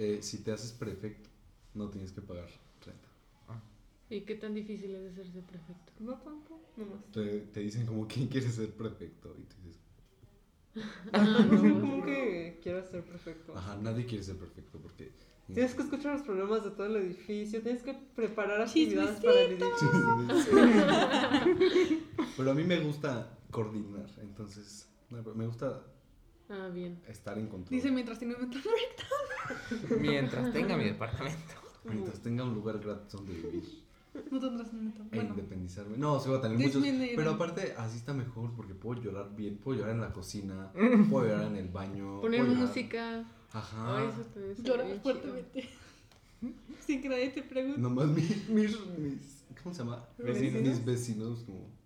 Eh, 0.00 0.22
si 0.22 0.38
te 0.38 0.50
haces 0.50 0.72
prefecto, 0.72 1.28
no 1.74 1.90
tienes 1.90 2.10
que 2.10 2.22
pagar 2.22 2.48
renta. 2.84 3.08
¿Y 4.08 4.22
qué 4.22 4.34
tan 4.34 4.54
difícil 4.54 4.94
es 4.94 5.12
hacerse 5.12 5.42
prefecto? 5.42 5.92
No 6.00 6.14
tanto, 6.14 6.58
nomás. 6.76 7.04
Te, 7.12 7.40
te 7.40 7.60
dicen 7.60 7.84
como, 7.86 8.08
¿quién 8.08 8.26
quiere 8.26 8.48
ser 8.50 8.70
prefecto? 8.74 9.36
Y 9.38 9.42
tú 9.42 9.56
dices, 9.62 9.82
Ah, 11.12 11.22
no, 11.22 11.80
Como 11.80 12.02
que 12.04 12.58
quieras 12.62 12.88
ser 12.90 13.04
perfecto. 13.04 13.56
ajá, 13.56 13.76
nadie 13.76 14.06
quiere 14.06 14.24
ser 14.24 14.36
perfecto 14.36 14.78
porque... 14.80 15.12
Tienes 15.52 15.74
que 15.74 15.82
escuchar 15.82 16.14
los 16.14 16.22
problemas 16.22 16.62
de 16.62 16.70
todo 16.70 16.86
el 16.86 16.96
edificio, 16.96 17.60
tienes 17.60 17.82
que 17.82 17.92
preparar 18.14 18.62
actividades 18.62 19.18
para 19.20 19.40
el 19.40 19.52
edificio. 19.54 19.88
Pero 22.36 22.50
a 22.52 22.54
mí 22.54 22.62
me 22.62 22.78
gusta 22.78 23.36
coordinar, 23.50 24.08
entonces 24.22 24.88
me 25.10 25.46
gusta 25.46 25.82
Ah, 26.50 26.68
bien. 26.68 26.98
estar 27.06 27.38
en 27.38 27.46
control. 27.46 27.70
Dice 27.70 27.90
mientras 27.90 28.18
tiene 28.18 28.34
un 28.34 28.48
metro. 28.48 28.60
Mientras 30.00 30.52
tenga 30.52 30.76
mi 30.76 30.84
departamento. 30.84 31.54
Mientras 31.84 32.20
tenga 32.20 32.44
un 32.44 32.54
lugar 32.54 32.78
gratis 32.78 33.10
donde 33.12 33.32
vivir 33.32 33.64
No 34.30 34.38
tendrás 34.38 34.72
un 34.72 34.88
e 34.88 35.14
Bueno, 35.16 35.30
independizarme. 35.30 35.96
No, 35.96 36.20
sí 36.20 36.28
voy 36.28 36.38
a 36.38 36.40
tener 36.42 36.58
muchos. 36.58 36.84
Pero 37.16 37.30
aparte, 37.30 37.74
así 37.78 37.96
está 37.98 38.12
mejor 38.12 38.52
porque 38.54 38.74
puedo 38.74 39.00
llorar 39.00 39.34
bien. 39.34 39.56
Puedo 39.58 39.78
llorar 39.78 39.94
en 39.94 40.00
la 40.00 40.12
cocina, 40.12 40.72
puedo 41.10 41.26
llorar 41.26 41.46
en 41.46 41.56
el 41.56 41.68
baño. 41.68 42.20
Poner 42.20 42.44
música. 42.44 43.24
Ajá. 43.52 43.98
Ay, 43.98 44.08
eso 44.08 44.62
llorar 44.62 44.86
bien 44.86 45.00
fuertemente. 45.00 45.68
Sin 46.80 47.02
que 47.02 47.08
nadie 47.08 47.30
te 47.30 47.42
pregunte. 47.42 47.80
Nomás 47.80 48.08
mi- 48.08 48.22
mis, 48.48 48.78
mis. 48.98 49.44
¿Cómo 49.62 49.74
se 49.74 49.82
llama? 49.82 50.04
¿Vecinos? 50.18 50.62
Mis 50.62 50.84
vecinos, 50.84 51.40
como. 51.40 51.79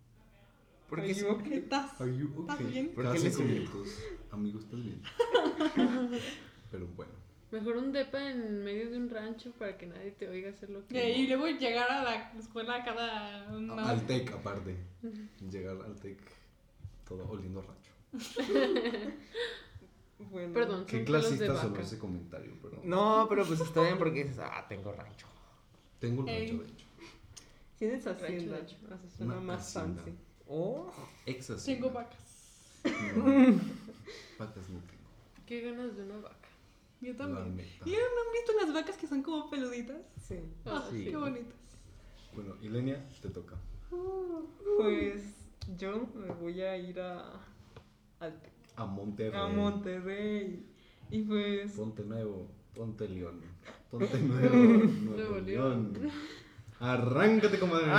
¿Por 0.95 1.03
Are 1.03 1.13
qué? 1.13 1.21
you 1.21 1.29
okay? 1.29 1.53
¿Estás? 1.55 2.01
Are 2.01 2.17
you 2.17 2.29
¿Estás 2.41 2.55
okay? 2.55 2.67
bien? 2.71 3.49
Minutos. 3.49 3.99
Amigo, 4.31 4.61
¿estás 4.61 4.81
bien? 4.81 5.03
Pero 6.71 6.87
bueno. 6.95 7.13
Mejor 7.51 7.77
un 7.79 7.91
depa 7.91 8.31
en 8.31 8.63
medio 8.63 8.91
de 8.91 8.99
un 8.99 9.11
rancho 9.11 9.51
para 9.59 9.77
que 9.77 9.87
nadie 9.87 10.13
te 10.13 10.29
oiga 10.29 10.51
hacer 10.51 10.71
lo 10.71 10.87
que. 10.87 11.19
Y 11.19 11.27
luego 11.27 11.49
llegar 11.49 11.91
a 11.91 12.05
la 12.05 12.33
escuela 12.39 12.85
cada 12.85 13.49
una. 13.53 13.91
Al 13.91 14.07
TEC, 14.07 14.35
aparte. 14.35 14.77
Llegar 15.51 15.79
al 15.85 15.97
TEC 15.97 16.19
todo 17.09 17.29
oliendo 17.29 17.61
rancho. 17.63 17.93
Bueno, 20.31 20.55
Perdón, 20.55 20.87
Qué 20.87 21.05
clasista 21.05 21.57
sonó 21.57 21.71
vaca. 21.71 21.83
ese 21.83 21.99
comentario, 21.99 22.53
pero. 22.63 22.81
No, 22.85 23.27
pero 23.29 23.45
pues 23.45 23.61
está 23.61 23.83
bien 23.83 23.99
porque 23.99 24.23
dices, 24.23 24.39
ah, 24.39 24.65
tengo 24.69 24.93
rancho. 24.93 25.27
Tengo 25.99 26.21
un 26.21 26.29
rancho, 26.29 26.59
de 26.59 26.69
hecho. 26.69 26.87
Tienes 27.77 28.07
hacienda, 28.07 28.59
Rancho, 28.59 28.77
así 28.95 29.11
suena 29.11 29.33
Una 29.35 29.43
más 29.43 29.77
hacienda. 29.77 30.03
fancy. 30.03 30.19
Oh. 30.49 30.91
Ex 31.27 31.51
así. 31.51 31.75
Tengo 31.75 31.91
vacas. 31.91 32.19
No. 33.17 33.25
Patas 34.39 34.69
no 34.69 34.79
tengo. 34.81 35.05
Qué 35.47 35.61
ganas 35.63 35.97
de 35.97 36.03
una 36.05 36.17
vaca. 36.19 36.49
Yo 37.01 37.15
también. 37.17 37.67
¿Y 37.85 37.91
no 37.91 37.97
han 37.97 38.33
visto 38.33 38.53
las 38.63 38.73
vacas 38.75 38.97
que 38.97 39.07
son 39.07 39.23
como 39.23 39.49
peluditas? 39.51 39.97
Sí. 40.23 40.37
Ah, 40.67 40.87
Sí. 40.91 41.05
qué 41.07 41.17
bonitas. 41.17 41.55
Bueno, 42.35 42.57
Ilenia, 42.63 43.07
te 43.23 43.29
toca. 43.31 43.57
Pues 44.77 45.23
yo 45.79 46.09
me 46.15 46.27
voy 46.35 46.61
a 46.63 46.77
ir 46.77 46.99
a, 47.01 47.31
al 48.21 48.41
A 48.77 48.85
Monterrey. 48.87 49.41
a 49.41 49.47
Monterrey. 49.47 50.67
Y 51.11 51.23
pues, 51.23 51.73
Ponte 51.73 52.03
nuevo, 52.03 52.49
ponte 52.75 53.09
león. 53.09 53.41
Ponte 53.91 54.19
nuevo, 54.21 54.55
nuevo 54.57 54.87
Nuevo 55.17 55.39
león. 55.39 55.93
Arráncate, 56.81 57.59
comadre. 57.59 57.87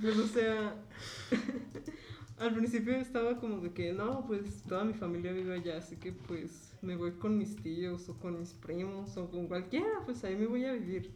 pues 0.00 0.16
o 0.18 0.26
sea, 0.26 0.74
al 2.38 2.54
principio 2.54 2.94
estaba 2.94 3.38
como 3.38 3.58
de 3.58 3.72
que 3.72 3.92
no, 3.92 4.26
pues 4.26 4.62
toda 4.68 4.84
mi 4.84 4.94
familia 4.94 5.32
vive 5.32 5.54
allá, 5.54 5.78
así 5.78 5.96
que 5.96 6.12
pues 6.12 6.74
me 6.82 6.96
voy 6.96 7.12
con 7.12 7.38
mis 7.38 7.56
tíos 7.56 8.08
o 8.08 8.14
con 8.18 8.38
mis 8.38 8.52
primos 8.52 9.16
o 9.16 9.30
con 9.30 9.46
cualquiera, 9.46 10.02
pues 10.04 10.22
ahí 10.24 10.36
me 10.36 10.46
voy 10.46 10.64
a 10.64 10.72
vivir. 10.72 11.10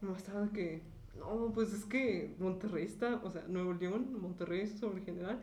No 0.00 0.16
estaba 0.16 0.42
de 0.42 0.50
que, 0.50 0.82
no, 1.18 1.52
pues 1.54 1.72
es 1.72 1.84
que 1.84 2.34
Monterrey 2.38 2.84
está, 2.84 3.20
o 3.22 3.30
sea, 3.30 3.44
Nuevo 3.48 3.74
León, 3.74 4.20
Monterrey 4.20 4.66
sobre 4.66 5.02
general, 5.02 5.40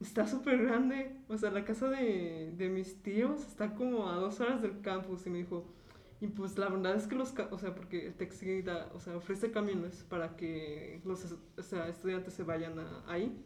está 0.00 0.26
súper 0.26 0.62
grande. 0.62 1.16
O 1.28 1.36
sea, 1.36 1.50
la 1.50 1.64
casa 1.64 1.88
de, 1.88 2.54
de 2.56 2.68
mis 2.68 3.02
tíos 3.02 3.46
está 3.46 3.74
como 3.74 4.08
a 4.08 4.16
dos 4.16 4.40
horas 4.40 4.62
del 4.62 4.80
campus 4.80 5.26
y 5.26 5.30
me 5.30 5.38
dijo, 5.38 5.66
y 6.22 6.28
pues 6.28 6.56
la 6.56 6.68
verdad 6.68 6.94
es 6.94 7.06
que 7.08 7.16
los, 7.16 7.34
o 7.50 7.58
sea, 7.58 7.74
porque 7.74 8.06
el 8.06 8.14
TEC 8.14 8.32
sí 8.32 8.62
da, 8.62 8.88
o 8.94 9.00
sea, 9.00 9.16
ofrece 9.16 9.50
camiones 9.50 10.04
para 10.08 10.36
que 10.36 11.00
los 11.04 11.24
o 11.58 11.62
sea, 11.62 11.88
estudiantes 11.88 12.32
se 12.32 12.44
vayan 12.44 12.78
a- 12.78 13.02
ahí. 13.08 13.36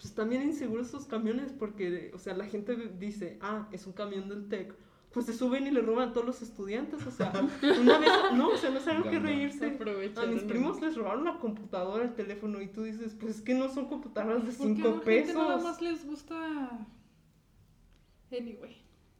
Pues 0.00 0.14
también 0.14 0.42
inseguros 0.42 0.88
esos 0.88 1.06
camiones 1.06 1.52
porque, 1.52 2.10
o 2.14 2.18
sea, 2.18 2.34
la 2.34 2.46
gente 2.46 2.76
dice, 2.98 3.36
ah, 3.40 3.68
es 3.72 3.86
un 3.86 3.92
camión 3.92 4.28
del 4.28 4.48
TEC. 4.48 4.74
Pues 5.12 5.26
se 5.26 5.34
suben 5.34 5.66
y 5.66 5.70
le 5.70 5.82
roban 5.82 6.08
a 6.08 6.12
todos 6.14 6.26
los 6.26 6.40
estudiantes, 6.40 7.06
o 7.06 7.10
sea, 7.10 7.30
una 7.82 7.98
vez, 7.98 8.10
no, 8.34 8.48
o 8.48 8.56
sea, 8.56 8.70
no 8.70 8.78
es 8.78 8.86
algo 8.88 9.02
que 9.10 9.16
Gama. 9.18 9.28
Se 9.28 9.34
reírse. 9.74 10.20
A 10.22 10.26
mis 10.26 10.42
primos 10.44 10.80
les 10.80 10.96
robaron 10.96 11.24
la 11.24 11.38
computadora, 11.38 12.04
el 12.04 12.14
teléfono 12.14 12.62
y 12.62 12.68
tú 12.68 12.84
dices, 12.84 13.14
pues 13.20 13.36
es 13.36 13.42
que 13.42 13.52
no 13.54 13.68
son 13.68 13.88
computadoras 13.88 14.46
de 14.46 14.52
¿Por 14.52 14.74
qué 14.74 14.82
a 14.82 14.84
5 14.84 14.88
la 14.88 15.04
gente 15.12 15.34
nada 15.34 15.48
pesos. 15.56 15.62
más 15.64 15.82
les 15.82 16.06
gusta. 16.06 16.86
Anyway, 18.30 18.76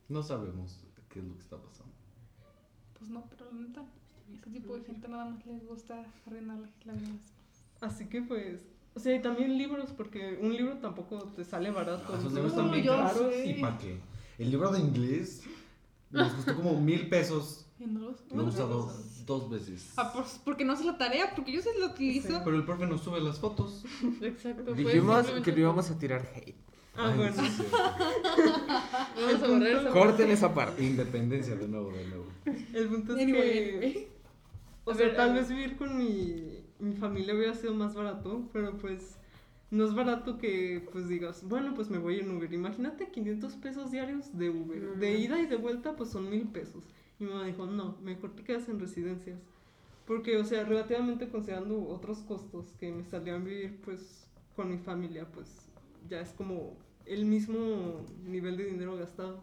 No 0.09 0.22
sabemos 0.22 0.83
qué 1.11 1.18
es 1.18 1.25
lo 1.27 1.35
que 1.35 1.42
está 1.42 1.61
pasando. 1.61 1.91
Pues 3.03 3.11
no, 3.11 3.25
pero 3.29 3.51
la 3.51 3.67
neta, 3.67 3.83
ese 4.33 4.51
tipo 4.51 4.77
de 4.77 4.85
gente 4.85 5.09
nada 5.09 5.25
más 5.25 5.45
les 5.45 5.67
gusta 5.67 6.07
arruinarle 6.25 6.69
la 6.85 6.93
vida. 6.93 7.15
Así 7.81 8.07
que 8.07 8.23
pues, 8.23 8.61
o 8.95 9.01
sea, 9.01 9.17
y 9.17 9.21
también 9.21 9.59
libros, 9.59 9.91
porque 9.97 10.38
un 10.41 10.55
libro 10.55 10.77
tampoco 10.79 11.25
te 11.35 11.45
sale 11.45 11.73
barato. 11.73 12.05
Ah, 12.12 12.19
esos 12.19 12.25
Los 12.27 12.35
libros 12.35 12.53
son 12.53 12.67
están 12.67 12.81
bien 12.81 12.87
caros. 12.87 13.35
¿Y 13.45 13.55
para 13.55 13.79
qué? 13.79 13.99
El 14.38 14.53
libro 14.53 14.71
de 14.71 14.79
inglés 14.79 15.43
nos 16.12 16.33
costó 16.33 16.55
como 16.55 16.81
mil 16.81 17.09
pesos. 17.09 17.67
Y 17.81 17.87
no 17.87 17.99
los. 17.99 18.21
Lo 18.21 18.27
he 18.27 18.35
bueno, 18.35 18.51
usado 18.51 18.93
dos 19.27 19.51
veces. 19.51 19.95
Ah, 19.97 20.12
pues 20.12 20.41
porque 20.45 20.65
no 20.65 20.75
hace 20.75 20.85
la 20.85 20.97
tarea, 20.97 21.35
porque 21.35 21.51
yo 21.51 21.61
sí 21.61 21.71
lo 21.81 21.87
utilizo. 21.87 22.29
Sí. 22.29 22.35
Pero 22.45 22.57
el 22.57 22.65
profe 22.65 22.87
nos 22.87 23.01
sube 23.01 23.21
las 23.21 23.41
fotos. 23.41 23.85
Exacto. 24.23 24.75
Dijimos 24.75 25.27
que 25.27 25.51
no 25.51 25.59
íbamos 25.59 25.91
a 25.91 25.99
tirar 25.99 26.31
hate. 26.37 26.55
Ah, 26.94 27.09
Ay, 27.11 27.16
bueno. 27.16 27.35
sí, 27.37 27.48
sí. 27.48 27.62
Vamos 29.16 29.42
a 29.42 29.48
borrar 29.48 29.66
esa 29.68 29.90
Corten 29.90 30.31
esa 30.31 30.55
parte. 30.55 30.85
Independencia, 30.85 31.55
de 31.57 31.68
nuevo, 31.68 31.90
de 31.92 32.07
nuevo. 32.07 32.26
El 32.74 32.88
punto 32.88 33.16
es 33.16 33.22
Anyway, 33.22 33.52
que, 33.52 33.76
anyway. 33.76 34.09
o 34.85 34.94
sea, 34.94 35.07
ver, 35.07 35.16
tal 35.16 35.35
vez 35.35 35.48
vivir 35.48 35.76
con 35.76 35.96
mi, 35.96 36.64
mi 36.78 36.94
familia 36.96 37.35
hubiera 37.35 37.55
sido 37.55 37.74
más 37.74 37.94
barato, 37.94 38.48
pero 38.52 38.76
pues 38.78 39.16
no 39.70 39.85
es 39.87 39.94
barato 39.94 40.37
que 40.38 40.87
pues 40.92 41.09
digas, 41.09 41.44
bueno, 41.48 41.72
pues 41.74 41.88
me 41.88 41.98
voy 41.98 42.18
en 42.20 42.31
Uber. 42.37 42.52
Imagínate 42.52 43.11
500 43.11 43.55
pesos 43.57 43.90
diarios 43.90 44.37
de 44.37 44.50
Uber. 44.50 44.83
No. 44.83 44.94
De 44.96 45.18
ida 45.18 45.40
y 45.40 45.46
de 45.46 45.57
vuelta 45.57 45.96
pues 45.96 46.11
son 46.11 46.28
mil 46.28 46.46
pesos. 46.48 46.85
Y 47.18 47.24
mi 47.24 47.31
mamá 47.31 47.46
dijo, 47.46 47.64
no, 47.66 47.96
mejor 48.02 48.35
te 48.35 48.42
quedas 48.44 48.68
en 48.68 48.81
residencias. 48.81 49.40
Porque, 50.07 50.37
o 50.37 50.44
sea, 50.44 50.64
relativamente 50.64 51.28
considerando 51.28 51.88
otros 51.88 52.18
costos 52.18 52.66
que 52.78 52.92
me 52.92 53.05
salían 53.05 53.44
vivir 53.44 53.81
pues 53.85 54.26
con 54.57 54.68
mi 54.70 54.76
familia, 54.78 55.26
pues 55.33 55.48
ya 56.09 56.21
es 56.21 56.31
como 56.33 56.77
el 57.07 57.25
mismo 57.25 58.05
nivel 58.25 58.57
de 58.57 58.65
dinero 58.67 58.97
gastado. 58.97 59.43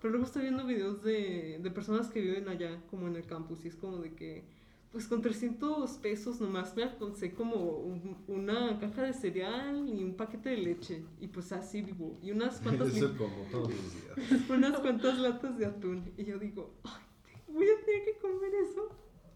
Pero 0.00 0.10
luego 0.12 0.26
estoy 0.26 0.42
viendo 0.42 0.64
videos 0.66 1.02
de, 1.02 1.60
de 1.62 1.70
personas 1.70 2.08
que 2.10 2.20
viven 2.20 2.48
allá, 2.48 2.80
como 2.90 3.06
en 3.06 3.16
el 3.16 3.24
campus, 3.24 3.64
y 3.64 3.68
es 3.68 3.76
como 3.76 3.98
de 3.98 4.14
que, 4.14 4.44
pues 4.90 5.06
con 5.06 5.22
300 5.22 5.90
pesos 5.98 6.40
nomás 6.40 6.74
me 6.76 6.82
alcancé 6.82 7.32
como 7.32 7.54
un- 7.56 8.16
una 8.26 8.78
caja 8.80 9.02
de 9.04 9.12
cereal 9.14 9.88
y 9.88 10.02
un 10.02 10.14
paquete 10.16 10.50
de 10.50 10.56
leche, 10.58 11.04
y 11.20 11.28
pues 11.28 11.52
así 11.52 11.82
vivo, 11.82 12.18
y 12.20 12.32
unas 12.32 12.60
cuantas, 12.62 12.94
Eso 12.96 13.16
como 13.16 13.44
todos 13.50 13.70
los 13.70 13.94
días. 13.94 14.40
unas 14.50 14.78
cuantas 14.80 15.18
latas 15.18 15.56
de 15.56 15.66
atún, 15.66 16.12
y 16.16 16.24
yo 16.24 16.38
digo, 16.38 16.74
ay, 16.84 17.02
voy 17.48 17.66
a 17.68 17.84
tener 17.84 18.04
que 18.04 18.18
comer 18.20 18.52
eso 18.56 18.88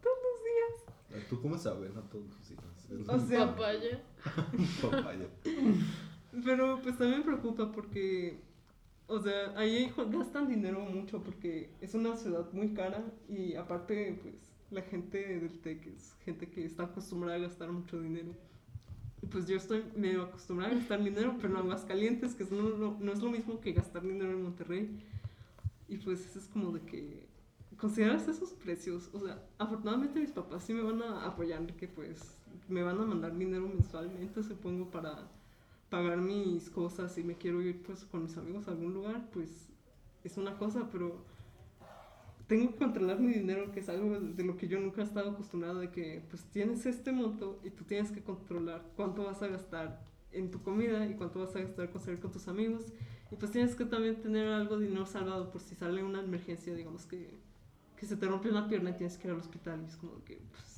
todos 0.03 0.17
los 0.27 0.45
días. 0.45 1.29
¿Tú 1.31 1.41
comes 1.41 1.65
avena 1.65 2.03
todos 2.11 2.27
los 2.27 2.49
días? 2.49 2.91
Es 3.03 3.09
O 3.09 3.19
sea- 3.21 3.47
Papaya. 3.55 4.03
papaya. 4.83 5.27
Pero 6.45 6.81
pues 6.83 6.99
también 6.99 7.23
preocupa 7.23 7.73
porque, 7.73 8.39
o 9.07 9.19
sea, 9.19 9.57
ahí 9.57 9.93
gastan 10.11 10.49
dinero 10.49 10.81
mucho 10.81 11.23
porque 11.23 11.71
es 11.81 11.95
una 11.95 12.17
ciudad 12.17 12.53
muy 12.53 12.75
cara 12.75 13.05
y 13.29 13.55
aparte 13.55 14.19
pues 14.23 14.35
la 14.71 14.83
gente 14.83 15.39
del 15.39 15.61
TEC 15.61 15.87
es 15.87 16.15
gente 16.25 16.51
que 16.51 16.65
está 16.65 16.85
acostumbrada 16.85 17.37
a 17.37 17.41
gastar 17.41 17.71
mucho 17.71 18.01
dinero. 18.01 18.33
Y 19.23 19.27
pues 19.27 19.47
yo 19.47 19.57
estoy 19.57 19.85
medio 19.97 20.23
acostumbrada 20.23 20.73
a 20.73 20.77
gastar 20.77 21.03
dinero, 21.03 21.35
pero 21.41 21.55
en 21.55 21.57
Aguascalientes, 21.57 22.35
que 22.35 22.45
no, 22.45 22.71
no, 22.71 22.97
no 23.01 23.13
es 23.13 23.23
lo 23.23 23.31
mismo 23.31 23.61
que 23.61 23.73
gastar 23.73 24.03
dinero 24.03 24.33
en 24.33 24.43
Monterrey. 24.43 25.03
Y 25.89 25.97
pues 25.99 26.27
eso 26.27 26.39
es 26.39 26.49
como 26.49 26.73
de 26.73 26.81
que 26.83 27.27
consideras 27.79 28.29
esos 28.29 28.53
precios. 28.53 29.09
O 29.15 29.21
sea, 29.21 29.43
afortunadamente 29.59 30.21
mis 30.21 30.33
papás 30.33 30.65
sí 30.65 30.75
me 30.75 30.83
van 30.83 31.03
a 31.03 31.27
apoyar, 31.27 31.65
que 31.77 31.89
pues 31.89 32.37
me 32.69 32.83
van 32.83 33.01
a 33.01 33.07
mandar 33.07 33.37
dinero 33.37 33.69
mensualmente, 33.69 34.43
supongo, 34.43 34.91
para 34.91 35.31
pagar 35.91 36.19
mis 36.19 36.71
cosas. 36.71 37.15
Si 37.15 37.23
me 37.23 37.37
quiero 37.37 37.63
ir 37.63 37.83
pues 37.83 38.05
con 38.05 38.25
mis 38.25 38.37
amigos 38.37 38.69
a 38.69 38.73
algún 38.73 38.95
lugar, 38.95 39.29
pues 39.33 39.69
es 40.25 40.37
una 40.37 40.57
cosa, 40.59 40.89
pero 40.91 41.25
tengo 42.47 42.73
que 42.73 42.77
controlar 42.77 43.19
mi 43.19 43.33
dinero, 43.33 43.73
que 43.73 43.81
es 43.81 43.89
algo 43.89 44.19
de 44.21 44.45
lo 44.45 44.57
que 44.57 44.69
yo 44.69 44.79
nunca 44.79 45.01
he 45.01 45.05
estado 45.05 45.31
acostumbrado, 45.31 45.81
de 45.81 45.91
que 45.91 46.23
pues 46.31 46.45
tienes 46.45 46.87
este 46.87 47.13
monto 47.13 47.61
y 47.65 47.71
tú 47.71 47.85
tienes 47.85 48.13
que 48.13 48.23
controlar 48.23 48.83
cuánto 48.97 49.25
vas 49.25 49.43
a 49.43 49.49
gastar 49.49 50.01
en 50.33 50.51
tu 50.51 50.63
comida 50.63 51.07
y 51.07 51.15
cuánto 51.15 51.41
vas 51.41 51.57
a 51.57 51.61
gastar 51.61 51.91
con 51.91 52.01
salir 52.01 52.21
con 52.21 52.31
tus 52.31 52.47
amigos. 52.49 52.93
Y 53.31 53.37
pues 53.37 53.51
tienes 53.51 53.75
que 53.75 53.85
también 53.85 54.21
tener 54.23 54.47
algo 54.47 54.79
de 54.79 54.87
dinero 54.87 55.07
salvado 55.07 55.51
por 55.51 55.61
si 55.61 55.75
sale 55.75 56.05
una 56.05 56.21
emergencia, 56.21 56.75
digamos 56.75 57.07
que, 57.07 57.37
que 57.97 58.07
se 58.07 58.17
te 58.17 58.27
rompe 58.27 58.49
una 58.49 58.69
pierna 58.69 58.91
y 58.91 58.95
tienes 58.95 59.19
que 59.19 59.27
ir 59.27 59.35
al 59.35 59.41
hospital. 59.41 59.83
Y 59.83 59.87
es 59.87 59.97
como 59.97 60.23
que, 60.25 60.41
pues, 60.53 60.76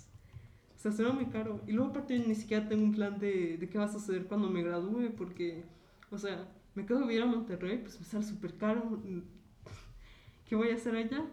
o 0.79 0.81
sea, 0.81 0.93
suena 0.93 1.13
muy 1.13 1.27
caro. 1.27 1.61
Y 1.67 1.73
luego 1.73 1.91
aparte 1.91 2.17
ni 2.21 2.37
siquiera 2.37 2.69
tengo 2.69 2.85
un 2.85 2.95
plan 2.95 3.19
de, 3.19 3.57
de 3.59 3.69
qué 3.69 3.79
va 3.79 3.85
a 3.87 3.93
suceder 3.93 4.27
cuando 4.27 4.49
me 4.49 4.63
gradúe, 4.63 5.11
porque, 5.17 5.65
o 6.11 6.17
sea, 6.19 6.47
me 6.77 6.87
quedo 6.87 6.99
a 7.01 7.07
vivir 7.07 7.23
a 7.23 7.27
Monterrey, 7.27 7.79
pues 7.79 7.99
me 7.99 8.07
sale 8.07 8.25
súper 8.25 8.55
caro. 8.57 9.03
¿Qué 10.49 10.55
voy 10.55 10.71
a 10.71 10.75
hacer 10.77 10.95
allá? 10.95 11.25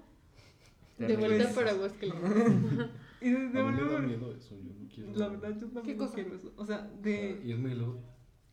De 0.97 1.15
vuelta 1.15 1.43
Pues- 1.45 1.55
para 1.55 1.71
Aguascalientes. 1.71 2.89
Y 3.21 3.29
de, 3.31 3.49
de 3.49 3.59
A 3.59 3.63
mí 3.63 3.81
me 3.81 3.91
da 3.91 3.99
miedo 3.99 4.35
eso, 4.35 4.55
yo 4.57 4.71
no 4.79 4.87
quiero. 4.93 5.11
La 5.15 5.29
verdad, 5.29 5.57
yo 5.59 5.67
también 5.69 5.97
cosa? 5.97 6.13
quiero 6.13 6.35
eso. 6.35 6.53
O 6.57 6.65
sea, 6.65 6.81
de... 7.01 7.41
Irme 7.43 7.71
y 7.71 7.75
luego. 7.75 7.99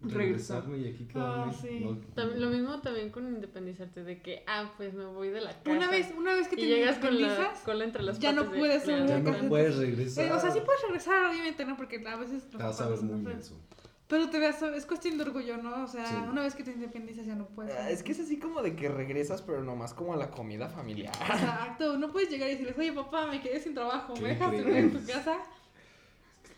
Regresarme 0.02 0.78
y 0.78 0.88
aquí 0.88 1.04
quedarme. 1.04 1.52
Ah, 1.52 1.52
sí. 1.52 1.80
No, 1.84 1.98
Tam- 2.14 2.34
Lo 2.36 2.50
mismo 2.50 2.80
también 2.80 3.10
con 3.10 3.26
independizarte, 3.28 4.02
de 4.04 4.20
que, 4.22 4.42
ah, 4.46 4.72
pues 4.76 4.94
me 4.94 5.04
voy 5.04 5.28
de 5.30 5.40
la 5.40 5.50
casa. 5.52 5.76
Una 5.76 5.88
vez, 5.90 6.12
una 6.16 6.34
vez 6.34 6.48
que 6.48 6.56
y 6.56 6.58
te 6.58 6.66
llegas 6.66 6.98
con 6.98 7.20
la 7.20 7.54
cola 7.64 7.84
entre 7.84 8.02
las 8.02 8.18
ya 8.18 8.32
no 8.32 8.42
patas 8.44 8.58
puedes 8.58 8.86
de- 8.86 9.06
Ya 9.08 9.18
no 9.18 9.48
puedes 9.48 9.74
Eh, 9.76 9.80
regresar. 9.80 10.32
o 10.32 10.38
sea, 10.40 10.50
sí 10.50 10.60
puedes 10.64 10.82
regresar, 10.82 11.26
obviamente, 11.30 11.64
¿no? 11.64 11.76
Porque 11.76 12.02
a 12.06 12.16
veces... 12.16 12.48
Te 12.50 12.56
vas 12.56 12.80
a 12.80 12.88
ver 12.88 12.98
muy 13.00 13.08
pueden. 13.20 13.24
menso. 13.24 13.60
Pero 14.08 14.28
te 14.28 14.38
veas, 14.38 14.60
es 14.60 14.84
cuestión 14.84 15.16
de 15.16 15.24
orgullo, 15.24 15.56
¿no? 15.56 15.84
O 15.84 15.86
sea, 15.86 16.04
Sí. 16.04 16.14
una 16.30 16.42
vez 16.42 16.54
que 16.54 16.62
te 16.62 16.72
independizas 16.72 17.24
ya 17.24 17.34
no 17.34 17.46
puedes. 17.46 17.74
Ah, 17.74 17.88
Es 17.88 18.02
que 18.02 18.12
es 18.12 18.20
así 18.20 18.38
como 18.38 18.60
de 18.60 18.76
que 18.76 18.90
regresas, 18.90 19.40
pero 19.40 19.62
nomás 19.64 19.94
como 19.94 20.12
a 20.12 20.16
la 20.16 20.30
comida 20.30 20.68
familiar. 20.68 21.14
Exacto, 21.30 21.96
no 21.96 22.12
puedes 22.12 22.28
llegar 22.28 22.48
y 22.48 22.52
decirles, 22.52 22.76
oye 22.76 22.92
papá, 22.92 23.26
me 23.26 23.40
quedé 23.40 23.58
sin 23.58 23.72
trabajo, 23.74 24.12
¿Qué 24.12 24.20
¿me 24.20 24.28
dejas 24.30 24.52
dormir 24.52 24.76
en 24.76 24.92
tu 24.92 25.06
casa? 25.06 25.38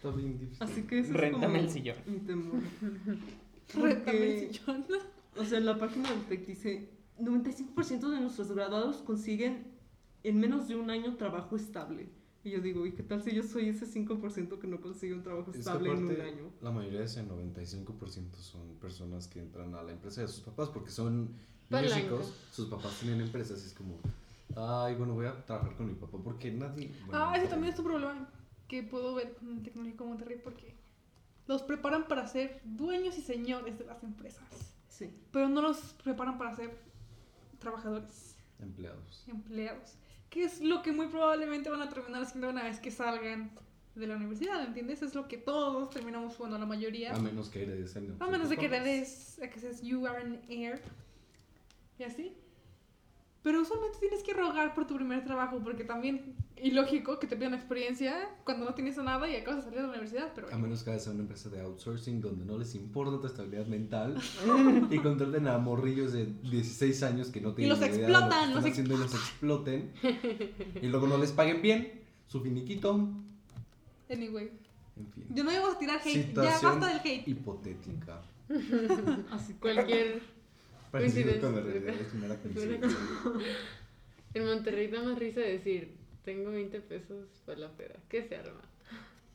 Está 0.04 0.16
bien 0.16 0.38
difícil. 0.38 0.62
Así 0.62 0.82
que 0.82 0.98
eso 0.98 1.10
es 1.12 1.16
Réntame 1.16 1.46
como 1.46 1.56
el 1.56 1.70
sillón. 1.70 1.96
mi 2.06 2.18
temor. 2.18 2.60
Réntame 3.74 4.34
el 4.46 4.52
sillón. 4.52 4.84
O 5.36 5.44
sea, 5.44 5.58
en 5.58 5.66
la 5.66 5.78
página 5.78 6.10
del 6.10 6.20
TEC 6.26 6.46
dice, 6.46 6.90
95% 7.18 8.10
de 8.10 8.20
nuestros 8.20 8.52
graduados 8.52 8.98
consiguen 8.98 9.66
en 10.22 10.38
menos 10.38 10.68
de 10.68 10.76
un 10.76 10.90
año 10.90 11.16
trabajo 11.16 11.56
estable. 11.56 12.08
Y 12.44 12.50
yo 12.50 12.60
digo, 12.60 12.84
¿y 12.84 12.92
qué 12.92 13.02
tal 13.02 13.22
si 13.22 13.34
yo 13.34 13.42
soy 13.42 13.70
ese 13.70 13.86
5% 13.86 14.58
que 14.58 14.66
no 14.66 14.78
consigue 14.80 15.14
un 15.14 15.22
trabajo 15.22 15.50
Es 15.50 15.60
estable 15.60 15.90
en 15.90 15.96
un 15.96 16.04
aparte, 16.12 16.22
año? 16.22 16.50
La 16.60 16.70
mayoría 16.70 16.98
de 17.00 17.06
ese 17.06 17.24
95% 17.26 18.34
son 18.36 18.74
personas 18.78 19.26
que 19.28 19.40
entran 19.40 19.74
a 19.74 19.82
la 19.82 19.92
empresa 19.92 20.20
de 20.20 20.28
sus 20.28 20.40
papás 20.40 20.68
porque 20.68 20.90
son 20.90 21.20
niños 21.22 21.38
Palanca. 21.70 21.96
ricos, 22.02 22.34
sus 22.52 22.66
papás 22.66 22.98
tienen 23.00 23.22
empresas 23.22 23.62
y 23.64 23.66
es 23.68 23.72
como, 23.72 23.98
ay, 24.56 24.94
bueno, 24.96 25.14
voy 25.14 25.24
a 25.24 25.44
trabajar 25.46 25.74
con 25.76 25.86
mi 25.86 25.94
papá 25.94 26.18
porque 26.22 26.50
nadie... 26.52 26.92
bueno, 27.06 27.24
Ah, 27.24 27.34
ese 27.38 27.46
también 27.48 27.70
es 27.70 27.76
tu 27.76 27.82
problema 27.82 28.28
que 28.68 28.82
puedo 28.82 29.14
ver 29.14 29.34
con 29.34 29.50
el 29.56 29.62
Tecnológico 29.62 30.04
de 30.04 30.10
Monterrey 30.10 30.40
porque 30.42 30.74
los 31.46 31.62
preparan 31.62 32.08
para 32.08 32.26
ser 32.26 32.60
dueños 32.64 33.18
y 33.18 33.22
señores 33.22 33.78
de 33.78 33.84
las 33.84 34.02
empresas, 34.02 34.44
Sí. 34.88 35.10
pero 35.30 35.48
no 35.48 35.60
los 35.60 35.78
preparan 36.02 36.38
para 36.38 36.54
ser 36.54 36.76
trabajadores, 37.58 38.36
Empleados. 38.60 39.24
empleados, 39.28 39.96
que 40.30 40.44
es 40.44 40.60
lo 40.60 40.82
que 40.82 40.92
muy 40.92 41.08
probablemente 41.08 41.68
van 41.70 41.82
a 41.82 41.88
terminar 41.88 42.22
haciendo 42.22 42.48
una 42.50 42.62
vez 42.62 42.80
que 42.80 42.90
salgan 42.90 43.50
de 43.94 44.06
la 44.08 44.16
universidad, 44.16 44.64
¿entiendes? 44.64 45.02
Es 45.02 45.14
lo 45.14 45.28
que 45.28 45.36
todos 45.36 45.90
terminamos, 45.90 46.36
bueno, 46.38 46.58
la 46.58 46.66
mayoría. 46.66 47.14
A 47.14 47.18
menos 47.20 47.48
que 47.48 47.62
heredes 47.62 47.94
en 47.96 48.16
A 48.20 48.26
menos 48.26 48.48
de 48.48 48.56
que 48.56 48.66
heredes, 48.66 49.38
a 49.42 49.48
que 49.48 49.60
seas 49.60 49.82
you 49.82 50.06
are 50.06 50.20
an 50.20 50.40
heir. 50.48 50.80
Y 51.98 52.02
así. 52.02 52.36
Pero 53.42 53.60
usualmente 53.60 53.98
tienes 54.00 54.22
que 54.24 54.32
rogar 54.32 54.74
por 54.74 54.86
tu 54.86 54.96
primer 54.96 55.24
trabajo, 55.24 55.60
porque 55.62 55.84
también, 55.84 56.34
ilógico 56.62 57.18
que 57.18 57.26
te 57.26 57.36
pidan 57.36 57.54
experiencia 57.54 58.28
cuando 58.44 58.64
no 58.64 58.74
tienes 58.74 58.96
nada 58.98 59.28
y 59.28 59.36
acabas 59.36 59.58
de 59.58 59.62
salir 59.64 59.76
de 59.78 59.82
la 59.82 59.88
universidad, 59.90 60.32
pero... 60.34 60.52
A 60.52 60.58
menos 60.58 60.82
que 60.82 60.98
sea 60.98 61.12
una 61.12 61.22
empresa 61.22 61.48
de 61.50 61.60
outsourcing 61.60 62.20
donde 62.20 62.44
no 62.44 62.56
les 62.58 62.74
importa 62.74 63.20
tu 63.20 63.26
estabilidad 63.26 63.66
mental 63.66 64.16
y 64.90 64.98
contraten 64.98 65.48
a 65.48 65.58
morrillos 65.58 66.12
de 66.12 66.26
16 66.42 67.02
años 67.02 67.28
que 67.28 67.40
no 67.40 67.54
tienen 67.54 67.70
los 67.70 67.78
idea 67.78 67.90
de 67.90 67.98
lo 67.98 68.06
que 68.06 68.12
explotan, 68.12 68.48
están 68.48 68.54
los 68.54 68.64
haciendo 68.64 68.94
y 68.94 68.98
los 68.98 69.14
exploten 69.14 69.92
y 70.82 70.86
luego 70.86 71.06
no 71.06 71.18
les 71.18 71.32
paguen 71.32 71.60
bien 71.60 72.02
su 72.28 72.40
finiquito. 72.40 73.08
Anyway, 74.10 74.50
En 74.96 75.12
fin. 75.12 75.24
yo 75.30 75.44
no 75.44 75.52
iba 75.52 75.70
a 75.72 75.78
tirar 75.78 76.00
hate, 76.00 76.14
ya 76.14 76.22
Situación 76.22 76.80
basta 76.80 76.86
del 76.88 76.98
hate. 76.98 77.28
hipotética. 77.28 78.22
Así 79.30 79.54
Cualquier. 79.54 80.22
Coincidencia. 80.90 81.48
En 84.34 84.44
Monterrey 84.46 84.88
da 84.88 85.02
más 85.02 85.18
risa 85.18 85.40
decir: 85.40 85.96
Tengo 86.24 86.50
20 86.50 86.80
pesos 86.80 87.28
para 87.44 87.58
la 87.58 87.70
peda. 87.72 87.96
¿Qué 88.08 88.22
se 88.22 88.36
arma? 88.36 88.60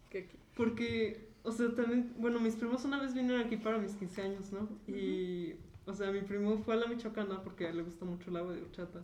¿Qué 0.10 0.20
aquí? 0.20 0.38
Porque, 0.56 1.30
o 1.44 1.52
sea, 1.52 1.74
también, 1.76 2.14
bueno, 2.18 2.40
mis 2.40 2.56
primos 2.56 2.84
una 2.86 3.00
vez 3.00 3.14
vinieron 3.14 3.42
aquí 3.46 3.58
para 3.58 3.78
mis 3.78 3.94
15 3.94 4.22
años, 4.24 4.52
¿no? 4.52 4.68
Y, 4.88 5.54
o 5.86 5.94
sea, 5.94 6.12
mi 6.12 6.22
primo 6.22 6.58
fue 6.60 6.74
a 6.74 6.78
la 6.78 6.88
Michoacana 6.88 7.44
porque 7.44 7.66
a 7.68 7.70
él 7.70 7.78
le 7.78 7.84
gusta 7.84 8.06
mucho 8.06 8.30
el 8.30 8.38
agua 8.38 8.54
de 8.54 8.62
horchata. 8.62 9.02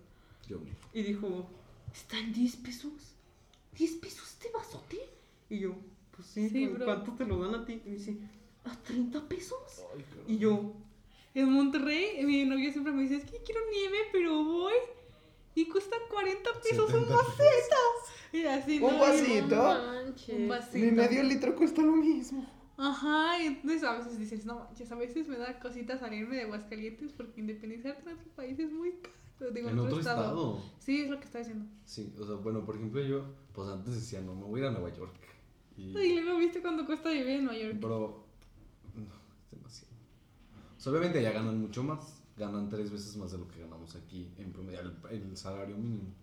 Yo. 0.48 0.60
Y 0.93 1.04
dijo, 1.04 1.48
¿está 1.93 2.17
en 2.19 2.34
10 2.34 2.56
pesos? 2.58 2.91
¿10 3.78 4.00
pesos 4.00 4.28
este 4.30 4.50
vasote? 4.52 4.98
Y 5.50 5.60
yo, 5.60 5.76
pues 6.15 6.28
sí, 6.28 6.50
Sí, 6.50 6.67
¿cu- 6.67 6.74
bro. 6.76 6.86
¿cuánto 6.86 7.12
te 7.13 7.26
lo 7.26 7.38
dan 7.39 7.62
a 7.62 7.65
ti? 7.65 7.82
Y 7.86 7.89
me 7.89 7.95
dice, 7.98 8.17
¿a 8.63 8.76
30 8.82 9.28
pesos? 9.28 9.60
Ay. 9.95 10.04
Y 10.36 10.38
yo, 10.39 10.74
En 11.36 11.52
Monterrey, 11.52 12.24
mi 12.26 12.45
novio 12.45 12.71
siempre 12.71 12.93
me 12.93 13.02
dice, 13.04 13.17
es 13.17 13.26
que 13.26 13.38
quiero 13.43 13.60
nieve, 13.69 13.98
pero 14.13 14.43
voy 14.43 14.74
y 15.56 15.68
cuesta 15.70 15.96
40 16.12 16.50
pesos 16.62 16.86
un 16.94 17.00
70 17.08 17.15
vasito. 17.15 17.76
Y 18.34 18.44
así, 18.44 18.80
¿Un 18.80 18.91
¿no? 18.94 19.00
vasito? 19.00 19.56
No 19.56 19.80
Un 19.80 19.86
manches. 20.06 20.48
vasito. 20.48 20.78
Mi 20.86 20.91
medio 20.91 21.24
litro 21.24 21.56
cuesta 21.56 21.82
lo 21.82 21.94
mismo. 21.96 22.46
Ajá, 22.78 23.41
y 23.41 23.46
entonces 23.48 23.84
a 23.84 23.98
veces 23.98 24.20
dices, 24.20 24.46
no 24.46 24.56
manches, 24.60 24.91
a 24.91 24.96
veces 24.96 25.28
me 25.30 25.38
da 25.38 25.58
cosita 25.60 25.98
salirme 25.98 26.36
de 26.36 26.41
Aguascalientes 26.44 27.13
porque 27.13 27.39
independizarte 27.39 28.10
en 28.10 28.18
otro 28.18 28.32
país 28.36 28.60
es 28.60 28.72
muy 28.72 28.91
caro. 29.02 29.52
Digo, 29.52 29.70
En 29.70 29.80
otro 29.80 30.00
estado. 30.00 30.62
Sí, 30.80 31.02
es 31.02 31.10
lo 31.10 31.20
que 31.20 31.26
está 31.26 31.39
diciendo. 31.39 31.65
Sí, 31.86 32.13
o 32.20 32.26
sea, 32.26 32.36
bueno, 32.36 32.65
por 32.65 32.76
ejemplo, 32.76 33.02
yo, 33.02 33.26
pues 33.54 33.70
antes 33.70 33.96
decía, 33.96 34.22
no, 34.22 34.34
me 34.36 34.44
voy 34.44 34.60
a 34.60 34.63
ir 34.63 34.70
a 34.70 34.72
Nueva 34.72 34.96
York. 34.96 35.13
Y, 35.78 35.98
Y 35.98 36.20
luego 36.22 36.39
viste 36.39 36.62
cuánto 36.62 36.86
cuesta 36.86 37.10
vivir 37.10 37.28
en 37.30 37.46
Nueva 37.46 37.60
York. 37.60 37.80
Bro, 37.80 38.26
no, 38.96 39.04
es 39.04 39.52
demasiado. 39.52 39.94
O 40.78 40.80
sea, 40.80 40.91
obviamente 40.91 41.20
allá 41.20 41.32
ganan 41.32 41.60
mucho 41.60 41.84
más. 41.84 42.14
Ganan 42.38 42.69
tres 42.69 42.91
veces 42.91 43.15
más 43.17 43.32
de 43.32 43.38
lo 43.38 43.48
que 43.48 43.62
ganamos 43.62 43.95
aquí 43.95 44.34
en 44.38 44.52
promedio, 44.52 44.82
el, 44.82 44.95
el 45.10 45.38
salario 45.38 45.78
mínimo. 45.78 46.13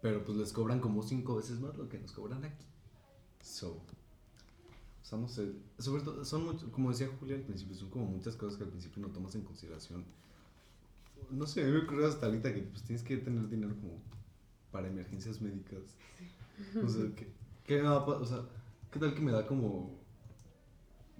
Pero 0.00 0.24
pues 0.24 0.36
les 0.36 0.52
cobran 0.52 0.80
como 0.80 1.02
cinco 1.02 1.36
veces 1.36 1.60
más 1.60 1.76
lo 1.76 1.88
que 1.88 1.98
nos 1.98 2.10
cobran 2.10 2.44
aquí. 2.44 2.66
So. 3.40 3.80
O 5.02 5.04
sea, 5.04 5.18
no 5.18 5.28
sé. 5.28 5.52
Sobre 5.78 6.02
todo, 6.02 6.24
son 6.24 6.44
mucho, 6.44 6.70
como 6.72 6.90
decía 6.90 7.08
Julia 7.20 7.36
al 7.36 7.42
principio, 7.42 7.76
son 7.76 7.90
como 7.90 8.06
muchas 8.06 8.36
cosas 8.36 8.56
que 8.56 8.64
al 8.64 8.70
principio 8.70 9.02
no 9.02 9.12
tomas 9.12 9.34
en 9.34 9.42
consideración. 9.42 10.04
No 11.30 11.46
sé, 11.46 11.62
a 11.62 11.66
mí 11.66 11.72
me 11.72 11.84
ocurrió 11.84 12.08
hasta 12.08 12.26
ahorita 12.26 12.52
que 12.52 12.62
pues 12.62 12.82
tienes 12.82 13.04
que 13.04 13.16
tener 13.16 13.48
dinero 13.48 13.74
como 13.76 14.00
para 14.72 14.88
emergencias 14.88 15.40
médicas. 15.40 15.96
O 16.84 16.88
sea, 16.88 17.14
¿qué, 17.14 17.32
qué 17.64 17.76
me 17.82 17.88
va 17.88 17.96
a 17.96 18.04
O 18.04 18.24
sea, 18.24 18.44
¿qué 18.90 18.98
tal 18.98 19.14
que 19.14 19.20
me 19.20 19.32
da 19.32 19.46
como. 19.46 20.01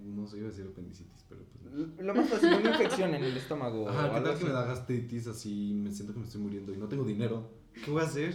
No 0.05 0.27
sé, 0.27 0.39
iba 0.39 0.49
a 0.49 0.51
decir 0.51 0.67
apendicitis, 0.71 1.25
pero 1.29 1.43
pues. 1.45 1.75
no. 1.75 2.03
Lo 2.03 2.15
más 2.15 2.29
fácil, 2.29 2.53
una 2.55 2.71
infección 2.71 3.15
en 3.15 3.25
el 3.25 3.37
estómago. 3.37 3.89
Ajá, 3.89 4.15
¿qué 4.15 4.21
tal 4.21 4.39
que 4.39 4.45
me 4.45 4.51
da 4.51 4.65
gastritis 4.67 5.27
así? 5.29 5.73
Me 5.75 5.91
siento 5.93 6.13
que 6.13 6.19
me 6.21 6.25
estoy 6.27 6.41
muriendo 6.41 6.73
y 6.73 6.77
no 6.77 6.89
tengo 6.89 7.05
dinero. 7.05 7.49
¿Qué 7.85 7.91
voy 7.91 8.03
a 8.03 8.05
hacer? 8.07 8.35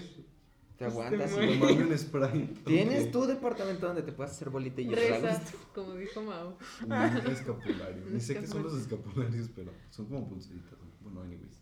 Te 0.77 0.85
aguantas. 0.85 1.31
Este, 1.31 1.51
y- 1.55 1.59
Tomarme 1.59 1.85
un 1.87 1.97
spray. 1.97 2.53
¿Tienes 2.65 3.11
tu 3.11 3.25
departamento 3.25 3.87
donde 3.87 4.03
te 4.03 4.11
puedas 4.11 4.31
hacer 4.31 4.49
bolita 4.49 4.79
y 4.81 4.85
llorar? 4.85 5.21
Reza, 5.21 5.41
como 5.73 5.95
dijo 5.95 6.21
Mau. 6.21 6.55
Un 6.85 7.31
escapulario. 7.31 8.03
Ni 8.11 8.19
sé 8.19 8.39
qué 8.39 8.47
son 8.47 8.63
los 8.63 8.73
escapulario. 8.77 9.39
escapularios, 9.39 9.49
pero 9.55 9.71
son 9.89 10.05
como 10.05 10.29
pulseritas. 10.29 10.77
Bueno, 11.01 11.21
anyways. 11.21 11.57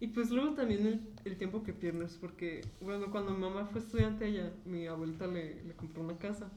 y 0.00 0.08
pues 0.08 0.30
luego 0.30 0.54
también 0.54 0.86
el, 0.86 1.08
el 1.24 1.36
tiempo 1.38 1.62
que 1.62 1.72
pierdes, 1.72 2.18
porque, 2.20 2.60
bueno, 2.80 3.10
cuando 3.10 3.32
mi 3.32 3.38
mamá 3.40 3.66
fue 3.66 3.80
estudiante 3.80 4.26
allá, 4.26 4.52
mi 4.64 4.86
abuelita 4.86 5.26
le, 5.26 5.64
le 5.64 5.74
compró 5.74 6.02
una 6.02 6.18
casa. 6.18 6.50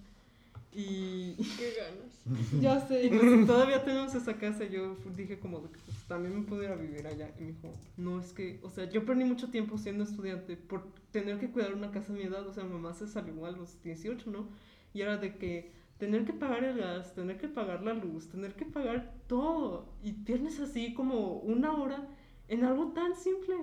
Y, 0.73 1.35
Qué 1.57 1.73
ganas. 1.77 2.21
Ya 2.61 2.77
y 2.77 3.09
sé. 3.09 3.09
pues 3.09 3.47
todavía 3.47 3.83
tenemos 3.83 4.15
esa 4.15 4.37
casa. 4.37 4.63
y 4.65 4.69
Yo 4.69 4.95
dije 5.15 5.39
como 5.39 5.61
pues, 5.61 6.05
también 6.07 6.35
me 6.35 6.47
pudiera 6.47 6.75
vivir 6.75 7.05
allá. 7.05 7.33
Y 7.39 7.43
me 7.43 7.47
dijo, 7.51 7.73
no, 7.97 8.19
es 8.19 8.31
que, 8.31 8.59
o 8.63 8.69
sea, 8.69 8.89
yo 8.89 9.05
perdí 9.05 9.25
mucho 9.25 9.49
tiempo 9.49 9.77
siendo 9.77 10.03
estudiante 10.03 10.55
por 10.55 10.87
tener 11.11 11.39
que 11.39 11.49
cuidar 11.49 11.73
una 11.73 11.91
casa 11.91 12.13
a 12.13 12.15
mi 12.15 12.23
edad. 12.23 12.47
O 12.47 12.53
sea, 12.53 12.63
mi 12.63 12.73
mamá 12.73 12.93
se 12.93 13.07
salió 13.07 13.45
a 13.45 13.51
los 13.51 13.81
18, 13.81 14.31
¿no? 14.31 14.47
Y 14.93 15.01
era 15.01 15.17
de 15.17 15.35
que 15.35 15.71
tener 15.97 16.25
que 16.25 16.33
pagar 16.33 16.63
el 16.63 16.77
gas, 16.77 17.13
tener 17.13 17.37
que 17.37 17.47
pagar 17.47 17.83
la 17.83 17.93
luz, 17.93 18.29
tener 18.29 18.55
que 18.55 18.65
pagar 18.65 19.13
todo. 19.27 19.93
Y 20.01 20.13
pierdes 20.13 20.59
así 20.59 20.93
como 20.93 21.33
una 21.39 21.73
hora 21.73 22.07
en 22.47 22.63
algo 22.63 22.93
tan 22.93 23.15
simple. 23.15 23.55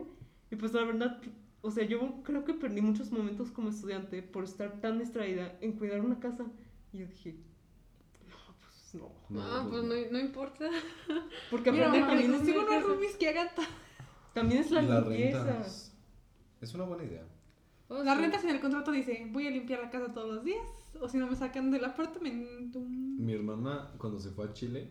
Y 0.51 0.57
pues 0.57 0.73
la 0.73 0.85
verdad, 0.85 1.21
o 1.61 1.71
sea, 1.71 1.85
yo 1.85 2.23
creo 2.23 2.45
que 2.45 2.55
perdí 2.55 2.81
muchos 2.81 3.11
momentos 3.11 3.51
como 3.51 3.71
estudiante 3.71 4.23
por 4.23 4.45
estar 4.45 4.81
tan 4.81 4.99
distraída 4.99 5.59
en 5.61 5.73
cuidar 5.73 6.01
una 6.01 6.21
casa. 6.21 6.47
Y 6.93 6.99
yo 6.99 7.07
dije, 7.07 7.37
no, 8.29 8.37
pues 8.61 8.95
no. 8.95 9.13
No, 9.29 9.43
ah, 9.43 9.67
pues 9.69 9.83
no, 9.85 9.95
no 10.11 10.19
importa. 10.19 10.69
Porque 11.51 11.73
Mira, 11.73 11.89
aparte 11.89 12.07
también, 12.07 12.35
es 12.35 12.41
unos 12.43 12.65
casa. 12.67 12.81
roomies 12.87 13.17
que 13.17 13.29
hagan 13.29 13.49
ta- 13.55 13.69
también 14.35 14.61
es 14.63 14.71
la, 14.71 14.81
limpieza. 14.83 15.45
renta 15.45 15.67
es- 15.67 15.93
Es 16.61 16.75
una 16.75 16.85
buena 16.85 17.05
idea. 17.05 17.25
Oh, 17.89 18.03
Las 18.03 18.17
sí. 18.17 18.23
rentas 18.23 18.45
en 18.45 18.51
el 18.51 18.61
contrato 18.61 18.91
dice, 18.93 19.27
voy 19.31 19.47
a 19.47 19.51
limpiar 19.51 19.81
la 19.81 19.91
casa 19.91 20.13
todos 20.13 20.35
los 20.37 20.45
días, 20.45 20.67
o 21.01 21.09
si 21.09 21.17
no 21.19 21.27
me 21.27 21.37
sacan 21.37 21.71
del 21.71 21.85
apartamento. 21.85 22.81
Mi 22.81 23.33
hermana, 23.33 23.93
cuando 23.99 24.19
se 24.21 24.31
fue 24.31 24.47
a 24.47 24.53
Chile, 24.53 24.91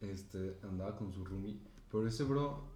este, 0.00 0.58
andaba 0.62 0.96
con 0.96 1.12
su 1.12 1.24
roomie. 1.24 1.58
Pero 1.90 2.06
ese 2.06 2.24
bro 2.24 2.68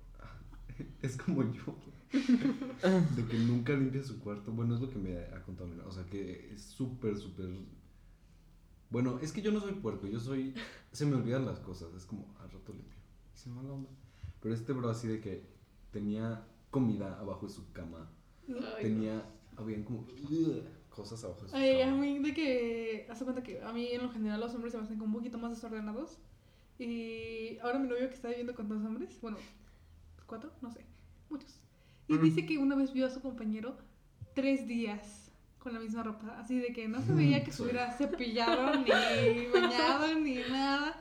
es 1.03 1.17
como 1.17 1.43
yo. 1.53 1.77
De 2.13 3.25
que 3.27 3.39
nunca 3.39 3.73
limpia 3.75 4.03
su 4.03 4.21
cuarto. 4.21 4.51
Bueno, 4.53 4.75
es 4.75 4.81
lo 4.81 4.91
que 4.91 4.99
me 4.99 5.17
ha 5.19 5.43
contado 5.43 5.67
mi 5.69 5.73
hermana. 5.75 5.89
O 5.89 5.93
sea, 5.93 6.05
que 6.07 6.53
es 6.53 6.63
súper, 6.63 7.17
súper. 7.17 7.49
Bueno, 8.93 9.19
es 9.23 9.33
que 9.33 9.41
yo 9.43 9.51
no 9.51 9.61
soy 9.61 9.73
puerco. 9.73 10.07
Yo 10.07 10.21
soy. 10.21 10.55
Se 10.93 11.07
me 11.07 11.17
olvidan 11.17 11.47
las 11.47 11.59
cosas. 11.61 11.93
Es 11.95 12.05
como 12.05 12.27
al 12.41 12.51
rato 12.51 12.73
limpio. 12.73 12.99
Y 13.35 13.39
se 13.39 13.49
me 13.49 13.63
la 13.63 13.73
onda. 13.73 13.89
Pero 14.41 14.55
este 14.55 14.73
bro, 14.75 14.91
así 14.91 15.09
de 15.09 15.21
que 15.21 15.47
tenía 15.91 16.47
comida 16.71 17.19
abajo 17.19 17.47
de 17.47 17.53
su 17.53 17.73
cama. 17.73 18.11
Ay, 18.49 18.83
Tenía. 18.83 19.25
Habían 19.57 19.83
como. 19.85 20.07
Cosas 20.91 21.25
abajo 21.25 21.45
de 21.45 21.49
su 21.49 21.57
Ay, 21.57 21.81
a 21.81 21.87
cama. 21.87 22.03
mí 22.03 22.19
de 22.19 22.35
que, 22.35 23.07
hace 23.11 23.25
cuenta 23.25 23.43
que 23.43 23.63
a 23.63 23.73
mí 23.73 23.89
en 23.93 24.03
lo 24.03 24.11
general 24.11 24.41
los 24.41 24.55
hombres 24.55 24.73
se 24.73 24.79
me 24.79 24.85
hacen 24.85 24.99
como 24.99 25.17
un 25.17 25.23
poquito 25.23 25.39
más 25.39 25.53
desordenados. 25.53 26.19
Y 26.79 27.59
ahora 27.63 27.79
mi 27.79 27.89
novio 27.89 28.09
que 28.09 28.15
está 28.15 28.29
viviendo 28.29 28.55
con 28.55 28.69
dos 28.69 28.85
hombres, 28.85 29.19
bueno, 29.23 29.39
cuatro, 30.27 30.53
no 30.61 30.71
sé, 30.71 30.85
muchos. 31.31 31.61
Y 32.09 32.15
Ujú. 32.15 32.25
dice 32.25 32.45
que 32.45 32.59
una 32.59 32.75
vez 32.75 32.93
vio 32.93 33.07
a 33.07 33.11
su 33.11 33.21
compañero 33.23 33.77
tres 34.35 34.67
días 34.67 35.32
con 35.63 35.73
la 35.75 35.81
misma 35.81 36.03
ropa, 36.03 36.39
así 36.41 36.59
de 36.59 36.73
que 36.73 36.89
no 36.89 37.01
se 37.03 37.13
veía 37.13 37.45
que 37.45 37.53
se 37.53 37.63
hubiera 37.63 37.93
cepillado, 37.93 38.77
ni 38.81 39.47
bañado, 39.53 40.19
ni 40.19 40.35
nada. 40.51 40.97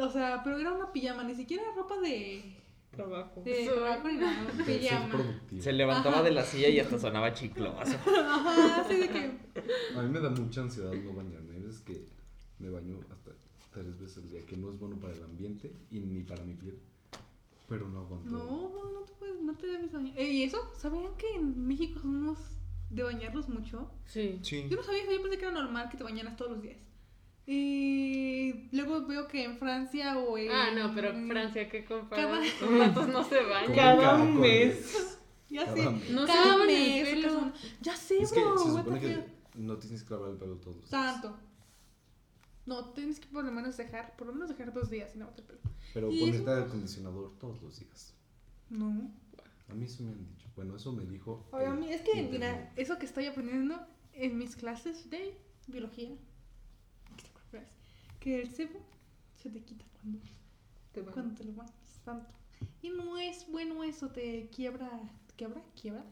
O 0.00 0.10
sea, 0.10 0.42
pero 0.44 0.58
era 0.58 0.72
una 0.72 0.92
pijama, 0.92 1.24
ni 1.24 1.34
siquiera 1.34 1.62
ropa 1.74 1.98
de, 2.00 2.54
Trabajo. 2.90 3.42
de 3.42 3.54
Sí. 3.54 3.68
trabajo 3.72 4.08
ni 4.08 4.14
nada, 4.18 4.52
pijama. 4.66 5.14
Se 5.60 5.72
levantaba 5.72 6.16
Ajá. 6.16 6.24
de 6.24 6.30
la 6.32 6.44
silla 6.44 6.68
y 6.68 6.78
hasta 6.80 6.98
sonaba 6.98 7.32
chicloso. 7.32 7.78
Ajá, 8.06 8.80
así 8.82 8.96
de 8.98 9.08
que 9.08 9.38
A 9.98 10.02
mí 10.02 10.10
me 10.10 10.20
da 10.20 10.28
mucha 10.30 10.60
ansiedad 10.62 10.92
no 10.92 11.12
bañarme. 11.14 11.54
Hay 11.56 11.62
veces 11.62 11.80
que 11.80 12.06
me 12.58 12.68
baño 12.68 12.98
hasta 13.10 13.30
tres 13.72 13.98
veces 13.98 14.18
al 14.18 14.28
día, 14.28 14.44
que 14.44 14.56
no 14.56 14.70
es 14.70 14.78
bueno 14.78 14.96
para 14.96 15.14
el 15.14 15.22
ambiente 15.22 15.72
y 15.90 16.00
ni 16.00 16.22
para 16.22 16.42
mi 16.44 16.54
piel. 16.54 16.78
Pero 17.68 17.88
no 17.88 18.00
aguanto. 18.00 18.30
No, 18.30 18.44
no, 18.44 18.92
no 18.92 19.00
te 19.06 19.12
puedes, 19.14 19.40
no 19.42 19.54
te 19.54 19.66
debes 19.66 19.92
bañar. 19.92 20.18
Eh, 20.18 20.30
¿Y 20.30 20.42
eso? 20.44 20.58
¿Sabían 20.76 21.16
que 21.16 21.28
en 21.34 21.66
México 21.66 22.00
somos 22.00 22.38
de 22.90 23.02
bañarlos 23.02 23.48
mucho? 23.48 23.90
Sí. 24.04 24.38
Sí. 24.42 24.66
Yo 24.68 24.76
no 24.76 24.82
sabía 24.82 25.02
eso, 25.02 25.12
yo 25.12 25.22
pensé 25.22 25.38
que 25.38 25.44
era 25.44 25.52
normal 25.54 25.88
que 25.90 25.96
te 25.96 26.04
bañaras 26.04 26.36
todos 26.36 26.52
los 26.52 26.62
días. 26.62 26.78
Y 27.48 28.68
luego 28.72 29.06
veo 29.06 29.28
que 29.28 29.44
en 29.44 29.56
Francia 29.56 30.18
o 30.18 30.36
en... 30.36 30.50
Ah, 30.50 30.70
no, 30.74 30.92
pero 30.94 31.12
Francia, 31.28 31.68
¿qué 31.68 31.84
compara? 31.84 32.22
Cada- 32.22 32.40
Los 32.40 32.70
gatos 32.78 33.08
no 33.08 33.24
se 33.24 33.40
bañan. 33.42 33.74
Cada 33.74 33.96
caracoles. 34.00 34.40
mes. 34.40 35.18
Ya 35.48 35.64
Cada 35.64 35.76
sé. 35.76 35.90
mes. 35.90 36.10
No 36.10 36.26
se 36.26 36.32
Cada 36.32 36.62
el 36.62 36.66
mes, 36.66 37.08
pelo. 37.08 37.52
Ya 37.80 37.96
sé, 37.96 38.18
Es 38.22 38.32
que 38.32 38.40
bro. 38.40 38.58
se 38.58 38.70
supone 38.70 39.00
que 39.00 39.24
no 39.54 39.76
tienes 39.78 40.02
que 40.02 40.10
lavar 40.14 40.30
el 40.30 40.36
pelo 40.36 40.56
todos 40.56 40.76
los 40.76 40.90
días. 40.90 40.90
Tanto. 40.90 41.36
No, 42.66 42.84
tienes 42.90 43.20
que 43.20 43.28
por 43.28 43.44
lo 43.44 43.52
menos 43.52 43.76
dejar, 43.76 44.16
por 44.16 44.26
lo 44.26 44.32
menos 44.32 44.48
dejar 44.48 44.72
dos 44.72 44.90
días 44.90 45.10
sin 45.12 45.20
lavarte 45.20 45.42
el 45.42 45.46
pelo. 45.46 45.60
Pero 45.94 46.08
ponerte 46.08 46.36
eso- 46.38 46.52
acondicionador 46.64 47.38
todos 47.38 47.62
los 47.62 47.78
días. 47.78 48.12
No. 48.70 49.08
A 49.70 49.74
mí 49.74 49.84
eso 49.84 50.02
me 50.02 50.10
han 50.10 50.26
dicho. 50.26 50.45
Bueno, 50.56 50.76
eso 50.76 50.92
me 50.92 51.04
dijo. 51.04 51.46
Oye, 51.52 51.68
mí 51.70 51.90
es 51.92 52.00
que, 52.02 52.18
internet. 52.18 52.30
mira, 52.30 52.72
eso 52.76 52.98
que 52.98 53.06
estoy 53.06 53.26
aprendiendo 53.26 53.78
en 54.14 54.38
mis 54.38 54.56
clases 54.56 55.08
de 55.10 55.36
biología, 55.66 56.08
que 57.16 57.22
te 57.22 57.28
acuerdas, 57.28 57.70
que 58.18 58.40
el 58.42 58.50
sebo 58.50 58.80
se 59.34 59.50
te 59.50 59.62
quita 59.62 59.84
cuando, 60.00 60.18
Te 60.92 61.02
cuando 61.02 61.34
te 61.34 61.44
lo 61.44 61.52
bañas 61.54 62.00
tanto. 62.04 62.32
Y 62.80 62.88
no 62.90 63.18
es 63.18 63.46
bueno 63.50 63.84
eso, 63.84 64.08
te 64.10 64.48
quiebra, 64.48 64.90
¿quiebra? 65.36 65.62
¿Quiebra? 65.80 66.04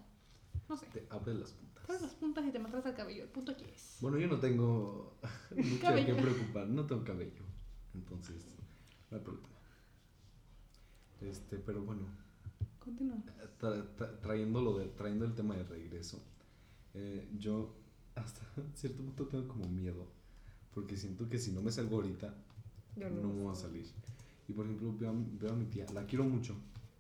No 0.68 0.76
sé. 0.76 0.87
Te 0.92 1.07
abre 1.11 1.35
las 1.35 1.52
puntas. 1.52 1.87
Te 1.87 1.92
abres 1.92 2.02
las 2.02 2.14
puntas 2.14 2.44
y 2.46 2.50
te 2.52 2.59
maltratas 2.59 2.90
el 2.90 2.96
cabello. 2.96 3.22
El 3.24 3.30
punto 3.30 3.52
aquí 3.52 3.64
es. 3.74 3.96
Bueno, 4.00 4.18
yo 4.18 4.26
no 4.28 4.38
tengo 4.40 5.16
mucho 5.57 5.90
de 5.92 6.04
Cabello. 6.04 6.07
qué 6.07 6.14
preocupar, 6.14 6.66
no 6.68 6.87
tengo 6.87 7.02
cabello. 7.04 7.44
Entonces, 7.94 8.44
no 9.11 9.16
hay 9.16 9.22
problema. 9.24 9.48
Este, 11.20 11.59
pero 11.59 11.83
bueno, 11.83 12.07
Continúa. 12.84 13.16
tra- 13.60 13.84
tra- 13.96 14.20
trayéndolo 14.20 14.78
de, 14.78 14.86
trayendo 14.88 15.24
el 15.24 15.34
tema 15.34 15.56
de 15.56 15.64
regreso, 15.64 16.22
eh, 16.94 17.28
yo 17.38 17.74
hasta 18.14 18.42
cierto 18.74 19.02
punto 19.02 19.26
tengo 19.26 19.48
como 19.48 19.68
miedo. 19.68 20.06
Porque 20.74 20.96
siento 20.96 21.28
que 21.28 21.38
si 21.38 21.52
no 21.52 21.62
me 21.62 21.70
salgo 21.70 21.96
ahorita, 21.96 22.34
Ya 22.96 23.08
no 23.10 23.22
lo 23.22 23.28
me 23.28 23.42
voy 23.42 23.52
a 23.52 23.56
salir. 23.56 23.86
Y 24.48 24.52
por 24.52 24.66
ejemplo, 24.66 24.94
veo 24.98 25.10
a, 25.10 25.14
veo 25.14 25.52
a 25.52 25.56
mi 25.56 25.66
tía, 25.66 25.86
la 25.94 26.06
quiero 26.06 26.24
mucho, 26.24 26.56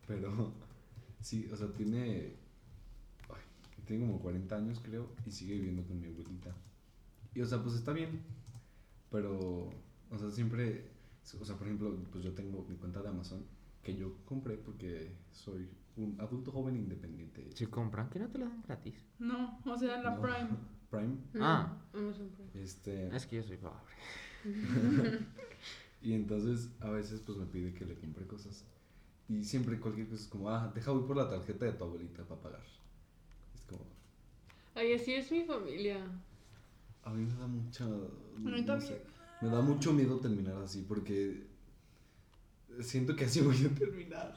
pero 0.06 0.52
sí, 1.20 1.48
o 1.52 1.56
sea, 1.56 1.68
tiene, 1.72 2.36
ay, 3.28 3.42
tiene 3.86 4.06
como 4.06 4.20
40 4.20 4.56
años 4.56 4.80
creo 4.82 5.08
y 5.26 5.30
sigue 5.32 5.54
viviendo 5.54 5.84
con 5.84 6.00
mi 6.00 6.06
abuelita. 6.06 6.54
Y 7.34 7.40
o 7.40 7.46
sea, 7.46 7.62
pues 7.62 7.74
está 7.74 7.92
bien, 7.92 8.22
pero, 9.10 9.70
o 10.10 10.18
sea, 10.18 10.30
siempre, 10.30 10.90
o 11.40 11.44
sea, 11.44 11.56
por 11.56 11.66
ejemplo, 11.66 11.96
pues 12.12 12.24
yo 12.24 12.32
tengo 12.32 12.64
mi 12.68 12.76
cuenta 12.76 13.02
de 13.02 13.08
Amazon 13.08 13.44
que 13.84 13.94
yo 13.94 14.16
compré 14.24 14.56
porque 14.56 15.14
soy 15.32 15.68
un 15.96 16.16
adulto 16.20 16.50
joven 16.50 16.76
independiente. 16.76 17.48
Si 17.54 17.66
compran, 17.66 18.10
que 18.10 18.18
no 18.18 18.28
te 18.28 18.38
lo 18.38 18.46
dan 18.48 18.62
gratis. 18.66 18.94
No, 19.20 19.60
o 19.64 19.76
sea, 19.78 20.02
la 20.02 20.10
No. 20.16 20.20
Prime. 20.20 20.48
Prime, 20.90 21.16
No, 21.34 21.44
Ah. 21.44 21.76
Amazon 21.92 22.28
Prime. 22.30 22.64
este... 22.64 23.14
Es 23.14 23.26
que 23.26 23.36
yo 23.36 23.42
soy 23.44 23.56
pobre. 23.58 23.78
Y 26.02 26.12
entonces 26.12 26.68
a 26.80 26.90
veces 26.90 27.20
pues 27.24 27.38
me 27.38 27.46
pide 27.46 27.72
que 27.72 27.86
le 27.86 27.94
compre 27.94 28.26
cosas. 28.26 28.64
Y 29.28 29.42
siempre 29.42 29.80
cualquier 29.80 30.06
cosa 30.08 30.22
es 30.22 30.28
como, 30.28 30.50
ah, 30.50 30.70
deja 30.74 30.90
voy 30.90 31.04
por 31.06 31.16
la 31.16 31.30
tarjeta 31.30 31.64
de 31.64 31.72
tu 31.72 31.84
abuelita 31.84 32.24
para 32.24 32.40
pagar. 32.42 32.62
Es 33.54 33.62
como, 33.62 33.86
Ay, 34.74 34.92
así 34.92 35.14
es 35.14 35.30
mi 35.32 35.44
familia. 35.44 36.04
a 37.04 37.10
mí 37.10 37.24
me 37.24 37.34
da 37.38 37.46
mucha... 37.46 37.86
mí 37.86 38.60
no 38.60 38.64
también. 38.66 38.80
sé, 38.80 39.02
me 39.40 39.48
da 39.48 39.62
mucho 39.62 39.94
miedo 39.94 40.18
terminar 40.18 40.56
así 40.62 40.84
porque 40.86 41.46
siento 42.80 43.16
que 43.16 43.24
así 43.24 43.40
voy 43.42 43.64
a 43.64 43.74
terminar. 43.74 44.34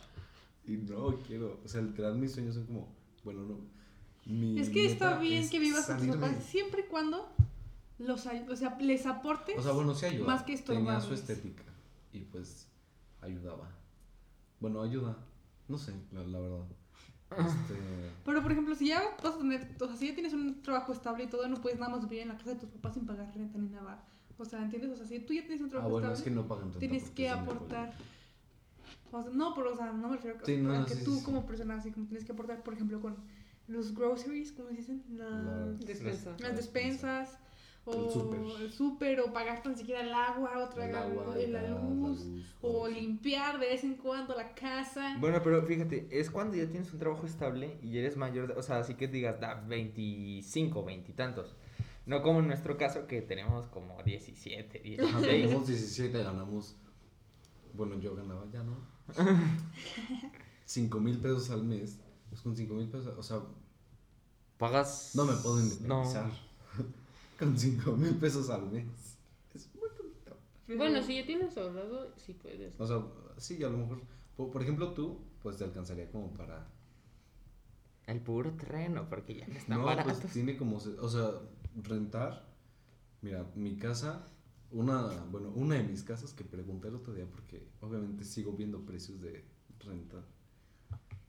Y 0.65 0.77
no 0.77 1.17
quiero, 1.25 1.59
o 1.63 1.67
sea, 1.67 1.81
literal 1.81 2.17
mis 2.17 2.33
sueños 2.33 2.55
son 2.55 2.65
como, 2.65 2.87
bueno, 3.23 3.43
no. 3.43 3.57
Mi 4.25 4.59
Es 4.59 4.69
que 4.69 4.85
está 4.85 5.17
bien 5.17 5.43
es 5.43 5.49
que 5.49 5.59
vivas 5.59 5.85
con 5.85 5.97
tus 5.97 6.15
papás 6.17 6.43
siempre 6.43 6.81
y 6.81 6.89
cuando 6.89 7.29
los, 7.97 8.25
o 8.25 8.55
sea, 8.55 8.77
les 8.79 9.05
aportes. 9.05 9.57
O 9.57 9.61
sea, 9.61 9.71
bueno, 9.71 9.95
sí 9.95 10.05
ayuda. 10.05 10.27
Más 10.27 10.43
que 10.43 10.57
Tenía 10.57 10.99
su 10.99 11.13
estorbarles. 11.13 11.19
estética 11.19 11.63
y 12.11 12.19
pues 12.19 12.67
ayudaba. 13.21 13.69
Bueno, 14.59 14.81
ayuda. 14.81 15.17
No 15.67 15.77
sé, 15.77 15.93
la, 16.11 16.23
la 16.23 16.39
verdad. 16.39 16.65
Este, 17.31 17.75
Pero 18.25 18.41
por 18.41 18.51
ejemplo, 18.51 18.75
si 18.75 18.87
ya 18.87 19.01
vas 19.23 19.35
a 19.35 19.37
tener, 19.37 19.75
o 19.79 19.87
sea, 19.87 19.95
si 19.95 20.07
ya 20.09 20.13
tienes 20.13 20.33
un 20.33 20.61
trabajo 20.61 20.91
estable 20.91 21.23
y 21.23 21.27
todo, 21.27 21.47
no 21.47 21.61
puedes 21.61 21.79
nada 21.79 21.91
más 21.95 22.03
vivir 22.03 22.23
en 22.23 22.29
la 22.29 22.37
casa 22.37 22.51
de 22.51 22.59
tus 22.59 22.69
papás 22.69 22.93
sin 22.95 23.05
pagar 23.05 23.33
renta 23.33 23.57
ni 23.57 23.69
nada. 23.69 24.03
O 24.37 24.45
sea, 24.45 24.61
¿entiendes? 24.61 24.91
O 24.91 24.95
sea, 24.97 25.07
si 25.07 25.19
tú 25.19 25.33
ya 25.33 25.41
tienes 25.41 25.61
un 25.61 25.67
ah, 25.67 25.71
trabajo 25.71 25.89
bueno, 25.91 26.07
es 26.11 26.19
estable, 26.19 26.35
que 26.35 26.41
no 26.41 26.47
pagan 26.47 26.63
renta. 26.65 26.79
tienes 26.79 27.09
que 27.11 27.25
es 27.25 27.31
aportar. 27.31 27.93
O 29.11 29.23
sea, 29.23 29.31
no, 29.33 29.53
pero 29.53 29.73
o 29.73 29.75
sea, 29.75 29.91
no 29.91 30.09
me 30.09 30.15
refiero 30.17 30.37
a, 30.41 30.45
Sí, 30.45 30.57
no, 30.57 30.73
a 30.73 30.85
que 30.85 30.95
sí, 30.95 31.03
tú 31.05 31.15
sí, 31.15 31.23
como 31.23 31.45
persona 31.45 31.75
así 31.75 31.91
como 31.91 32.07
tienes 32.07 32.25
que 32.25 32.31
aportar, 32.33 32.61
por 32.63 32.73
ejemplo, 32.73 32.99
con 33.01 33.15
los 33.67 33.93
groceries, 33.93 34.51
¿cómo 34.53 34.69
se 34.69 34.75
dicen? 34.75 35.03
La- 35.09 35.29
La- 35.29 35.65
Despensa. 35.85 36.35
las 36.39 36.55
despensas. 36.55 37.37
O 37.89 37.93
El 37.93 38.11
súper. 38.11 38.39
el 38.61 38.71
súper, 38.73 39.19
o 39.21 39.31
pagar 39.31 39.63
tan 39.63 39.77
siquiera 39.77 40.01
el 40.01 40.13
agua, 40.13 40.57
otra 40.61 40.89
El 40.89 40.93
agua, 40.95 41.35
la, 41.37 41.47
la- 41.47 41.61
la 41.61 41.79
luz, 41.79 42.25
luz, 42.25 42.45
o 42.61 42.85
limpiar 42.89 43.59
de 43.61 43.67
vez 43.67 43.83
en 43.85 43.95
cuando 43.95 44.35
la 44.35 44.53
casa. 44.53 45.15
Bueno, 45.21 45.39
pero 45.41 45.61
fíjate, 45.63 46.05
es 46.11 46.29
cuando 46.29 46.57
ya 46.57 46.67
tienes 46.67 46.91
un 46.91 46.99
trabajo 46.99 47.25
estable 47.25 47.77
y 47.81 47.97
eres 47.97 48.17
mayor, 48.17 48.47
de- 48.49 48.55
o 48.55 48.61
sea, 48.61 48.79
así 48.79 48.95
que 48.95 49.07
digas, 49.07 49.39
da 49.39 49.53
25, 49.67 50.83
20 50.83 51.11
y 51.11 51.13
tantos. 51.13 51.55
No 52.05 52.21
como 52.21 52.39
en 52.39 52.47
nuestro 52.47 52.75
caso 52.77 53.07
que 53.07 53.21
tenemos 53.21 53.67
como 53.67 54.03
17, 54.03 54.79
Ajá, 54.79 55.19
16. 55.21 55.25
Tenemos 55.25 55.67
17, 55.67 56.23
ganamos. 56.23 56.75
Bueno, 57.73 57.97
yo 57.99 58.15
ganaba 58.15 58.45
ya, 58.51 58.63
¿no? 58.63 58.77
5 60.65 60.99
mil 60.99 61.17
pesos 61.19 61.49
al 61.49 61.63
mes. 61.63 61.97
Pues 62.29 62.41
con 62.41 62.55
5 62.55 62.73
mil 62.73 62.89
pesos, 62.89 63.13
o 63.17 63.23
sea, 63.23 63.41
Pagas. 64.57 65.11
no 65.15 65.25
me 65.25 65.33
puedo 65.33 65.57
No. 65.57 65.63
independizar. 65.63 66.31
con 67.39 67.57
5 67.57 67.91
mil 67.93 68.15
pesos 68.15 68.49
al 68.49 68.69
mes. 68.69 68.85
Es 69.53 69.69
muy 69.75 69.89
poquito. 69.97 70.37
Bueno, 70.77 71.01
si 71.03 71.15
ya 71.15 71.25
tienes 71.25 71.57
ahorrado, 71.57 72.13
sí 72.17 72.33
puedes. 72.33 72.79
O 72.79 72.85
sea, 72.87 73.01
sí, 73.37 73.63
a 73.63 73.69
lo 73.69 73.77
mejor. 73.77 74.01
Por, 74.35 74.51
por 74.51 74.61
ejemplo, 74.61 74.93
tú, 74.93 75.19
pues 75.41 75.57
te 75.57 75.63
alcanzaría 75.63 76.11
como 76.11 76.31
para. 76.33 76.67
El 78.07 78.21
puro 78.21 78.51
terreno, 78.51 79.07
porque 79.09 79.35
ya 79.35 79.47
no 79.47 79.55
están 79.55 79.79
no, 79.79 79.85
baratos. 79.85 80.17
pues 80.21 80.33
tiene 80.33 80.57
como. 80.57 80.77
O 80.77 81.09
sea, 81.09 81.31
rentar. 81.83 82.45
Mira, 83.21 83.45
mi 83.55 83.77
casa. 83.77 84.27
Una, 84.71 85.07
bueno, 85.31 85.49
una 85.55 85.75
de 85.75 85.83
mis 85.83 86.03
casas 86.03 86.33
que 86.33 86.43
pregunté 86.43 86.89
el 86.89 86.95
otro 86.95 87.13
día 87.13 87.25
porque 87.29 87.67
obviamente 87.79 88.25
sigo 88.25 88.53
viendo 88.53 88.85
precios 88.85 89.21
de 89.21 89.45
renta. 89.79 90.23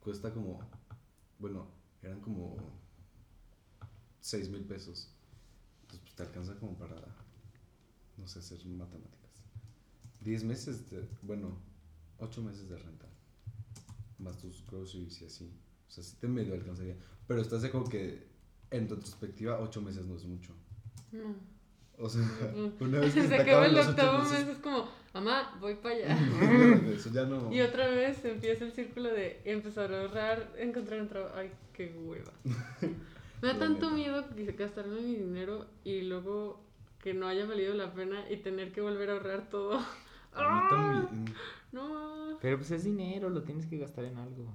Cuesta 0.01 0.33
como, 0.33 0.61
bueno, 1.39 1.69
eran 2.03 2.21
como 2.21 2.57
6 4.21 4.51
mil 4.51 4.65
pesos. 4.65 5.15
Entonces 5.83 6.01
pues 6.01 6.15
te 6.17 6.23
alcanza 6.23 6.59
como 6.59 6.77
para, 6.77 6.97
no 8.17 8.27
sé, 8.27 8.41
hacer 8.41 8.65
matemáticas. 8.67 9.19
10 10.21 10.45
meses 10.45 10.91
de, 10.91 11.09
bueno, 11.23 11.59
8 12.19 12.43
meses 12.43 12.69
de 12.69 12.77
renta. 12.77 13.07
Más 14.19 14.37
tus 14.39 14.67
groceries 14.67 15.23
y 15.23 15.27
así. 15.27 15.53
O 15.89 15.91
sea, 15.91 16.03
sí 16.03 16.17
te 16.21 16.27
medio 16.27 16.55
alcanzaría. 16.55 16.97
Pero 17.27 17.41
estás 17.41 17.63
de 17.63 17.69
acuerdo 17.69 17.89
que 17.89 18.29
en 18.71 18.89
retrospectiva 18.89 19.61
8 19.61 19.81
meses 19.81 20.07
no 20.07 20.17
es 20.17 20.25
mucho. 20.25 20.53
No. 21.13 21.58
O 22.01 22.09
sea, 22.09 22.23
una 22.81 23.01
vez 23.01 23.15
que 23.15 23.23
Se 23.23 23.29
te 23.29 23.35
acaba 23.35 23.67
el 23.67 23.77
octavo 23.77 24.19
mes, 24.23 24.49
es 24.49 24.59
como, 24.59 24.89
mamá, 25.13 25.57
voy 25.61 25.75
para 25.75 25.95
allá. 25.97 26.19
Eso 26.95 27.11
ya 27.11 27.25
no. 27.25 27.53
Y 27.53 27.61
otra 27.61 27.89
vez 27.89 28.25
empieza 28.25 28.65
el 28.65 28.73
círculo 28.73 29.09
de 29.09 29.41
empezar 29.45 29.93
a 29.93 30.03
ahorrar, 30.03 30.53
encontrar 30.59 31.01
un 31.01 31.09
trabajo. 31.09 31.35
Ay, 31.37 31.51
qué 31.73 31.93
hueva. 31.99 32.33
Me 33.43 33.49
da 33.49 33.59
tanto 33.59 33.91
miedo 33.91 34.25
gastarme 34.57 35.01
mi 35.01 35.15
dinero 35.15 35.67
y 35.85 36.03
luego 36.03 36.61
que 37.01 37.15
no 37.15 37.29
haya 37.29 37.47
valido 37.47 37.75
la 37.75 37.93
pena 37.93 38.29
y 38.29 38.39
tener 38.39 38.73
que 38.73 38.81
volver 38.81 39.11
a 39.11 39.13
ahorrar 39.15 39.49
todo. 39.49 39.81
A 40.33 40.55
mí 40.55 40.61
también. 40.69 41.35
No. 41.71 42.39
Pero 42.41 42.59
pues 42.59 42.71
es 42.73 42.85
dinero, 42.85 43.31
lo 43.31 43.43
tienes 43.43 43.67
que 43.67 43.79
gastar 43.79 44.05
en 44.05 44.17
algo. 44.19 44.53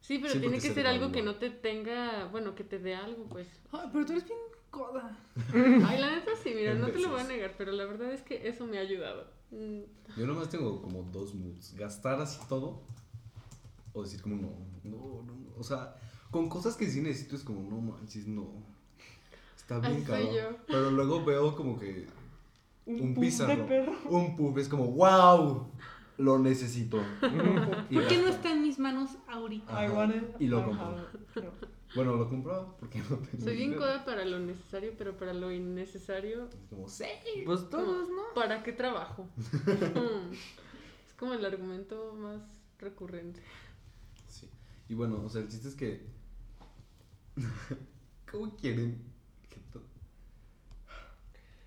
Sí, 0.00 0.18
pero 0.18 0.32
Sí, 0.32 0.40
tiene 0.40 0.56
que 0.56 0.68
se 0.68 0.74
ser 0.74 0.86
algo 0.86 1.12
que 1.12 1.22
no 1.22 1.36
te 1.36 1.50
tenga, 1.50 2.26
bueno, 2.26 2.54
que 2.54 2.64
te 2.64 2.78
dé 2.78 2.94
algo, 2.94 3.24
pues. 3.24 3.48
Ay, 3.72 3.88
pero 3.92 4.06
tú 4.06 4.12
eres 4.12 4.24
bien 4.24 4.38
coda. 4.70 5.16
Ay, 5.54 5.98
la 5.98 6.10
neta 6.10 6.32
sí, 6.42 6.52
mira, 6.54 6.74
no 6.74 6.88
te 6.88 6.98
lo 6.98 7.10
voy 7.10 7.20
a 7.20 7.24
negar, 7.24 7.54
pero 7.56 7.72
la 7.72 7.84
verdad 7.84 8.12
es 8.12 8.22
que 8.22 8.48
eso 8.48 8.66
me 8.66 8.78
ha 8.78 8.82
ayudado. 8.82 9.26
Mm, 9.50 9.80
Yo 10.16 10.26
nomás 10.26 10.48
tengo 10.48 10.80
como 10.80 11.02
dos 11.04 11.34
moods. 11.34 11.74
Gastar 11.76 12.20
así 12.20 12.40
todo. 12.48 12.82
O 13.92 14.02
decir 14.02 14.22
como 14.22 14.36
no, 14.36 14.52
no, 14.84 15.22
no. 15.22 15.34
O 15.58 15.62
sea, 15.64 15.96
con 16.30 16.48
cosas 16.48 16.76
que 16.76 16.86
sí 16.88 17.00
necesito 17.00 17.36
es 17.36 17.42
como 17.42 17.68
no 17.68 17.80
manches, 17.80 18.26
no. 18.26 18.48
Está 19.56 19.80
bien 19.80 20.04
caro. 20.04 20.58
Pero 20.66 20.90
luego 20.90 21.24
veo 21.24 21.56
como 21.56 21.78
que 21.78 22.06
un, 22.86 23.14
pub 23.14 23.22
pizarro. 23.22 23.66
Un 24.08 24.36
pub 24.36 24.58
es 24.58 24.68
como, 24.68 24.86
wow, 24.92 25.66
lo 26.18 26.38
necesito. 26.38 26.98
¿Por 27.20 28.06
qué 28.08 28.18
no 28.18 28.28
está 28.28 28.52
en 28.52 28.62
mis 28.62 28.78
manos 28.78 29.16
ahorita? 29.28 29.84
I 29.84 29.90
want 29.90 30.14
it, 30.14 30.22
y 30.38 30.46
lo 30.46 30.64
compro. 30.64 31.06
Bueno, 31.94 32.14
lo 32.16 32.28
compro 32.28 32.76
porque 32.78 32.98
no 33.00 33.16
tengo 33.18 33.44
Soy 33.44 33.56
bien 33.56 33.74
coda 33.74 34.04
para 34.04 34.24
lo 34.24 34.38
necesario, 34.38 34.92
pero 34.96 35.16
para 35.16 35.34
lo 35.34 35.50
innecesario, 35.50 36.48
Es 36.48 36.68
como, 36.68 36.88
sí. 36.88 37.04
Pues 37.44 37.68
todos, 37.68 38.08
¿no? 38.08 38.22
¿para 38.34 38.62
qué 38.62 38.72
trabajo? 38.72 39.28
Mm, 39.66 40.32
es 40.32 41.14
como 41.18 41.34
el 41.34 41.44
argumento 41.44 42.14
más 42.14 42.40
recurrente. 42.78 43.40
Sí. 44.28 44.48
Y 44.88 44.94
bueno, 44.94 45.22
o 45.24 45.28
sea, 45.28 45.42
el 45.42 45.48
chiste 45.48 45.68
es 45.68 45.74
que. 45.74 46.06
¿Cómo 48.30 48.56
quieren 48.56 49.02
que 49.48 49.56
to- 49.72 49.82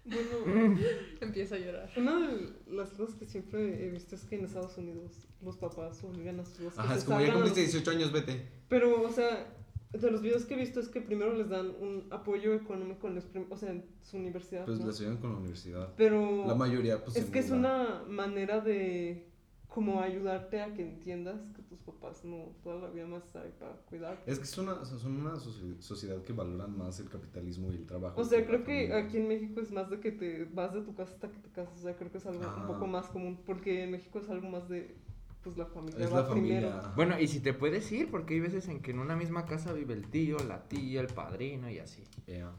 Bueno, 0.05 0.78
Empieza 1.21 1.55
a 1.55 1.59
llorar. 1.59 1.91
una 1.97 2.28
de 2.28 2.53
las 2.67 2.89
cosas 2.91 3.15
que 3.15 3.26
siempre 3.26 3.86
he 3.86 3.89
visto 3.91 4.15
es 4.15 4.24
que 4.24 4.36
en 4.38 4.45
Estados 4.45 4.78
Unidos 4.78 5.11
los 5.41 5.57
papás 5.57 6.03
obligan 6.03 6.39
a 6.39 6.45
sus 6.45 6.61
hijos 6.61 6.80
Ajá, 6.80 6.95
es 6.95 7.03
como 7.03 7.19
ya 7.21 7.34
cumpliste 7.34 7.61
los- 7.63 7.71
18 7.74 7.91
años, 7.91 8.11
vete. 8.11 8.47
Pero, 8.69 9.01
o 9.03 9.11
sea, 9.11 9.53
de 10.01 10.11
los 10.11 10.21
videos 10.21 10.45
que 10.45 10.55
he 10.55 10.57
visto 10.57 10.79
es 10.79 10.87
que 10.89 11.01
primero 11.01 11.33
les 11.33 11.49
dan 11.49 11.67
un 11.79 12.07
apoyo 12.11 12.53
económico 12.53 13.07
en 13.07 13.15
los 13.15 13.25
o 13.49 13.57
sea, 13.57 13.71
en 13.71 13.85
su 14.01 14.17
universidad. 14.17 14.65
Pues 14.65 14.79
¿no? 14.79 14.87
les 14.87 14.99
ayudan 14.99 15.17
con 15.17 15.31
la 15.33 15.37
universidad. 15.37 15.93
Pero 15.95 16.47
La 16.47 16.55
mayoría, 16.55 17.03
pues. 17.03 17.15
es 17.15 17.25
que 17.29 17.39
es 17.39 17.51
una 17.51 18.03
manera 18.07 18.59
de 18.59 19.29
como 19.67 20.01
ayudarte 20.01 20.61
a 20.61 20.71
que 20.75 20.83
entiendas 20.83 21.41
que 21.55 21.63
tus 21.63 21.79
papás 21.79 22.23
no 22.23 22.53
toda 22.63 22.75
la 22.79 22.89
vida 22.91 23.07
más 23.07 23.35
ahí 23.35 23.51
para 23.59 23.73
cuidarte. 23.89 24.31
Es 24.31 24.37
que 24.37 24.45
son 24.45 24.67
una, 24.69 24.85
son 24.85 25.15
una 25.19 25.33
soci- 25.33 25.79
sociedad 25.81 26.21
que 26.21 26.31
valoran 26.31 26.77
más 26.77 26.99
el 26.99 27.09
capitalismo 27.09 27.71
y 27.71 27.77
el 27.77 27.85
trabajo. 27.87 28.21
O 28.21 28.23
sea, 28.23 28.45
creo 28.45 28.63
que 28.63 28.93
aquí 28.93 29.17
en 29.17 29.27
México 29.27 29.61
es 29.61 29.71
más 29.71 29.89
de 29.89 29.99
que 29.99 30.11
te 30.11 30.45
vas 30.53 30.75
de 30.75 30.81
tu 30.81 30.93
casa 30.93 31.13
hasta 31.15 31.31
que 31.31 31.39
te 31.39 31.49
casas. 31.49 31.79
O 31.79 31.81
sea, 31.81 31.95
creo 31.95 32.11
que 32.11 32.19
es 32.19 32.25
algo 32.27 32.41
un 32.55 32.67
poco 32.67 32.85
más 32.85 33.07
común. 33.07 33.39
Porque 33.47 33.83
en 33.83 33.91
México 33.91 34.19
es 34.19 34.29
algo 34.29 34.47
más 34.47 34.69
de, 34.69 34.95
pues 35.43 35.57
la 35.57 35.65
familia 35.65 36.05
Es 36.05 36.11
va 36.13 36.21
la 36.21 36.25
familia. 36.25 36.59
primero. 36.59 36.77
ajá. 36.79 36.93
Bueno, 36.95 37.19
y 37.19 37.27
si 37.27 37.39
te 37.41 37.53
puedes 37.53 37.91
ir, 37.91 38.09
porque 38.09 38.35
hay 38.35 38.39
veces 38.39 38.67
en 38.69 38.81
que 38.81 38.91
en 38.91 38.99
una 38.99 39.15
misma 39.15 39.45
casa 39.45 39.73
vive 39.73 39.93
el 39.93 40.07
tío, 40.09 40.37
la 40.39 40.67
tía, 40.67 41.01
el 41.01 41.07
padrino 41.07 41.69
y 41.69 41.79
así. 41.79 42.03
Yeah. 42.27 42.51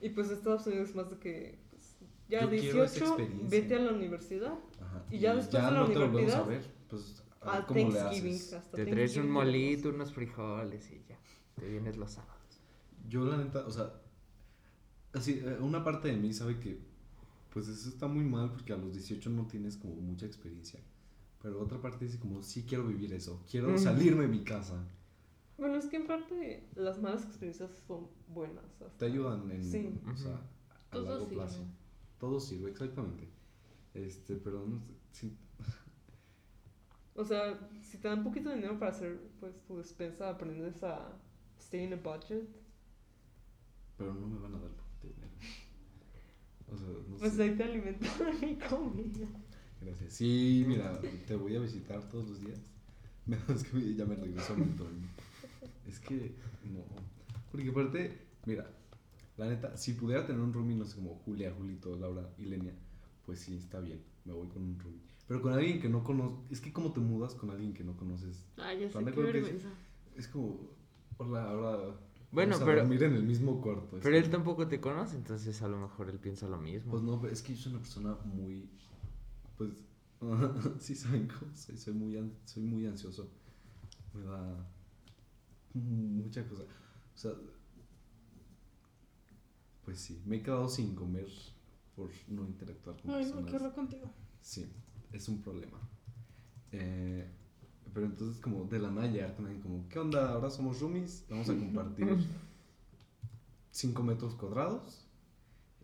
Y 0.00 0.08
pues 0.10 0.30
Estados 0.30 0.66
Unidos 0.66 0.90
es 0.90 0.94
más 0.96 1.10
de 1.10 1.18
que, 1.18 1.58
pues, 1.70 1.96
ya 2.28 2.42
Yo 2.42 2.48
quiero 2.50 2.84
esa 2.84 2.94
18, 2.94 3.06
experiencia. 3.18 3.48
vete 3.60 3.74
a 3.74 3.78
la 3.80 3.92
universidad. 3.92 4.54
Ajá. 4.80 5.04
Y 5.10 5.18
ya 5.18 5.34
después 5.34 5.62
de 5.62 5.70
la 5.70 5.78
no 5.78 5.86
te 5.86 5.92
volvemos 5.92 6.12
universidad, 6.14 6.42
a 6.42 6.46
ver, 6.48 6.64
pues 6.88 7.22
a 7.42 7.52
ver 7.52 7.62
A 7.62 7.66
cómo 7.66 7.88
le 7.90 7.94
Thanksgiving. 7.98 8.34
haces. 8.34 8.52
Hasta 8.54 8.76
Te 8.76 8.86
traes 8.86 9.16
un 9.16 9.30
molito, 9.30 9.82
pasas. 9.82 9.94
unos 9.94 10.12
frijoles 10.14 10.90
y 10.90 11.04
ya. 11.08 11.18
Te 11.56 11.68
vienes 11.68 11.96
los 11.98 12.10
sábados. 12.12 12.36
Yo 13.08 13.24
la 13.24 13.36
neta, 13.36 13.66
o 13.66 13.70
sea, 13.70 13.92
así, 15.12 15.42
eh, 15.44 15.58
una 15.60 15.84
parte 15.84 16.08
de 16.08 16.16
mí 16.16 16.32
sabe 16.32 16.58
que, 16.58 16.78
pues 17.52 17.68
eso 17.68 17.88
está 17.88 18.06
muy 18.06 18.24
mal 18.24 18.50
porque 18.52 18.72
a 18.72 18.76
los 18.76 18.92
18 18.94 19.28
no 19.30 19.46
tienes 19.46 19.76
como 19.76 19.94
mucha 19.96 20.24
experiencia. 20.26 20.80
Pero 21.42 21.60
otra 21.60 21.80
parte 21.80 22.04
dice 22.04 22.18
como, 22.18 22.42
sí 22.42 22.64
quiero 22.64 22.86
vivir 22.86 23.12
eso, 23.14 23.42
quiero 23.50 23.70
Mm. 23.70 23.78
salirme 23.78 24.22
de 24.22 24.28
mi 24.28 24.44
casa. 24.44 24.86
Bueno, 25.58 25.76
es 25.76 25.86
que 25.86 25.96
en 25.96 26.06
parte 26.06 26.68
las 26.74 27.00
malas 27.00 27.24
experiencias 27.24 27.70
son 27.86 28.08
buenas. 28.28 28.64
hasta- 28.64 28.88
Te 28.98 29.06
ayudan 29.06 29.50
en, 29.50 29.64
Sí. 29.64 29.90
o 30.12 30.16
sea, 30.16 30.34
a 30.36 30.90
Todo 30.92 31.04
largo 31.04 31.24
sirve. 31.24 31.34
plazo. 31.36 31.66
Todo 32.18 32.40
sirve, 32.40 32.70
exactamente. 32.70 33.28
Este, 33.94 34.36
pero 34.36 34.66
no 34.66 34.80
sí, 35.12 35.36
O 37.14 37.24
sea, 37.24 37.58
si 37.82 37.98
te 37.98 38.08
dan 38.08 38.22
poquito 38.22 38.48
de 38.50 38.54
dinero 38.56 38.78
para 38.78 38.92
hacer 38.92 39.20
pues 39.40 39.60
tu 39.66 39.76
despensa, 39.78 40.30
aprendes 40.30 40.82
a 40.82 41.12
stay 41.58 41.84
in 41.84 41.92
a 41.92 41.96
budget. 41.96 42.48
pero 43.98 44.14
no 44.14 44.26
me 44.26 44.38
van 44.38 44.54
a 44.54 44.58
dar 44.60 44.70
poquito 44.70 45.08
dinero. 45.08 45.32
O 46.72 46.76
sea, 46.78 46.86
no 46.86 47.16
Pues 47.18 47.32
sé. 47.34 47.42
ahí 47.42 47.56
te 47.56 47.64
alimentan 47.64 48.10
mi 48.40 48.56
comida. 48.58 49.28
Gracias. 49.80 50.12
Sí, 50.12 50.64
mira, 50.66 51.00
te 51.26 51.34
voy 51.36 51.56
a 51.56 51.60
visitar 51.60 52.08
todos 52.08 52.28
los 52.28 52.40
días. 52.40 52.58
Me- 53.26 53.38
Es 53.54 53.64
que 53.64 53.94
ya 53.94 54.04
me 54.04 54.14
regreso 54.16 54.52
a 54.52 54.56
Mentón. 54.56 55.00
Es 55.86 55.98
que 56.00 56.34
no. 56.72 56.84
Porque 57.50 57.68
aparte, 57.70 58.18
mira, 58.46 58.70
la 59.36 59.48
neta, 59.48 59.76
si 59.76 59.94
pudiera 59.94 60.26
tener 60.26 60.40
un 60.40 60.52
roomie, 60.52 60.76
no 60.76 60.84
sé, 60.84 60.96
como 60.96 61.14
Julia, 61.16 61.52
Julito, 61.56 61.96
Laura 61.96 62.28
y 62.38 62.44
Lenia, 62.46 62.74
pues 63.24 63.40
sí, 63.40 63.56
está 63.56 63.80
bien. 63.80 64.02
Me 64.24 64.32
voy 64.32 64.48
con 64.48 64.62
un 64.62 64.78
roomie. 64.78 65.00
Pero 65.26 65.40
con 65.42 65.52
alguien 65.52 65.80
que 65.80 65.88
no 65.88 66.02
conoces, 66.04 66.38
es 66.50 66.60
que 66.60 66.72
como 66.72 66.92
te 66.92 67.00
mudas 67.00 67.34
con 67.34 67.50
alguien 67.50 67.72
que 67.72 67.84
no 67.84 67.96
conoces, 67.96 68.44
Ay, 68.56 68.76
ya 68.76 68.80
sé, 68.82 68.86
¿Están 68.88 69.04
de 69.04 69.12
qué 69.12 69.20
vergüenza. 69.22 69.68
es 70.16 70.26
como, 70.28 70.58
hola, 71.18 71.44
ahora 71.50 71.94
Bueno, 72.32 72.52
vamos 72.52 72.62
a 72.62 72.64
pero- 72.66 72.80
dormir 72.80 73.02
en 73.04 73.14
el 73.14 73.22
mismo 73.22 73.60
cuarto. 73.60 73.96
es 73.96 74.02
Pero 74.02 74.16
él 74.16 74.28
tampoco 74.28 74.66
te 74.66 74.80
conoce, 74.80 75.16
entonces 75.16 75.62
a 75.62 75.68
lo 75.68 75.78
mejor 75.78 76.10
él 76.10 76.18
piensa 76.18 76.48
lo 76.48 76.58
mismo. 76.58 76.90
Pues 76.90 77.02
no, 77.04 77.20
pero 77.20 77.32
es 77.32 77.42
que 77.42 77.54
yo 77.54 77.60
soy 77.62 77.72
una 77.72 77.80
persona 77.80 78.16
muy. 78.24 78.68
Pues. 79.60 79.72
sí, 80.80 80.94
saben 80.94 81.28
cómo 81.28 81.54
soy. 81.54 81.76
Soy 81.76 81.92
muy, 81.92 82.32
soy 82.46 82.62
muy 82.62 82.86
ansioso. 82.86 83.28
Me 84.14 84.22
da. 84.22 84.66
Mucha 85.74 86.48
cosa. 86.48 86.62
O 86.62 87.18
sea. 87.18 87.32
Pues 89.84 90.00
sí, 90.00 90.22
me 90.24 90.36
he 90.36 90.42
quedado 90.42 90.66
sin 90.66 90.94
comer 90.94 91.28
por 91.94 92.08
no 92.28 92.46
interactuar 92.46 92.96
con 93.02 93.10
Ay, 93.10 93.24
no, 93.24 93.32
personas. 93.32 93.50
qué 93.50 93.56
horror 93.56 93.74
contigo. 93.74 94.10
Sí, 94.40 94.66
es 95.12 95.28
un 95.28 95.42
problema. 95.42 95.78
Eh, 96.72 97.28
pero 97.92 98.06
entonces, 98.06 98.40
como 98.40 98.64
de 98.64 98.78
la 98.78 98.90
nada 98.90 99.08
llegar 99.08 99.36
con 99.36 99.44
alguien, 99.44 99.62
como, 99.62 99.88
¿qué 99.90 99.98
onda? 99.98 100.30
Ahora 100.32 100.48
somos 100.48 100.80
roomies, 100.80 101.26
vamos 101.28 101.50
a 101.50 101.54
compartir 101.54 102.16
5 103.72 104.02
metros 104.02 104.34
cuadrados. 104.36 105.06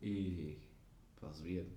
Y 0.00 0.56
pues 1.20 1.42
bien, 1.42 1.68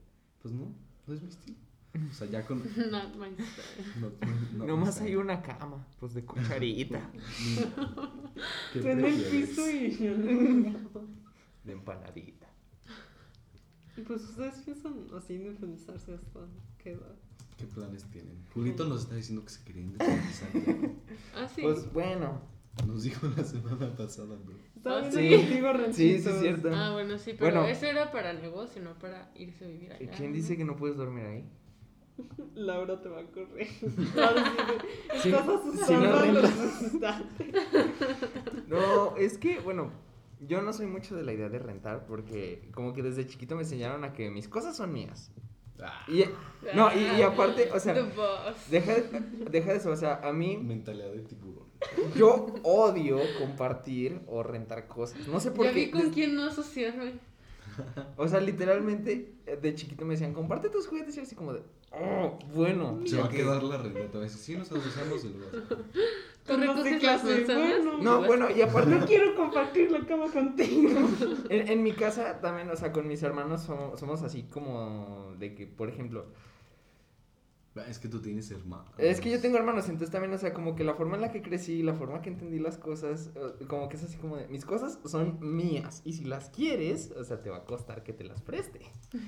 pues 0.42 0.54
no, 0.54 0.74
no 1.06 1.14
es 1.14 1.22
mi 1.22 1.28
estilo. 1.28 1.69
O 2.10 2.14
sea, 2.14 2.28
ya 2.28 2.46
con. 2.46 2.60
Not 2.60 3.16
my 3.16 3.28
style. 3.34 3.86
No, 4.00 4.12
no, 4.58 4.66
Nomás 4.66 5.00
no 5.00 5.06
hay 5.08 5.16
una 5.16 5.42
cama, 5.42 5.86
pues 6.00 6.14
de 6.14 6.24
cucharita, 6.26 7.10
¿Qué 8.74 8.92
en 8.92 9.06
el 9.06 9.22
piso 9.24 9.70
y 9.70 9.90
de 11.64 11.72
empanadita. 11.74 12.48
Y 13.98 14.02
pues 14.02 14.22
ustedes 14.24 14.56
piensan 14.64 14.94
así 15.18 15.34
independizarse 15.36 16.14
hasta 16.14 16.40
qué 16.78 16.92
edad. 16.92 17.16
¿Qué 17.58 17.66
planes 17.66 18.06
tienen? 18.12 18.38
Julito 18.54 18.86
nos 18.86 19.02
está 19.02 19.16
diciendo 19.16 19.44
que 19.44 19.50
se 19.52 19.64
quería 19.64 19.82
independizar. 19.84 20.50
Ah, 21.36 21.48
sí. 21.54 21.62
Pues 21.62 21.92
bueno, 21.92 22.42
Nos 22.88 23.04
dijo 23.04 23.28
la 23.36 23.44
semana 23.44 23.94
pasada, 23.96 24.38
bro. 24.38 24.56
Ah, 24.86 25.02
sí. 25.12 25.30
contigo, 25.36 25.68
sí, 25.92 26.20
sí 26.22 26.30
es 26.30 26.40
cierto. 26.40 26.70
Ah, 26.74 26.94
bueno, 26.94 27.18
sí, 27.18 27.34
pero 27.38 27.60
Bueno. 27.60 27.68
eso 27.68 27.86
era 27.88 28.12
para 28.12 28.32
negocio, 28.34 28.82
no 28.82 28.94
para 29.00 29.32
irse 29.36 29.66
a 29.66 29.68
vivir 29.68 29.92
allá. 29.92 30.12
¿Quién 30.12 30.32
dice 30.32 30.56
que 30.56 30.64
no 30.64 30.78
puedes 30.78 30.96
dormir 30.96 31.26
ahí? 31.26 31.50
Laura 32.56 33.02
te 33.02 33.10
va 33.10 33.22
a 33.22 33.26
correr. 33.26 33.68
Si- 35.22 35.30
estás 35.30 35.46
si 35.88 35.94
no. 35.94 36.10
No, 38.68 39.16
es 39.18 39.38
que, 39.38 39.60
bueno, 39.60 39.92
yo 40.40 40.62
no 40.62 40.74
soy 40.74 40.86
mucho 40.86 41.16
de 41.16 41.24
la 41.24 41.34
idea 41.34 41.50
de 41.50 41.60
rentar 41.60 42.06
porque 42.06 42.70
como 42.74 42.94
que 42.94 43.04
desde 43.04 43.26
chiquito 43.28 43.56
me 43.56 43.64
enseñaron 43.64 44.04
a 44.04 44.14
que 44.14 44.30
mis 44.30 44.48
cosas 44.48 44.78
son 44.78 44.94
mías. 44.94 45.32
Ah, 45.82 46.04
Y, 46.10 46.26
no, 46.76 46.90
y, 46.94 47.20
y 47.20 47.22
aparte, 47.22 47.70
o 47.74 47.80
sea, 47.80 47.94
deja, 48.70 48.96
deja 49.50 49.72
de 49.72 49.78
eso, 49.78 49.92
o 49.92 49.96
sea, 49.96 50.20
a 50.22 50.34
mí 50.34 50.58
mentalidad 50.58 51.10
de 51.12 51.22
tiburón. 51.22 51.68
yo 52.18 52.48
odio 52.64 53.18
compartir 53.40 54.20
o 54.28 54.44
rentar 54.44 54.88
cosas. 54.88 55.26
No 55.30 55.40
sé 55.40 55.52
por 55.52 55.66
Ya 55.66 55.72
vi 55.72 55.86
qué. 55.86 55.92
con 55.92 56.02
des- 56.02 56.12
quién 56.14 56.36
no 56.36 56.46
asociarme. 56.48 57.14
O 58.18 58.28
sea, 58.28 58.40
literalmente 58.40 59.34
eh, 59.46 59.58
de 59.62 59.76
chiquito 59.76 60.06
me 60.06 60.14
decían, 60.14 60.34
comparte 60.34 60.70
tus 60.70 60.88
juguetes 60.88 61.14
y 61.16 61.18
yo 61.18 61.24
así 61.24 61.36
como 61.36 61.54
de, 61.54 61.62
oh, 61.92 62.38
bueno. 62.54 63.00
Se 63.06 63.18
va 63.18 63.24
a 63.24 63.26
ok". 63.28 63.32
quedar 63.32 63.64
la 63.64 63.78
va 63.78 64.20
a 64.20 64.28
decir, 64.28 64.40
sí, 64.40 64.56
nos 64.56 64.72
asociamos 64.72 65.24
y 65.26 65.30
luego. 65.30 65.52
Tú 66.46 66.58
recoges 66.58 67.04
las 67.04 67.24
bueno. 67.24 67.98
No, 68.02 68.24
bueno, 68.24 68.48
y 68.50 68.62
aparte 68.62 68.90
No 68.90 69.06
quiero 69.06 69.36
compartir 69.36 69.92
la 69.92 70.00
cama 70.06 70.32
contigo. 70.32 70.90
En, 71.50 71.68
en 71.68 71.84
mi 71.84 71.92
casa 71.92 72.40
también, 72.42 72.70
o 72.72 72.76
sea, 72.76 72.92
con 72.92 73.08
mis 73.08 73.22
hermanos 73.22 73.62
somos, 73.62 74.00
somos 74.00 74.24
así 74.24 74.44
como 74.44 75.34
de 75.38 75.54
que, 75.54 75.68
por 75.68 75.90
ejemplo, 75.90 76.26
Es 77.88 78.00
que 78.00 78.08
tú 78.08 78.22
tienes 78.22 78.50
hermanos. 78.52 78.88
es 78.98 79.22
que 79.22 79.30
yo 79.30 79.40
tengo 79.40 79.58
hermanos, 79.58 79.86
entonces 79.90 80.12
también, 80.12 80.34
o 80.34 80.38
sea, 80.38 80.54
como 80.54 80.76
que 80.76 80.84
la 80.84 80.94
forma 80.94 81.16
en 81.16 81.22
la 81.22 81.32
que 81.32 81.42
crecí, 81.42 81.84
la 81.84 81.94
forma 81.94 82.22
que 82.22 82.30
entendí 82.30 82.60
las 82.60 82.78
cosas, 82.78 83.32
como 83.68 83.90
que 83.90 83.98
es 83.98 84.04
así 84.04 84.18
como 84.18 84.38
de, 84.38 84.48
mis 84.48 84.66
cosas 84.66 85.00
son 85.06 85.38
mías, 85.42 86.02
y 86.06 86.14
si 86.14 86.26
las 86.26 86.50
quieres, 86.50 87.12
o 87.12 87.24
sea, 87.24 87.42
te 87.42 87.50
va 87.50 87.58
a 87.58 87.66
costar 87.66 88.04
que 88.04 88.14
te 88.14 88.24
las 88.24 88.42
preste. 88.42 88.82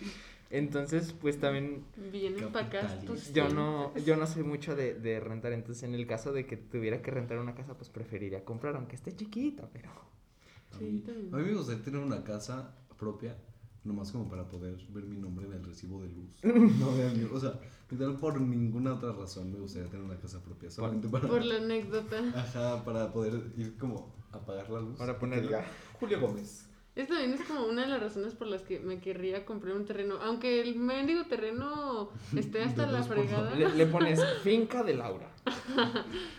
Entonces, 0.50 1.14
pues 1.14 1.40
también 1.40 1.86
Bien 2.12 2.38
empacadas 2.38 3.06
tus 3.06 3.32
yo 3.32 3.48
no, 3.48 3.96
yo 4.00 4.18
no 4.18 4.28
soy 4.28 4.44
mucho 4.44 4.76
de, 4.76 4.96
de 4.96 5.22
rentar, 5.22 5.54
entonces 5.54 5.84
en 5.84 5.96
el 5.96 6.06
caso 6.06 6.34
de 6.34 6.46
que 6.46 6.58
tuviera 6.58 7.02
que 7.02 7.10
rentar 7.10 7.38
una 7.38 7.56
casa, 7.56 7.78
pues 7.78 7.90
preferiría 7.90 8.44
comprar, 8.44 8.76
aunque 8.76 8.98
esté 8.98 9.16
chiquita, 9.16 9.70
pero... 9.72 9.90
A 9.90 10.78
Sí, 10.78 11.04
a 11.32 11.38
mí 11.38 11.44
me 11.44 11.54
gustaría 11.54 11.84
tener 11.84 12.02
una 12.02 12.24
casa 12.24 12.76
propia, 12.98 13.38
nomás 13.84 14.12
como 14.12 14.30
para 14.30 14.48
poder 14.48 14.76
ver 14.90 15.04
mi 15.06 15.18
nombre 15.18 15.46
en 15.48 15.54
el 15.54 15.64
recibo 15.64 16.02
de 16.02 16.10
luz. 16.10 16.30
No 16.80 16.96
vean 16.96 17.18
mi- 17.18 17.30
o 17.32 17.40
sea, 17.40 17.60
literal 17.90 18.16
por 18.18 18.40
ninguna 18.40 18.94
otra 18.94 19.12
razón 19.14 19.52
me 19.52 19.60
gustaría 19.60 19.90
tener 19.90 20.06
una 20.06 20.18
casa 20.18 20.42
propia, 20.44 20.70
solamente 20.70 21.08
para, 21.10 21.28
Por 21.28 21.44
la 21.44 21.56
anécdota. 21.58 22.18
ajá, 22.36 22.84
para 22.86 23.12
poder 23.12 23.34
ir 23.58 23.78
como 23.78 24.14
a 24.32 24.38
apagar 24.38 24.70
la 24.70 24.82
luz. 24.82 24.98
Para 24.98 25.18
ponerla. 25.18 25.66
Julio 26.00 26.20
Gómez. 26.22 26.68
Esta 26.94 27.14
también 27.14 27.40
es 27.40 27.48
como 27.48 27.66
una 27.68 27.84
de 27.84 27.88
las 27.88 28.02
razones 28.02 28.34
por 28.36 28.48
las 28.48 28.64
que 28.64 28.80
me 28.82 29.00
querría 29.00 29.46
comprar 29.46 29.76
un 29.78 29.86
terreno. 29.86 30.16
Aunque 30.22 30.60
el 30.62 30.76
mendigo 30.76 31.24
terreno 31.26 32.10
esté 32.36 32.64
hasta 32.64 32.86
la 32.86 33.02
fregada, 33.04 33.56
Le, 33.56 33.70
le 33.74 33.86
pones 33.88 34.20
finca 34.44 34.84
de 34.84 34.96
Laura. 34.96 35.32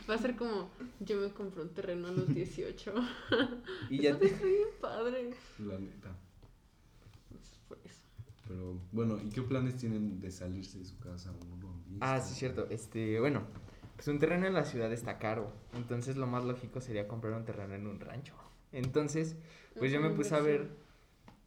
va 0.08 0.14
a 0.14 0.18
ser 0.18 0.36
como 0.36 0.68
yo 1.00 1.16
me 1.20 1.30
compré 1.30 1.62
un 1.62 1.70
terreno 1.70 2.08
a 2.08 2.12
los 2.12 2.28
18. 2.34 2.92
Y 3.90 4.02
ya 4.02 4.18
te... 4.18 4.26
está 4.26 4.44
bien 4.44 4.68
padre. 4.80 5.30
La 5.58 5.78
neta. 5.78 6.14
Pero 8.46 8.80
bueno, 8.92 9.18
¿y 9.22 9.28
qué 9.28 9.42
planes 9.42 9.76
tienen 9.76 10.20
de 10.20 10.30
salirse 10.30 10.78
de 10.78 10.84
su 10.84 10.98
casa? 10.98 11.32
Ah, 12.00 12.20
sí, 12.20 12.34
cierto. 12.34 12.66
Este, 12.70 13.20
bueno, 13.20 13.42
pues 13.94 14.08
un 14.08 14.18
terreno 14.18 14.46
en 14.46 14.54
la 14.54 14.64
ciudad 14.64 14.92
está 14.92 15.18
caro. 15.18 15.52
Entonces 15.74 16.16
lo 16.16 16.26
más 16.26 16.44
lógico 16.44 16.80
sería 16.80 17.06
comprar 17.06 17.34
un 17.34 17.44
terreno 17.44 17.74
en 17.74 17.86
un 17.86 18.00
rancho. 18.00 18.34
Entonces, 18.72 19.36
pues 19.78 19.92
yo 19.92 20.00
me 20.00 20.10
puse 20.10 20.34
a 20.34 20.40
ver, 20.40 20.70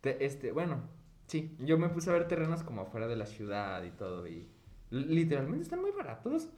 te- 0.01 0.23
este, 0.25 0.51
bueno, 0.51 0.81
sí, 1.27 1.55
yo 1.59 1.77
me 1.77 1.89
puse 1.89 2.09
a 2.09 2.13
ver 2.13 2.27
terrenos 2.27 2.63
como 2.63 2.81
afuera 2.81 3.07
de 3.07 3.15
la 3.15 3.25
ciudad 3.25 3.83
y 3.83 3.91
todo. 3.91 4.27
Y 4.27 4.47
li- 4.91 5.05
literalmente 5.05 5.63
están 5.63 5.81
muy 5.81 5.91
baratos. 5.91 6.49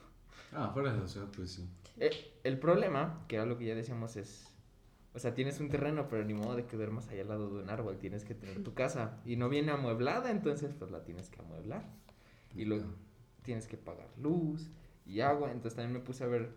Ah, 0.54 0.70
fuera 0.74 0.94
de 0.94 1.00
la 1.00 1.08
ciudad, 1.08 1.28
pues 1.36 1.52
sí. 1.54 1.68
Eh, 2.00 2.12
el 2.44 2.60
problema, 2.60 3.26
que 3.28 3.38
era 3.38 3.46
lo 3.46 3.58
que 3.58 3.66
ya 3.66 3.76
decíamos, 3.76 4.16
es... 4.18 4.54
O 5.18 5.20
sea, 5.20 5.34
tienes 5.34 5.60
un 5.60 5.70
terreno, 5.70 6.10
pero 6.10 6.24
ni 6.24 6.36
modo 6.36 6.56
de 6.56 6.68
que 6.68 6.78
duermas 6.78 7.08
ahí 7.08 7.20
al 7.20 7.30
lado 7.30 7.50
de 7.50 7.64
un 7.64 7.72
árbol. 7.72 7.98
Tienes 7.98 8.24
que 8.24 8.36
tener 8.36 8.64
tu 8.64 8.76
casa. 8.76 9.20
Y 9.26 9.36
no 9.36 9.50
viene 9.50 9.72
amueblada, 9.72 10.30
entonces 10.30 10.76
pues 10.78 10.92
la 10.92 11.04
tienes 11.04 11.28
que 11.30 11.42
amueblar. 11.42 11.90
Y 12.54 12.66
luego 12.66 12.86
tienes 13.42 13.66
que 13.66 13.78
pagar 13.78 14.08
luz 14.22 14.70
y 15.08 15.22
agua. 15.22 15.52
Entonces 15.52 15.76
también 15.76 15.94
me 15.94 16.06
puse 16.06 16.24
a 16.24 16.28
ver, 16.28 16.52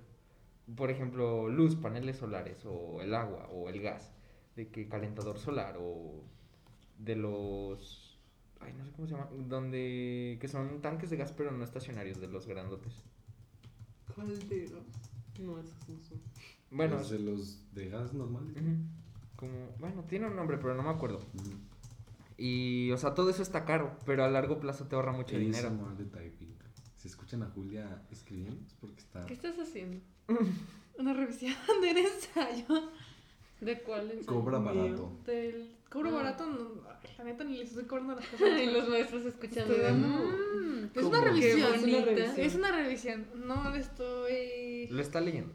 por 0.77 0.91
ejemplo, 0.91 1.49
luz, 1.49 1.75
paneles 1.75 2.19
solares, 2.19 2.67
o 2.67 3.01
el 3.01 3.15
agua, 3.15 3.49
o 3.51 3.71
el 3.71 3.81
gas, 3.81 4.13
de 4.57 4.69
que 4.69 4.89
calentador 4.89 5.39
solar, 5.39 5.79
o 5.81 6.23
de 6.99 7.17
los... 7.17 8.21
Ay, 8.61 8.75
no 8.75 8.85
sé 8.85 8.93
cómo 8.93 9.09
se 9.09 9.15
llama, 9.15 9.31
donde... 9.49 10.37
que 10.39 10.49
son 10.49 10.83
tanques 10.83 11.09
de 11.09 11.17
gas 11.17 11.33
pero 11.33 11.51
no 11.51 11.65
estacionarios, 11.65 12.21
de 12.21 12.29
los 12.29 12.47
grandotes. 12.47 13.05
Calderos. 14.15 14.85
No, 15.39 15.59
esos 15.59 15.89
no 15.89 15.99
son. 16.03 16.30
Bueno, 16.71 16.97
Los 16.97 17.11
de 17.11 17.19
los 17.19 17.75
de 17.75 17.89
gas 17.89 18.13
normales. 18.13 18.55
como... 19.37 19.75
Bueno, 19.79 20.05
tiene 20.05 20.27
un 20.29 20.37
nombre, 20.37 20.59
pero 20.59 20.75
no 20.75 20.83
me 20.83 20.91
acuerdo. 20.91 21.19
Ujú. 21.35 21.51
Y, 22.39 22.91
o 22.93 22.97
sea, 22.97 23.15
todo 23.15 23.31
eso 23.31 23.43
está 23.43 23.65
caro, 23.65 23.97
pero 24.07 24.25
a 24.25 24.29
largo 24.31 24.61
plazo 24.61 24.87
te 24.87 24.95
ahorra 24.97 25.13
mucho 25.13 25.37
dinero. 25.39 25.71
De 25.99 26.05
typing. 26.05 26.55
Si 26.97 27.09
escuchan 27.09 27.43
a 27.43 27.47
Julia 27.51 28.03
escribiendo 28.11 28.65
es 28.67 28.75
porque 28.75 29.01
está... 29.01 29.25
¿Qué 29.27 29.35
estás 29.35 29.59
haciendo? 29.59 30.01
Una 30.99 31.13
revisión 31.15 31.55
del 31.83 31.97
ensayo. 31.99 32.91
¿De 33.61 33.81
cuál 33.83 34.11
ensayo? 34.11 34.27
Cobra 34.27 34.59
barato. 34.59 35.13
Del 35.27 35.77
cobro 35.91 36.11
Ah. 36.11 36.13
barato, 36.13 36.47
no, 36.47 36.83
la 37.19 37.25
neta 37.25 37.45
ni 37.45 37.57
les 37.59 37.71
estoy 37.71 37.85
cobrando 37.85 38.15
las 38.15 38.27
cosas. 38.27 38.49
Y 38.63 38.67
los 38.71 38.89
maestros 38.89 39.25
escuchando. 39.25 39.75
Estoy 39.75 39.79
de, 39.79 39.83
dando- 39.83 40.09
"Mm, 40.09 40.85
Es 40.95 41.05
una 41.05 41.21
revisión. 41.23 41.81
bonita". 41.81 42.37
Es 42.37 42.55
una 42.55 42.73
revisión. 42.73 43.27
No 43.47 43.71
le 43.71 43.79
estoy. 43.81 44.87
Lo 44.91 45.01
está 45.03 45.21
leyendo. 45.21 45.53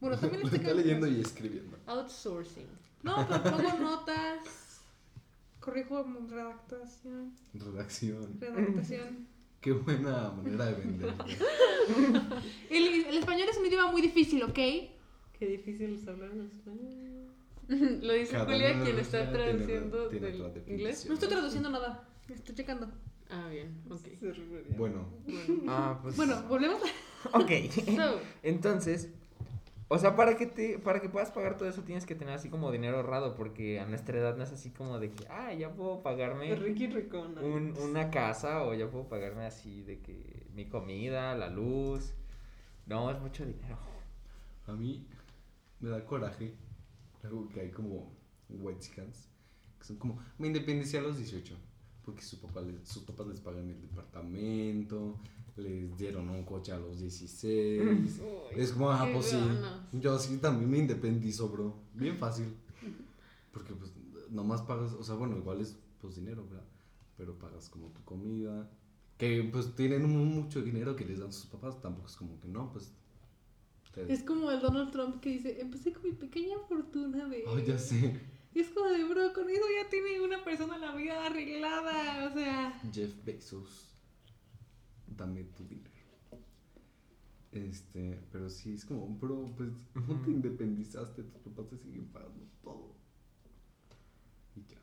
Bueno, 0.00 0.16
también 0.18 0.40
Lo 0.42 0.46
estoy 0.48 0.60
está 0.60 0.74
leyendo 0.74 1.06
y 1.06 1.20
escribiendo. 1.20 1.76
Outsourcing. 1.86 2.66
No, 3.02 3.26
pero 3.28 3.42
pongo 3.56 3.78
notas. 3.78 4.80
Corrijo 5.60 6.04
redactación. 6.28 7.32
Redacción. 7.54 8.40
Redactación. 8.40 9.26
Qué 9.60 9.72
buena 9.72 10.30
manera 10.30 10.66
de 10.66 10.74
vender. 10.74 11.14
El, 12.70 13.04
el 13.06 13.16
español 13.18 13.48
es 13.50 13.56
un 13.58 13.66
idioma 13.66 13.90
muy 13.90 14.00
difícil, 14.02 14.42
¿ok? 14.44 14.54
Qué 14.54 15.46
difícil 15.46 15.94
es 15.94 16.06
hablar 16.06 16.30
en 16.30 16.46
español. 16.46 17.28
Lo 18.02 18.12
dice 18.12 18.32
Cada 18.32 18.44
Julia, 18.46 18.82
quien 18.82 18.98
está 18.98 19.30
tiene- 19.30 19.32
traduciendo 19.32 20.08
tiene 20.08 20.26
del 20.30 20.62
inglés. 20.68 21.06
No 21.06 21.14
estoy 21.14 21.28
traduciendo 21.28 21.70
nada. 21.70 22.08
Estoy 22.28 22.54
checando. 22.54 22.88
Ah, 23.30 23.48
bien, 23.50 23.76
ok. 23.90 24.06
Bueno. 24.76 25.06
Ah, 25.66 25.98
pues... 26.02 26.16
Bueno, 26.16 26.42
volvemos. 26.48 26.80
Ok. 27.32 27.50
So, 27.96 28.20
Entonces, 28.42 29.10
o 29.88 29.98
sea, 29.98 30.14
para 30.16 30.36
que 30.36 30.46
te, 30.46 30.78
para 30.78 31.00
que 31.00 31.08
puedas 31.08 31.30
pagar 31.30 31.56
todo 31.56 31.68
eso 31.68 31.82
tienes 31.82 32.04
que 32.06 32.14
tener 32.14 32.34
así 32.34 32.50
como 32.50 32.70
dinero 32.70 32.96
ahorrado, 32.98 33.34
porque 33.34 33.80
a 33.80 33.86
nuestra 33.86 34.18
edad 34.18 34.36
no 34.36 34.44
es 34.44 34.52
así 34.52 34.70
como 34.70 34.98
de 34.98 35.10
que, 35.10 35.26
ah, 35.28 35.52
ya 35.54 35.72
puedo 35.74 36.02
pagarme 36.02 36.54
Ricky 36.54 36.88
Ricona. 36.88 37.40
un- 37.40 37.74
una 37.78 38.10
casa 38.10 38.64
o 38.64 38.74
ya 38.74 38.90
puedo 38.90 39.08
pagarme 39.08 39.46
así 39.46 39.82
de 39.82 40.00
que 40.00 40.46
mi 40.54 40.66
comida, 40.66 41.34
la 41.36 41.48
luz. 41.48 42.12
No, 42.86 43.10
es 43.10 43.18
mucho 43.20 43.44
dinero. 43.46 43.78
a 44.66 44.72
mí 44.72 45.06
me 45.80 45.88
da 45.88 46.04
coraje. 46.04 46.54
Algo 47.24 47.48
que 47.48 47.60
hay 47.62 47.70
como 47.70 48.12
white. 48.50 48.86
Que 48.94 49.84
son 49.84 49.96
como, 49.96 50.18
me 50.38 50.46
independicé 50.48 50.98
a 50.98 51.00
los 51.00 51.16
18. 51.16 51.56
Porque 52.04 52.20
su 52.22 52.38
papá 52.40 52.60
les- 52.60 52.86
sus 52.86 53.02
papás 53.04 53.26
les 53.28 53.40
pagan 53.40 53.68
el 53.70 53.80
departamento. 53.80 55.18
Les 55.58 55.96
dieron 55.98 56.28
un 56.30 56.44
coche 56.44 56.72
a 56.72 56.78
los 56.78 57.00
16. 57.00 57.82
uy, 58.20 58.60
Es 58.60 58.72
como, 58.72 58.90
ah, 58.90 59.04
qué 59.06 59.12
pues 59.14 59.26
sí. 59.26 59.36
Yo 59.92 60.18
sí 60.18 60.38
también 60.38 60.70
me 60.70 60.78
independizo, 60.78 61.48
bro. 61.48 61.74
Bien 61.94 62.16
fácil. 62.16 62.46
Porque 63.52 63.74
pues 63.74 63.92
nomás 64.30 64.62
pagas, 64.62 64.92
o 64.92 65.02
sea, 65.02 65.14
bueno, 65.16 65.36
igual 65.36 65.60
es 65.60 65.76
pues 66.00 66.14
dinero, 66.16 66.44
¿verdad? 66.48 66.64
Pero 67.16 67.36
pagas 67.38 67.68
como 67.68 67.88
tu 67.88 68.02
comida. 68.04 68.70
Que 69.16 69.42
pues 69.52 69.74
tienen 69.74 70.08
mucho 70.08 70.62
dinero 70.62 70.94
que 70.94 71.04
les 71.04 71.18
dan 71.18 71.32
sus 71.32 71.46
papás. 71.46 71.80
Tampoco 71.80 72.06
es 72.08 72.14
como 72.16 72.38
que 72.40 72.46
no, 72.46 72.70
pues. 72.72 72.92
te- 73.92 74.12
Es 74.12 74.22
como 74.22 74.50
el 74.52 74.60
Donald 74.60 74.92
Trump 74.92 75.20
que 75.20 75.30
dice: 75.30 75.60
Empecé 75.60 75.92
con 75.92 76.04
mi 76.04 76.12
pequeña 76.12 76.56
fortuna 76.68 77.26
de. 77.28 77.42
Ay, 77.48 77.64
ya 77.66 77.78
sé. 77.78 78.20
Y 78.54 78.60
es 78.60 78.68
como 78.68 78.88
de, 78.90 79.02
bro, 79.04 79.32
con 79.34 79.48
eso 79.50 79.62
ya 79.82 79.90
tiene 79.90 80.20
una 80.20 80.44
persona 80.44 80.78
la 80.78 80.94
vida 80.94 81.26
arreglada. 81.26 82.30
O 82.30 82.32
sea. 82.34 82.80
Jeff 82.92 83.12
Bezos. 83.24 83.87
Dame 85.18 85.44
tu 85.44 85.64
dinero. 85.64 85.90
Este, 87.52 88.20
pero 88.30 88.48
sí, 88.50 88.74
es 88.74 88.84
como, 88.84 89.06
bro, 89.08 89.46
pues 89.56 89.70
no 89.94 90.20
te 90.22 90.30
independizaste, 90.30 91.22
tus 91.22 91.40
papás 91.40 91.68
te 91.68 91.78
siguen 91.78 92.06
pagando 92.08 92.44
todo. 92.62 92.94
Y 94.56 94.60
ya, 94.66 94.78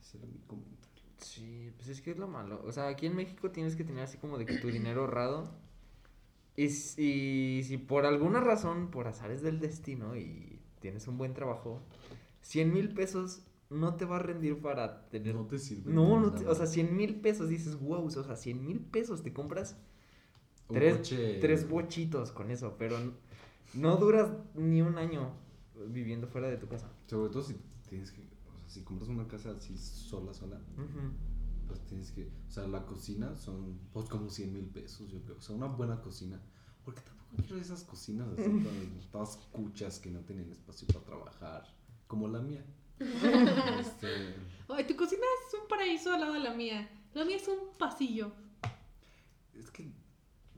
ese 0.00 0.18
era 0.18 0.26
mi 0.26 0.38
comentario. 0.46 0.80
Sí, 1.18 1.70
pues 1.76 1.88
es 1.88 2.00
que 2.00 2.10
es 2.12 2.18
lo 2.18 2.28
malo. 2.28 2.62
O 2.64 2.72
sea, 2.72 2.88
aquí 2.88 3.06
en 3.06 3.14
México 3.16 3.50
tienes 3.50 3.76
que 3.76 3.84
tener 3.84 4.02
así 4.04 4.18
como 4.18 4.38
de 4.38 4.46
que 4.46 4.56
tu 4.56 4.68
dinero 4.68 5.02
ahorrado. 5.02 5.50
Y, 6.56 6.66
s- 6.66 7.00
y 7.00 7.62
si 7.64 7.78
por 7.78 8.06
alguna 8.06 8.40
razón, 8.40 8.90
por 8.90 9.06
azares 9.08 9.42
del 9.42 9.60
destino 9.60 10.16
y 10.16 10.60
tienes 10.80 11.06
un 11.08 11.18
buen 11.18 11.34
trabajo, 11.34 11.82
100 12.42 12.72
mil 12.72 12.92
pesos 12.94 13.42
no 13.70 13.94
te 13.94 14.04
va 14.04 14.16
a 14.16 14.18
rendir 14.18 14.60
para 14.60 15.08
tener... 15.08 15.34
No 15.34 15.46
te 15.46 15.58
sirve. 15.58 15.92
No, 15.92 16.20
no 16.20 16.32
te- 16.32 16.46
o 16.46 16.54
sea, 16.54 16.66
100 16.66 16.96
mil 16.96 17.20
pesos 17.20 17.48
dices, 17.48 17.78
wow, 17.80 18.04
o 18.04 18.10
sea, 18.10 18.36
100 18.36 18.64
mil 18.64 18.80
pesos 18.80 19.22
te 19.22 19.32
compras 19.32 19.76
tres, 20.68 20.96
coche- 20.98 21.38
tres 21.40 21.68
bochitos 21.68 22.32
con 22.32 22.50
eso, 22.50 22.76
pero 22.78 22.96
no 23.74 23.96
duras 23.96 24.30
ni 24.54 24.82
un 24.82 24.98
año 24.98 25.32
viviendo 25.88 26.26
fuera 26.26 26.48
de 26.48 26.56
tu 26.56 26.68
casa. 26.68 26.90
Sobre 27.06 27.30
todo 27.30 27.42
si 27.42 27.56
tienes 27.88 28.10
que, 28.12 28.20
o 28.22 28.58
sea, 28.58 28.68
si 28.68 28.82
compras 28.82 29.08
una 29.08 29.26
casa 29.26 29.52
así 29.56 29.76
sola, 29.78 30.34
sola, 30.34 30.60
pues 31.66 31.80
tienes 31.86 32.10
que, 32.10 32.24
o 32.48 32.50
sea, 32.50 32.66
la 32.66 32.84
cocina 32.84 33.36
son 33.36 33.78
pues 33.92 34.08
como 34.08 34.28
100 34.30 34.52
mil 34.52 34.66
pesos, 34.66 35.08
yo 35.10 35.20
creo. 35.22 35.36
O 35.38 35.40
sea, 35.40 35.54
una 35.54 35.66
buena 35.66 36.00
cocina. 36.00 36.40
Porque 36.84 37.00
tampoco 37.02 37.36
quiero 37.46 37.56
esas 37.58 37.84
cocinas 37.84 38.28
así, 38.32 38.42
con 38.64 39.10
todas 39.12 39.36
cuchas 39.52 39.98
que 40.00 40.10
no 40.10 40.20
tienen 40.20 40.50
espacio 40.50 40.88
para 40.88 41.04
trabajar, 41.04 41.64
como 42.08 42.26
la 42.28 42.40
mía. 42.40 42.64
Este, 43.00 44.34
Ay, 44.68 44.84
tu 44.86 44.96
cocina 44.96 45.22
es 45.48 45.54
un 45.60 45.68
paraíso 45.68 46.12
al 46.12 46.20
lado 46.20 46.32
de 46.34 46.40
la 46.40 46.54
mía. 46.54 46.88
La 47.14 47.24
mía 47.24 47.36
es 47.36 47.48
un 47.48 47.76
pasillo. 47.78 48.32
es 49.58 49.70
que, 49.70 49.90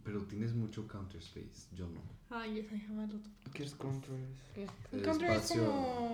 pero 0.04 0.22
tienes 0.26 0.52
mucho 0.54 0.86
counter 0.86 1.18
space, 1.20 1.68
yo 1.74 1.88
no. 1.88 2.00
Ay, 2.30 2.60
esa 2.60 2.74
llama 2.76 3.06
lo 3.06 3.18
¿Qué 3.52 3.62
es 3.64 3.74
Contours? 3.74 4.20
¿qué? 4.54 4.62
El 4.92 4.98
El 5.00 5.02
counter 5.04 5.30
es 5.30 5.36
espacio- 5.50 5.66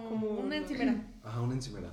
como, 0.08 0.30
una- 0.40 0.56
encimera. 0.56 1.02
Ajá, 1.24 1.40
una 1.40 1.54
encimera 1.54 1.92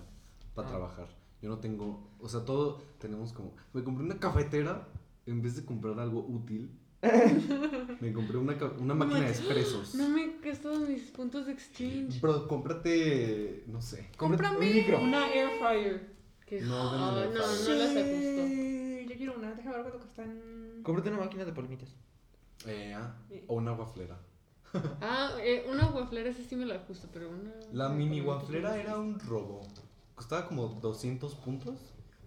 para 0.54 0.68
Ah. 0.68 0.72
trabajar. 0.72 1.08
Yo 1.42 1.50
no 1.50 1.60
tengo, 1.60 2.08
o 2.20 2.28
sea, 2.30 2.44
todo 2.46 2.82
tenemos 3.00 3.34
como, 3.34 3.54
me 3.74 3.84
compré 3.84 4.04
una 4.06 4.20
cafetera 4.20 4.88
en 5.26 5.42
vez 5.42 5.56
de 5.56 5.66
comprar 5.66 6.00
algo 6.00 6.26
útil. 6.26 6.72
Me 7.02 8.14
compré 8.14 8.38
una, 8.38 8.56
una 8.80 8.94
máquina 8.94 9.22
de 9.22 9.30
expresos. 9.30 9.96
No 9.96 10.10
me 10.10 10.24
he 10.24 10.40
gastado 10.42 10.80
mis 10.80 11.04
puntos 11.12 11.46
de 11.46 11.54
exchange. 11.54 12.20
Bro, 12.22 12.48
cómprate, 12.48 13.64
no 13.68 13.82
sé. 13.82 14.10
cómprate 14.18 14.44
Cómprame 14.54 14.70
un 14.70 14.76
micro. 14.76 15.00
Una 15.02 15.28
air 15.32 15.50
fryer. 15.60 16.16
¿Qué? 16.46 16.62
No, 16.62 16.76
Ah, 16.92 17.14
venden 17.16 17.34
no, 17.34 17.44
el 17.46 17.66
no 17.68 17.74
las 17.76 17.90
ajusto. 17.90 18.48
Sí, 18.48 19.06
Yo 19.10 19.16
quiero 19.18 19.36
una. 19.36 19.54
Déjame 19.54 19.76
ver 19.76 19.82
cuánto 19.84 20.00
cuestan. 20.00 20.42
Cómprate 20.84 21.10
una 21.10 21.20
máquina 21.20 21.46
de 21.46 21.54
palomitas. 21.54 21.90
Eh, 22.66 22.94
ah, 22.96 23.16
o 23.48 23.56
una 23.56 23.74
waflera. 23.74 24.18
Ah, 25.02 25.32
eh, 25.42 25.66
una 25.72 25.86
guaflera 25.86 26.30
esa 26.30 26.44
sí 26.44 26.56
me 26.56 26.66
la 26.66 26.76
ajusto, 26.76 27.08
pero 27.14 27.30
una... 27.30 27.54
La 27.72 27.88
mini 27.90 28.20
waflera 28.20 28.72
no 28.72 28.76
era 28.76 28.98
un 28.98 29.20
robo. 29.20 29.62
Costaba 30.16 30.48
como 30.48 30.68
200 30.68 31.34
puntos. 31.36 31.80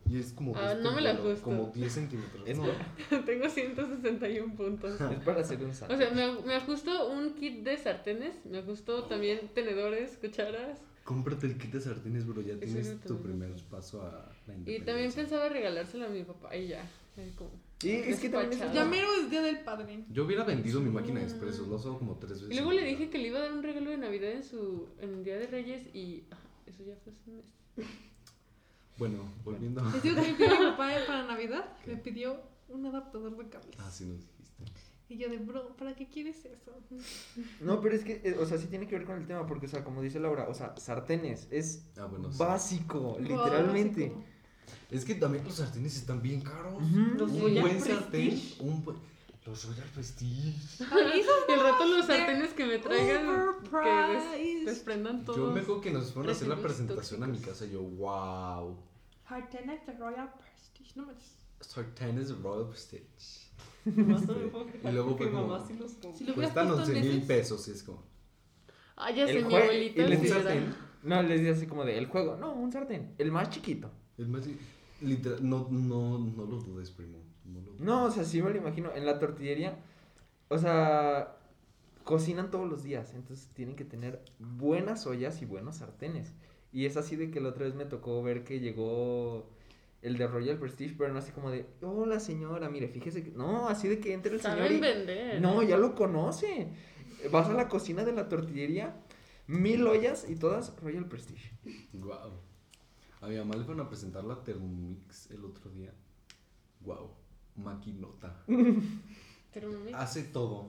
Y 0.09 0.19
es 0.19 0.33
como. 0.33 0.57
Ah, 0.57 0.75
no 0.75 0.93
me 0.93 1.01
la 1.03 1.13
ajusto. 1.13 1.43
Como 1.43 1.71
10 1.75 1.93
centímetros. 1.93 2.49
Es 2.49 2.57
No, 2.59 2.67
Tengo 3.27 3.49
161 3.49 4.55
puntos. 4.55 5.01
Es 5.11 5.21
para 5.21 5.41
hacer 5.41 5.63
un 5.63 5.71
O 5.71 5.75
sándwich. 5.75 5.99
sea, 5.99 6.11
me, 6.11 6.41
me 6.43 6.55
ajusto 6.55 7.11
un 7.11 7.35
kit 7.35 7.63
de 7.63 7.77
sartenes, 7.77 8.45
me 8.47 8.59
ajusto 8.59 9.05
también 9.05 9.49
tenedores, 9.55 10.17
cucharas. 10.19 10.81
Cómprate 11.05 11.47
el 11.47 11.57
kit 11.57 11.73
de 11.73 11.81
sartenes, 11.81 12.27
bro. 12.27 12.43
Ya 12.43 12.59
tienes 12.59 13.01
tu 13.01 13.21
primer 13.23 13.51
paso 13.71 14.03
a 14.03 14.31
la 14.47 14.55
Y 14.71 14.81
también 14.81 15.11
pensaba 15.13 15.49
regalárselo 15.49 16.07
a 16.07 16.09
mi 16.11 16.23
papá 16.23 16.55
y 16.55 16.69
ya. 16.69 16.87
como 17.35 17.51
Y 17.83 17.91
es 17.91 18.21
que 18.21 18.29
también 18.29 18.63
es. 18.63 18.73
Ya 18.75 18.85
mero 18.85 19.09
es 19.19 19.31
día 19.31 19.41
del 19.43 19.61
padre. 19.61 20.05
Yo 20.11 20.27
hubiera 20.27 20.45
vendido 20.45 20.81
mi 20.81 20.91
máquina 20.91 21.21
de 21.21 21.25
expresos. 21.27 21.67
Lo 21.67 21.77
usado 21.77 21.99
como 21.99 22.17
tres 22.17 22.43
veces. 22.43 22.51
Y 22.51 22.55
luego 22.57 22.73
le 22.73 22.85
dije 22.85 23.09
que 23.09 23.19
le 23.19 23.29
iba 23.29 23.39
a 23.39 23.43
dar 23.43 23.53
un 23.53 23.63
regalo 23.63 23.91
de 23.91 23.97
Navidad 23.97 24.33
en 24.33 24.45
su 24.45 24.89
en 25.01 25.15
el 25.15 25.25
Día 25.25 25.39
de 25.39 25.47
Reyes 25.47 25.83
y 25.95 26.25
ah, 26.31 26.37
eso 26.67 26.85
ya 26.85 26.95
fue 27.03 27.13
hace 27.13 27.31
un 27.31 27.37
mes. 27.37 27.47
Bueno, 28.99 29.19
volviendo. 29.45 29.81
Les 29.93 30.03
digo 30.03 30.17
que 30.17 30.33
mi 30.33 30.57
papá 30.57 30.91
para 31.07 31.25
Navidad. 31.27 31.65
Me 31.87 31.97
pidió 31.97 32.41
un 32.69 32.85
adaptador 32.87 33.37
de 33.37 33.49
cables. 33.49 33.77
Ah, 33.79 33.91
sí, 33.91 34.05
nos 34.07 34.19
dijiste. 34.21 34.39
Y 35.11 35.17
yo 35.17 35.31
de, 35.31 35.39
bro, 35.39 35.75
¿para 35.77 35.95
qué 35.97 36.07
quieres 36.09 36.45
eso? 36.45 36.73
No, 37.63 37.81
pero 37.81 37.95
es 37.95 38.05
que, 38.05 38.21
eh, 38.25 38.37
o 38.39 38.45
sea, 38.45 38.59
sí 38.59 38.67
tiene 38.67 38.87
que 38.87 38.97
ver 38.99 39.07
con 39.07 39.17
el 39.17 39.27
tema, 39.27 39.47
porque, 39.47 39.67
o 39.67 39.69
sea, 39.69 39.83
como 39.85 40.03
dice 40.03 40.21
Laura, 40.21 40.47
o 40.49 40.55
sea, 40.55 40.75
sartenes 40.77 41.49
es 41.51 41.87
Ah, 41.97 42.05
bueno. 42.07 42.31
sí. 42.31 42.39
básico, 42.39 43.17
literalmente. 43.21 44.09
Básico. 44.11 44.25
Es 44.91 45.05
que 45.07 45.15
también 45.15 45.45
los 45.45 45.55
sartenes 45.55 45.97
están 45.97 46.21
bien 46.21 46.43
caros. 46.43 46.75
Un 46.75 47.17
buen 47.17 47.55
Prestige. 47.63 47.95
sartén. 47.95 48.41
Un 48.61 48.85
buen. 48.85 48.99
Los 49.49 49.65
Royal 49.67 49.89
Prestige. 49.95 50.85
Ay, 50.93 51.21
esos 51.21 51.35
Y 51.49 51.53
el 51.53 51.61
rato 51.63 51.87
los 51.87 52.07
sartenes 52.07 52.53
que 52.53 52.67
me 52.67 52.79
traigan 52.79 53.27
que 53.71 54.39
des- 54.45 54.67
desprendan 54.67 55.25
todos. 55.25 55.39
Yo 55.39 55.51
me 55.51 55.61
acuerdo 55.61 55.81
que 55.81 55.91
nos 55.91 56.13
fueron 56.13 56.29
a 56.31 56.33
hacer 56.33 56.49
la 56.49 56.57
presentación 56.57 57.23
a 57.23 57.27
mi 57.27 57.39
casa 57.39 57.65
y 57.67 57.71
yo, 57.71 57.83
wow. 57.83 58.77
Sartenes 59.29 59.87
de 59.87 59.93
Royal 59.95 60.33
Prestige. 60.39 60.93
No 60.97 61.07
manches. 61.07 61.35
sartenes 61.61 62.37
Royal 62.43 62.69
Prestige. 62.69 63.49
Me 63.85 64.19
fue 64.19 64.37
Y 64.85 64.93
luego 64.93 65.17
fue 65.17 65.31
como- 65.31 65.47
mamá 65.49 65.65
sí 65.67 65.75
los. 65.79 65.93
Si 66.17 66.25
lo 66.25 66.35
Cuestan 66.35 66.67
puesto 66.69 66.83
11 66.83 66.99
en 66.99 67.01
mil 67.05 67.13
meses. 67.15 67.27
pesos 67.27 67.69
y 67.69 67.71
es 67.71 67.83
como... 67.83 68.03
Ah, 68.97 69.11
ya 69.13 69.27
sé, 69.27 69.39
El 69.39 69.47
mi 69.47 69.55
abuelita 69.55 70.03
era. 70.03 70.29
sartén. 70.29 70.75
No, 71.05 71.23
les 71.23 71.41
dice 71.41 71.53
así 71.53 71.67
como 71.67 71.85
de, 71.85 71.97
el 71.97 72.07
juego. 72.07 72.37
No, 72.37 72.53
un 72.55 72.71
sartén. 72.73 73.15
El 73.17 73.31
más 73.33 73.49
chiquito. 73.51 73.91
Es 74.19 74.27
más, 74.29 74.45
literal, 75.01 75.39
no, 75.49 75.69
no, 75.71 76.19
no 76.19 76.45
lo 76.45 76.57
dudes, 76.59 76.91
primo. 76.91 77.19
No, 77.49 77.61
lo 77.61 77.67
dudes. 77.67 77.81
No, 77.81 78.05
o 78.05 78.11
sea, 78.11 78.25
sí 78.25 78.43
me 78.43 78.51
lo 78.51 78.57
imagino. 78.59 78.91
En 78.95 79.07
la 79.07 79.19
tortillería, 79.19 79.79
o 80.49 80.59
sea, 80.59 81.37
cocinan 82.05 82.51
todos 82.51 82.69
los 82.69 82.83
días. 82.83 83.15
Entonces 83.15 83.49
tienen 83.55 83.77
que 83.77 83.85
tener 83.85 84.23
buenas 84.39 85.07
ollas 85.07 85.43
y 85.43 85.47
buenos 85.47 85.77
sartenes. 85.77 86.35
Y 86.73 86.87
es 86.87 86.97
así 86.97 87.17
de 87.17 87.31
que 87.31 87.41
la 87.41 87.49
otra 87.51 87.65
vez 87.65 87.75
me 87.75 87.85
tocó 87.87 88.23
ver 88.23 88.45
que 88.45 88.61
llegó 88.61 89.49
el 90.03 90.17
de 90.17 90.27
Royal 90.27 90.59
Prestige, 90.59 90.95
pero 90.97 91.13
no 91.13 91.19
así 91.19 91.33
como 91.33 91.51
de, 91.51 91.67
hola 91.83 92.21
señora, 92.21 92.69
mire, 92.69 92.89
fíjese 92.89 93.25
que. 93.25 93.31
No, 93.31 93.69
así 93.69 93.89
de 93.89 93.99
que 94.01 94.13
entre 94.13 94.35
el 94.35 94.41
señor. 94.41 94.59
Saben 94.59 94.77
y- 94.77 94.81
vender. 94.81 95.41
No, 95.41 95.63
ya 95.63 95.77
lo 95.77 95.95
conoce. 95.95 96.69
Vas 97.33 97.49
a 97.49 97.53
la 97.55 97.69
cocina 97.69 98.05
de 98.05 98.13
la 98.13 98.29
tortillería, 98.29 98.95
mil 99.49 99.87
ollas 99.87 100.29
y 100.29 100.37
todas 100.37 100.77
Royal 100.81 101.07
Prestige. 101.07 101.53
Guau. 101.93 102.33
A 103.21 103.27
mi 103.27 103.37
mamá 103.37 103.57
le 103.57 103.65
fueron 103.65 103.85
a 103.85 103.89
presentar 103.89 104.23
la 104.23 104.45
Thermomix 104.45 105.31
el 105.33 105.45
otro 105.45 105.71
día. 105.71 105.93
Guau. 106.81 107.11
Maquinota. 107.59 108.35
Hace 109.95 110.23
todo. 110.25 110.67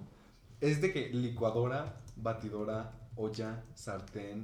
Es 0.62 0.82
de 0.82 0.92
que 0.92 1.10
licuadora, 1.10 2.02
batidora, 2.16 2.92
olla, 3.16 3.64
sartén. 3.76 4.42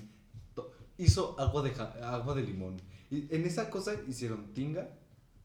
Hizo 0.98 1.36
agua 1.40 1.62
de, 1.64 1.74
agua 2.04 2.36
de 2.36 2.44
limón. 2.44 2.78
Y 3.12 3.28
en 3.36 3.46
esa 3.46 3.70
cosa 3.70 3.94
hicieron 4.08 4.54
tinga, 4.54 4.90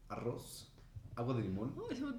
arroz, 0.07 0.71
agua 1.15 1.33
de 1.33 1.41
limón. 1.41 1.73
Ay, 1.89 1.97
se 1.97 2.03
me 2.05 2.11
Y- 2.11 2.15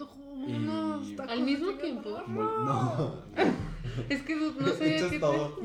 tacos 1.17 1.33
¿Al 1.33 1.43
mismo 1.43 1.73
tiempo? 1.75 2.11
Mol- 2.27 2.65
No, 2.65 3.23
Es 4.11 4.23
que 4.23 4.37
no 4.37 4.53
sé 4.79 4.97
echas 4.97 5.11
qué 5.11 5.19
todo. 5.19 5.59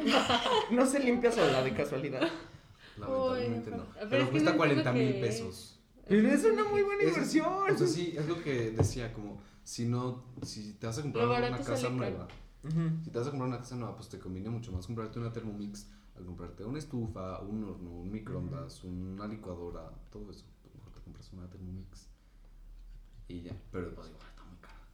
No 0.71 0.85
se 0.85 0.99
limpia 1.01 1.31
sola 1.31 1.61
de 1.61 1.73
casualidad. 1.73 2.21
Lamentablemente 2.97 3.71
Uy, 3.71 3.77
no. 3.77 3.83
pero 3.93 4.09
Pero, 4.09 4.23
es 4.23 4.29
que 4.29 4.31
cuesta 4.31 4.53
no 4.53 4.63
entiendo 4.63 4.83
40 4.85 4.91
mil 4.93 5.13
que- 5.13 5.19
pesos. 5.19 5.76
Pero 6.07 6.27
es 6.29 6.43
una 6.45 6.63
muy 6.65 6.81
buena 6.83 7.03
Es- 7.03 7.09
inversión. 7.09 7.71
O 7.71 7.77
sea, 7.77 7.87
sí, 7.87 8.13
es 8.17 8.27
lo 8.27 8.41
que 8.41 8.71
decía, 8.71 9.13
como 9.13 9.41
si 9.63 9.85
no, 9.85 10.23
si 10.43 10.73
te 10.73 10.87
vas 10.87 10.97
a 10.97 11.01
comprar 11.01 11.25
Lo 11.25 11.31
una 11.31 11.39
barato 11.41 11.63
casa 11.63 11.77
sale 11.77 11.95
nueva, 11.95 12.27
Ujú. 12.63 13.03
si 13.03 13.09
te 13.11 13.17
vas 13.19 13.27
a 13.27 13.31
comprar 13.31 13.49
una 13.49 13.57
casa 13.59 13.75
nueva, 13.75 13.95
pues 13.95 14.09
te 14.09 14.19
conviene 14.19 14.49
mucho 14.49 14.71
más 14.71 14.85
comprarte 14.87 15.19
una 15.19 15.31
Thermomix 15.33 15.87
al 16.15 16.25
comprarte 16.25 16.63
una 16.65 16.79
estufa, 16.79 17.41
un 17.41 17.63
horno, 17.63 17.91
un 17.91 18.11
microondas, 18.11 18.83
una 18.83 19.27
licuadora, 19.27 19.91
todo 20.11 20.31
eso. 20.31 20.45
Pues 20.63 20.73
mejor 20.75 20.91
te 20.93 21.01
compras 21.01 21.31
una 21.33 21.49
Thermomix 21.49 22.07
y 23.27 23.41
ya, 23.41 23.55
pero 23.71 23.93
pues 23.93 24.07
igual 24.07 24.23
está 24.29 24.43
muy 24.45 24.57
cara. 24.57 24.87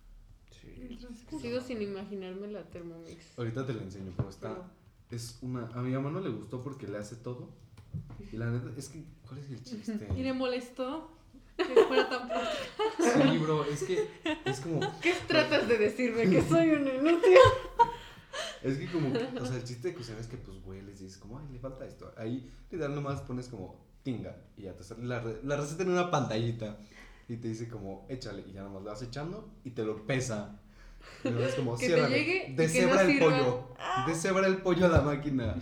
Sí. 1.30 1.38
Sigo 1.39 1.61
sin 1.61 1.82
imaginarme 1.82 2.47
la 2.47 2.64
Thermomix. 2.70 3.38
Ahorita 3.38 3.66
te 3.66 3.74
la 3.74 3.84
enseño, 3.84 4.11
pero 4.18 4.30
está, 4.30 4.72
es 5.11 5.38
una, 5.41 5.68
a 5.68 5.82
mi 5.84 5.91
mamá 5.93 6.09
no 6.09 6.20
le 6.20 6.30
gustó 6.30 6.64
porque 6.64 6.88
le 6.88 6.97
hace 6.97 7.16
todo 7.18 7.49
y 8.31 8.37
la 8.37 8.47
neta, 8.47 8.69
es 8.77 8.89
que, 8.89 9.03
¿cuál 9.27 9.39
es 9.39 9.49
el 9.49 9.63
chiste? 9.63 10.07
Y 10.17 10.23
le 10.23 10.33
molestó 10.33 11.11
que 11.57 11.63
fuera 11.87 12.09
tan 12.09 12.27
práctico. 12.27 13.31
Sí, 13.31 13.37
bro, 13.37 13.65
es 13.65 13.83
que, 13.83 14.07
es 14.45 14.59
como, 14.59 14.79
¿Qué 15.01 15.13
tratas 15.27 15.67
de 15.67 15.77
decirme? 15.77 16.29
Que 16.29 16.41
soy 16.41 16.69
un 16.71 16.87
inútil. 16.87 17.37
Es 18.63 18.77
que 18.79 18.87
como, 18.87 19.09
o 19.09 19.45
sea, 19.45 19.57
el 19.57 19.63
chiste 19.63 19.89
de 19.89 19.93
cocinar 19.93 20.19
es 20.21 20.25
que 20.27 20.37
pues 20.37 20.59
güey, 20.63 20.81
les 20.81 20.99
dices 20.99 21.17
como, 21.17 21.37
ay, 21.37 21.45
le 21.51 21.59
falta 21.59 21.85
esto. 21.85 22.11
Ahí 22.17 22.49
literal 22.71 22.95
nomás 22.95 23.21
pones 23.21 23.47
como 23.47 23.85
tinga 24.03 24.35
y 24.57 24.63
ya 24.63 24.73
te 24.75 24.83
sale 24.83 25.03
la, 25.05 25.19
re- 25.19 25.39
la 25.43 25.57
receta 25.57 25.83
en 25.83 25.89
una 25.91 26.09
pantallita 26.09 26.77
y 27.27 27.35
te 27.37 27.49
dice 27.49 27.67
como, 27.67 28.07
échale 28.09 28.43
y 28.49 28.53
ya 28.53 28.63
nomás 28.63 28.81
le 28.83 28.89
vas 28.89 29.01
echando 29.03 29.51
y 29.63 29.71
te 29.71 29.83
lo 29.83 30.07
pesa. 30.07 30.59
Y 31.23 31.29
luego 31.29 31.45
es 31.45 31.53
como, 31.55 31.77
ciérrale, 31.77 32.53
deshebra 32.55 33.03
no 33.03 33.09
el 33.09 33.19
pollo, 33.19 33.67
deshebra 34.07 34.47
el 34.47 34.57
pollo 34.57 34.85
a 34.87 34.89
la 34.89 35.01
máquina. 35.01 35.55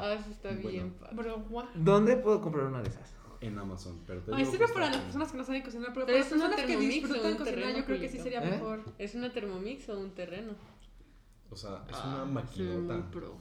Ah, 0.00 0.14
eso 0.14 0.30
está 0.30 0.48
Bueno. 0.50 0.68
bien. 0.68 0.94
Bro, 1.12 1.44
guau. 1.48 1.66
¿Dónde 1.74 2.16
puedo 2.16 2.40
comprar 2.40 2.66
una 2.66 2.82
de 2.82 2.88
esas? 2.88 3.14
En 3.40 3.56
Amazon, 3.56 4.00
pero 4.04 4.20
te 4.22 4.32
Ay, 4.34 4.38
digo 4.38 4.50
sirve 4.50 4.66
para 4.72 4.90
las 4.90 4.96
personas 5.00 5.30
que 5.30 5.38
no 5.38 5.44
saben 5.44 5.62
cocinar, 5.62 5.92
pero, 5.94 6.06
Pero 6.06 6.18
para 6.18 6.18
las 6.18 6.26
es 6.26 6.32
una 6.32 6.48
personas 6.56 6.66
que 6.66 6.76
disfrutan 6.88 7.16
un 7.32 7.38
cocinar, 7.38 7.44
terreno, 7.44 7.78
yo 7.78 7.84
creo 7.84 8.00
que 8.00 8.08
sí 8.08 8.18
sería 8.18 8.42
¿Eh? 8.42 8.50
mejor. 8.50 8.82
¿Es 8.98 9.14
una 9.14 9.32
Thermomix 9.32 9.88
o 9.90 9.98
un 10.00 10.10
terreno? 10.10 10.52
O 11.50 11.54
sea, 11.56 11.84
es 11.88 11.96
Ah, 11.96 12.14
una 12.16 12.24
maquinota. 12.24 13.10
pro. 13.12 13.36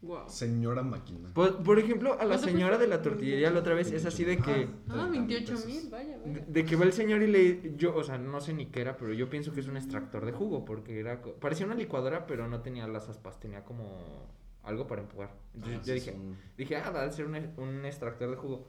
Wow. 0.00 0.28
Señora 0.28 0.82
máquina. 0.82 1.28
Por, 1.34 1.62
por 1.62 1.78
ejemplo, 1.78 2.12
a 2.12 2.24
la 2.24 2.36
¿Cuánto 2.36 2.44
señora 2.46 2.78
de 2.78 2.86
la 2.86 3.02
tortillería 3.02 3.50
la 3.50 3.60
otra 3.60 3.74
vez 3.74 3.90
es 3.90 4.04
así 4.06 4.24
de 4.24 4.36
que... 4.38 4.68
Ah, 4.88 5.08
30,000 5.08 5.10
28 5.10 5.52
pesos. 5.54 5.66
mil, 5.66 5.90
vaya, 5.90 6.18
De, 6.18 6.30
vaya. 6.32 6.44
de 6.46 6.64
que 6.64 6.76
va 6.76 6.84
el 6.84 6.92
señor 6.92 7.22
y 7.22 7.26
le... 7.26 7.74
Yo, 7.76 7.94
o 7.96 8.04
sea, 8.04 8.16
no 8.16 8.40
sé 8.40 8.52
ni 8.54 8.66
qué 8.66 8.80
era, 8.80 8.96
pero 8.96 9.12
yo 9.12 9.28
pienso 9.28 9.52
que 9.52 9.58
es 9.60 9.66
un 9.66 9.76
extractor 9.76 10.24
de 10.24 10.30
jugo, 10.32 10.64
porque 10.64 11.00
era... 11.00 11.20
Parecía 11.40 11.66
una 11.66 11.74
licuadora, 11.74 12.26
pero 12.28 12.46
no 12.46 12.60
tenía 12.60 12.86
las 12.86 13.08
aspas, 13.08 13.40
tenía 13.40 13.64
como 13.64 14.28
algo 14.68 14.86
para 14.86 15.02
empujar. 15.02 15.34
Entonces 15.54 15.80
Ah, 15.80 15.84
yo 15.84 15.94
dije, 15.94 16.12
son- 16.12 16.36
dije, 16.56 16.76
ah, 16.76 16.90
va 16.90 17.02
a 17.04 17.10
ser 17.10 17.26
un, 17.26 17.34
un 17.56 17.84
extractor 17.84 18.30
de 18.30 18.36
jugo. 18.36 18.66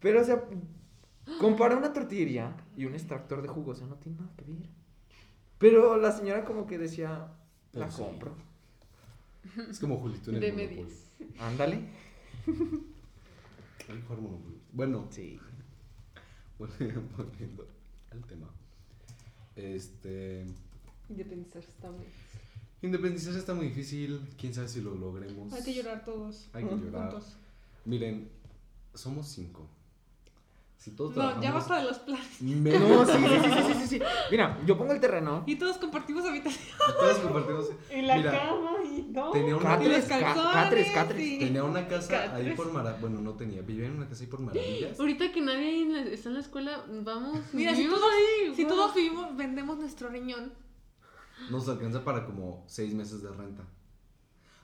Pero, 0.00 0.20
o 0.20 0.24
sea, 0.24 0.44
compara 1.40 1.76
una 1.76 1.92
tortillería 1.92 2.56
y 2.76 2.84
un 2.84 2.94
extractor 2.94 3.42
de 3.42 3.48
jugo, 3.48 3.72
o 3.72 3.74
sea, 3.74 3.86
no 3.86 3.96
tiene 3.96 4.18
nada 4.20 4.32
que 4.36 4.44
ver. 4.44 4.68
Pero 5.58 5.96
la 5.96 6.12
señora 6.12 6.44
como 6.44 6.66
que 6.66 6.78
decía, 6.78 7.28
la 7.72 7.84
Pues 7.86 7.94
sí. 7.96 8.02
compro. 8.02 8.34
Es 9.70 9.78
como 9.80 9.98
Julito 9.98 10.30
en 10.30 10.36
el 10.36 10.40
Deme 10.42 10.64
Monopoly. 10.68 10.86
10. 11.18 11.40
Ándale. 11.40 11.80
Que 13.78 14.00
jugar 14.02 14.20
Monopoly. 14.20 14.60
Bueno, 14.72 15.06
Sí. 15.10 15.38
volviendo 16.58 17.66
al 18.12 18.24
tema. 18.26 18.48
Este. 19.56 20.46
Muy. 21.08 22.06
Independizarse 22.84 23.38
está 23.38 23.54
muy 23.54 23.68
difícil. 23.68 24.20
Quién 24.38 24.52
sabe 24.52 24.68
si 24.68 24.82
lo 24.82 24.94
logremos. 24.94 25.52
Hay 25.54 25.62
que 25.62 25.72
llorar 25.72 26.04
todos. 26.04 26.48
Hay 26.52 26.64
que 26.64 26.76
llorar. 26.76 27.10
Juntos. 27.12 27.36
Miren, 27.86 28.28
somos 28.92 29.26
cinco. 29.28 29.66
Si 30.76 30.90
todos 30.90 31.16
No, 31.16 31.40
ya 31.40 31.50
basta 31.50 31.78
de 31.78 31.84
los 31.84 31.98
planes. 32.00 32.42
menos- 32.42 32.80
No, 32.86 33.06
sí, 33.06 33.12
sí, 33.12 33.24
sí, 33.42 33.50
sí, 33.50 33.62
sí, 33.72 33.74
sí, 33.80 33.86
sí. 33.86 34.02
Mira, 34.30 34.60
yo 34.66 34.76
pongo 34.76 34.92
el 34.92 35.00
terreno. 35.00 35.42
Y 35.46 35.56
todos 35.56 35.78
compartimos 35.78 36.26
habitación. 36.26 36.62
Todos 37.00 37.18
compartimos. 37.20 37.70
Y 37.90 38.02
la 38.02 38.16
Mira, 38.18 38.30
cama 38.32 38.72
y 38.84 39.02
no. 39.10 39.30
Tenía 39.30 39.56
una, 39.56 39.78
los 39.78 40.04
Catres, 40.04 40.04
catres, 40.52 40.90
catres. 40.92 41.26
y- 41.26 41.38
tenía 41.38 41.64
una 41.64 41.88
casa 41.88 42.34
ahí 42.34 42.52
por 42.54 42.70
Maravillas. 42.70 43.00
Bueno, 43.00 43.22
no 43.22 43.32
tenía. 43.32 43.62
Vivía 43.62 43.86
en 43.86 43.96
una 43.96 44.06
casa 44.10 44.24
ahí 44.24 44.26
por 44.28 44.40
Maravillas. 44.40 45.00
Ahorita 45.00 45.32
que 45.32 45.40
nadie 45.40 45.82
en 45.84 45.96
está 46.08 46.28
en 46.28 46.34
la 46.34 46.40
escuela, 46.40 46.84
vamos. 47.02 47.40
Mira, 47.54 47.70
si 47.70 47.78
vivimos 47.78 48.00
todos, 48.00 48.12
ahí. 48.12 48.54
si 48.54 48.64
wow. 48.64 48.74
todos 48.74 48.94
vivimos, 48.94 49.36
vendemos 49.38 49.78
nuestro 49.78 50.10
riñón. 50.10 50.52
Nos 51.50 51.68
alcanza 51.68 52.04
para 52.04 52.26
como 52.26 52.64
seis 52.66 52.94
meses 52.94 53.22
de 53.22 53.30
renta. 53.30 53.64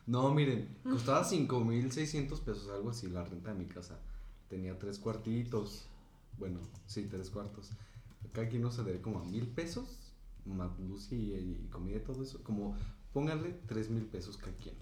No, 0.07 0.33
miren, 0.35 0.77
costaba 0.83 1.25
5.600 1.25 2.41
pesos, 2.41 2.68
algo 2.71 2.91
así, 2.91 3.09
la 3.09 3.25
renta 3.25 3.53
de 3.53 3.59
mi 3.59 3.66
casa. 3.66 3.99
Tenía 4.49 4.79
tres 4.79 4.99
cuartitos. 4.99 5.87
Bueno, 6.39 6.59
sí, 6.87 7.07
tres 7.11 7.31
cuartos. 7.31 7.71
Cada 8.33 8.49
quien 8.49 8.62
nos 8.62 8.77
debe 8.85 9.01
como 9.01 9.21
a 9.21 9.25
mil 9.25 9.47
pesos, 9.47 9.99
más 10.47 10.79
luz 10.81 11.12
y, 11.12 11.35
y 11.35 11.68
comida 11.71 11.99
y 11.99 12.01
todo 12.01 12.23
eso. 12.23 12.43
Como, 12.43 12.77
pónganle 13.12 13.55
tres 13.66 13.91
mil 13.91 14.05
pesos 14.05 14.37
cada 14.37 14.53
quien. 14.57 14.75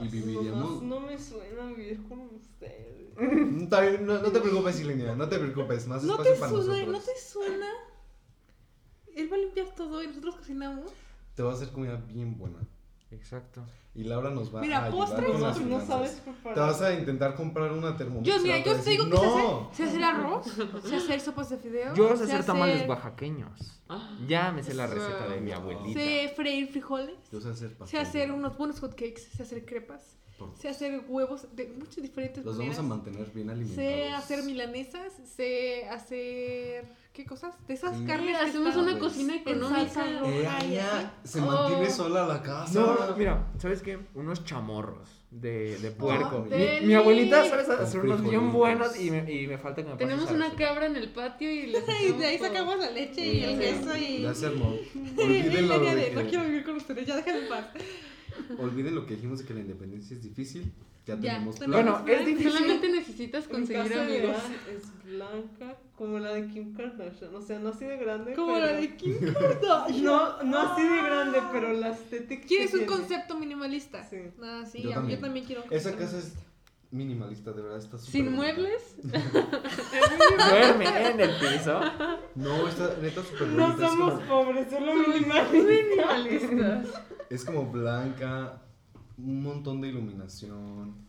Y 0.00 0.08
viviríamos. 0.08 0.82
Mamás, 0.82 0.82
no 0.82 1.00
me 1.00 1.18
suena 1.18 1.66
vivir 1.66 2.02
con 2.08 2.20
ustedes. 2.20 3.12
Mm, 3.16 3.64
está 3.64 3.80
bien, 3.82 4.06
no, 4.06 4.20
no 4.22 4.32
te 4.32 4.40
preocupes, 4.40 4.76
Silenia, 4.76 5.14
no 5.14 5.28
te 5.28 5.38
preocupes, 5.38 5.86
más 5.86 6.02
¿No 6.02 6.14
espacio 6.14 6.32
te, 6.32 6.40
para 6.40 6.50
suena, 6.50 6.86
nosotros. 6.86 6.92
¿No 6.92 7.12
te 7.12 7.20
suena? 7.20 7.66
Él 9.16 9.30
va 9.32 9.36
a 9.36 9.40
limpiar 9.40 9.66
todo 9.74 10.02
y 10.02 10.06
nosotros 10.08 10.36
cocinamos. 10.36 10.90
Te 11.34 11.42
va 11.42 11.50
a 11.50 11.54
hacer 11.54 11.70
comida 11.70 11.96
bien 12.08 12.36
buena. 12.36 12.58
Exacto. 13.10 13.62
Y 13.94 14.04
Laura 14.04 14.30
nos 14.30 14.54
va 14.54 14.62
Mira, 14.62 14.78
a 14.78 14.84
ayudar 14.86 15.06
postres, 15.08 15.30
con 15.32 15.42
las 15.42 15.60
No, 15.60 15.86
sabes 15.86 16.12
preparar. 16.24 16.54
Te 16.54 16.60
vas 16.60 16.80
a 16.80 16.94
intentar 16.94 17.34
comprar 17.34 17.70
una 17.72 17.94
Thermomix. 17.94 18.26
Yo, 18.26 18.40
mira, 18.42 18.58
yo 18.64 18.74
te 18.80 18.88
digo 18.90 19.04
que 19.10 19.16
sé 19.18 19.26
no. 19.26 19.36
hacer, 19.68 19.76
sé 19.76 19.82
hacer 19.84 20.04
arroz, 20.04 20.46
sé 20.88 20.96
hacer 20.96 21.20
sopas 21.20 21.50
de 21.50 21.58
fideo. 21.58 21.94
Yo 21.94 22.08
sé 22.16 22.24
hacer 22.24 22.36
hacer- 22.36 22.46
tamales 22.46 22.88
oaxaqueños. 22.88 23.80
Ah. 23.90 24.16
Ya 24.26 24.50
me 24.50 24.62
sé 24.62 24.72
la 24.72 24.86
receta 24.86 25.28
de 25.28 25.40
mi 25.42 25.52
abuelita. 25.52 25.92
Sé 26.00 26.32
freír 26.34 26.68
frijoles. 26.72 27.16
Yo 27.30 27.40
sé 27.42 27.50
hacer 27.50 27.68
Sé 27.70 27.74
pastel. 27.76 28.00
hacer 28.00 28.32
unos 28.32 28.56
buenos 28.56 28.80
hotcakes. 28.80 29.20
Sé 29.36 29.42
hacer 29.42 29.66
crepas. 29.66 30.16
Por- 30.50 30.56
Sé 30.58 30.68
hacer 30.68 31.04
huevos 31.08 31.46
de 31.54 31.68
muchas 31.78 31.96
diferentes 32.02 32.44
Los 32.44 32.56
vamos 32.58 32.76
maneras. 32.76 32.78
a 32.78 32.82
mantener 32.82 33.30
bien 33.34 33.50
alimentados. 33.50 33.90
Sé 33.92 34.08
hacer 34.10 34.42
milanesas. 34.44 35.12
Sé 35.36 35.86
hacer. 35.88 37.02
¿Qué 37.12 37.26
cosas? 37.26 37.54
De 37.66 37.74
esas 37.74 37.96
Sí. 37.98 38.04
carnes. 38.06 38.36
Hacemos 38.40 38.74
una 38.76 38.92
pues, 38.98 39.12
cocina 39.12 39.36
económica. 39.36 39.88
salsa 39.88 40.20
roja. 40.20 40.58
Eh, 40.64 40.82
se 41.24 41.40
Oh. 41.40 41.44
mantiene 41.44 41.90
sola 41.90 42.26
la 42.26 42.42
casa. 42.42 42.80
No, 42.80 43.16
mira, 43.16 43.52
¿sabes 43.58 43.82
qué? 43.82 43.98
Unos 44.14 44.44
chamorros 44.46 45.08
de, 45.30 45.76
de 45.78 45.90
puerco. 45.90 46.40
mi, 46.40 46.48
deli. 46.50 46.86
mi 46.86 46.94
abuelita 46.94 47.44
sabe 47.48 47.82
hacer 47.84 48.00
unos 48.00 48.22
bien 48.22 48.50
buenos 48.52 48.98
y 48.98 49.10
me, 49.10 49.30
y 49.30 49.46
me 49.46 49.58
falta 49.58 49.82
que 49.82 49.90
me 49.90 49.96
Tenemos 49.96 50.30
a 50.30 50.32
una 50.34 50.44
receta. 50.48 50.68
cabra 50.68 50.86
en 50.86 50.96
el 50.96 51.10
patio 51.10 51.50
y 51.50 51.66
le 51.66 51.78
Y 52.08 52.12
de 52.12 52.26
ahí 52.26 52.38
sacamos 52.38 52.78
la 52.78 52.90
leche 52.90 53.26
y 53.26 53.44
el 53.44 53.58
queso 53.58 53.94
y. 53.96 54.22
Ya 54.22 54.32
se 54.34 54.46
armó. 54.46 54.74
Y 54.94 55.20
Olvídenlo 55.20 55.78
no 55.78 56.28
quiero 56.30 56.44
vivir 56.44 56.64
con 56.64 56.76
ustedes, 56.76 57.06
ya 57.06 57.16
déjenme 57.16 57.40
en 57.42 57.48
paz. 57.48 57.66
Olviden 58.58 58.94
lo 58.94 59.06
que 59.06 59.14
dijimos 59.14 59.38
de 59.40 59.44
que 59.46 59.54
la 59.54 59.60
independencia 59.60 60.16
es 60.16 60.22
difícil. 60.22 60.72
Ya 61.04 61.16
Ya, 61.18 61.32
tenemos 61.34 61.56
tenemos 61.58 61.82
plan. 61.82 62.02
Bueno, 62.04 62.20
es 62.20 62.26
difícil. 62.26 62.52
Solamente 62.52 62.88
necesitas 62.88 63.48
conseguir 63.48 63.92
amigos. 63.98 64.36
es 64.70 65.04
blanca, 65.12 65.76
como 65.96 66.18
la 66.20 66.32
de 66.32 66.46
Kim 66.46 66.74
Kardashian. 66.74 67.34
O 67.34 67.42
sea, 67.42 67.58
no 67.58 67.70
así 67.70 67.84
de 67.86 67.96
grande. 67.96 68.34
Como 68.34 68.54
pero- 68.54 68.66
la 68.66 68.72
de 68.74 68.96
Kim 68.96 69.16
Kardashian. 69.34 70.04
No, 70.04 70.42
no 70.44 70.58
así 70.60 70.82
de 70.82 71.02
grande, 71.02 71.38
pero 71.52 71.72
la 71.72 71.90
estética. 71.90 72.46
¿Quieres 72.46 72.72
un 72.74 72.80
tiene. 72.80 72.86
concepto 72.94 73.36
minimalista? 73.36 74.04
Sí. 74.08 74.18
Ah, 74.42 74.64
sí, 74.70 74.82
Yo 74.82 74.90
ya, 74.90 74.94
también. 74.96 75.18
yo 75.18 75.24
también 75.24 75.44
quiero 75.46 75.64
un 75.64 75.72
Esa 75.72 75.96
casa 75.96 76.18
es 76.18 76.34
minimalista, 76.92 77.52
de 77.52 77.62
verdad, 77.62 77.78
está 77.78 77.98
súper 77.98 78.12
Sin 78.12 78.36
bonita. 78.36 78.54
muebles. 78.54 78.96
Duerme 80.50 81.10
en 81.10 81.20
el 81.20 81.30
piso. 81.38 81.80
No, 82.34 82.68
está 82.68 82.96
neta 83.00 83.22
súper 83.22 83.48
No 83.48 83.66
bonita. 83.68 83.88
somos 83.88 84.14
como- 84.14 84.26
pobres, 84.28 84.70
solo 84.70 84.94
minimalista. 84.94 85.52
Minimalistas. 85.52 87.02
Es 87.30 87.44
como 87.44 87.66
blanca, 87.66 88.62
un 89.18 89.42
montón 89.42 89.80
de 89.80 89.88
iluminación. 89.88 91.08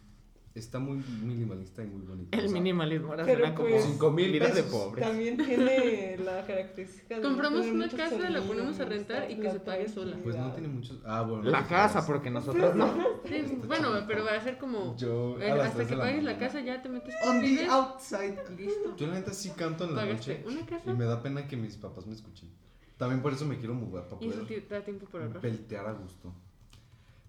Está 0.55 0.77
muy 0.77 0.97
minimalista 1.23 1.81
y 1.83 1.87
muy 1.87 2.03
bonita. 2.05 2.37
El 2.37 2.45
o 2.45 2.47
sea, 2.47 2.53
minimalismo 2.53 3.07
ahora 3.09 3.25
suena 3.25 3.55
como 3.55 3.69
pues, 3.69 3.85
cinco 3.85 4.11
mil 4.11 4.31
vida 4.31 4.49
de 4.49 4.61
pesos. 4.61 4.71
pobres. 4.71 5.03
También 5.07 5.35
tiene 5.37 6.17
la 6.23 6.45
característica 6.45 7.15
de. 7.15 7.21
Compramos 7.23 7.65
una 7.65 7.89
casa, 7.89 8.29
la 8.29 8.39
ponemos 8.41 8.79
a 8.79 8.85
rentar 8.85 9.31
y 9.31 9.37
que 9.39 9.49
se 9.49 9.57
la 9.57 9.63
pague 9.63 9.89
sola. 9.89 10.15
Pues 10.23 10.35
no 10.35 10.51
tiene 10.51 10.67
muchos. 10.67 10.99
Ah, 11.05 11.23
bueno. 11.23 11.49
La 11.49 11.65
casa, 11.67 11.99
pues, 12.01 12.05
porque 12.05 12.29
nosotros 12.29 12.75
no. 12.75 12.93
Sí, 13.25 13.57
bueno, 13.65 13.89
pero 14.07 14.25
va 14.25 14.35
a 14.35 14.41
ser 14.41 14.59
como. 14.59 14.95
Yo. 14.95 15.39
eh, 15.41 15.49
a 15.49 15.65
hasta 15.65 15.79
que 15.85 15.89
de 15.89 15.95
la 15.95 16.03
pagues 16.03 16.23
la 16.23 16.31
mañana. 16.33 16.47
casa 16.47 16.61
ya 16.61 16.81
te 16.83 16.89
metes 16.89 17.15
On 17.25 17.41
the 17.41 17.47
vives, 17.47 17.69
outside. 17.69 18.37
Listo. 18.55 18.95
Yo 18.95 19.07
la 19.07 19.13
neta 19.15 19.33
sí 19.33 19.49
canto 19.57 19.85
en 19.85 19.95
la 19.95 20.01
Pagaste 20.03 20.39
noche. 20.39 20.53
una 20.55 20.65
casa 20.67 20.91
Y 20.91 20.93
me 20.93 21.05
da 21.05 21.23
pena 21.23 21.47
que 21.47 21.57
mis 21.57 21.77
papás 21.77 22.05
me 22.05 22.13
escuchen. 22.13 22.49
También 22.97 23.23
por 23.23 23.33
eso 23.33 23.45
me 23.45 23.57
quiero 23.57 23.73
mudar, 23.73 24.07
para 24.07 24.23
y 24.23 24.29
eso 24.29 24.41
poder 24.43 24.61
te 24.67 24.75
da 24.75 24.81
tiempo 24.83 25.07
para 25.07 25.25
ahorrar. 25.25 25.41
peltear 25.41 25.87
a 25.87 25.93
gusto. 25.93 26.31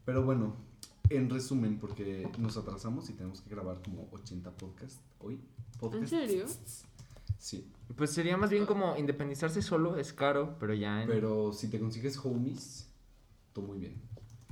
Pero 0.05 0.23
bueno, 0.23 0.57
en 1.11 1.29
resumen, 1.31 1.79
porque 1.79 2.29
nos 2.39 2.57
atrasamos 2.57 3.09
y 3.11 3.13
tenemos 3.15 3.41
que 3.41 3.51
grabar 3.51 3.81
como 3.83 4.09
80 4.13 4.51
podcasts 4.53 5.01
hoy. 5.21 5.41
Podcasts. 5.79 6.11
serio? 6.11 6.47
Sí, 7.39 7.71
Pues 7.97 8.11
sería 8.11 8.37
más 8.37 8.49
bien 8.51 8.65
como 8.65 8.97
independizarse 8.97 9.61
solo, 9.61 9.97
es 9.97 10.13
caro, 10.13 10.57
pero 10.59 10.73
ya 10.73 11.03
en... 11.03 11.09
pero 11.09 11.53
si 11.53 11.69
te 11.69 11.79
consigues 11.79 12.17
homies, 12.25 12.89
todo 13.53 13.67
muy 13.67 13.79
bien. 13.79 14.01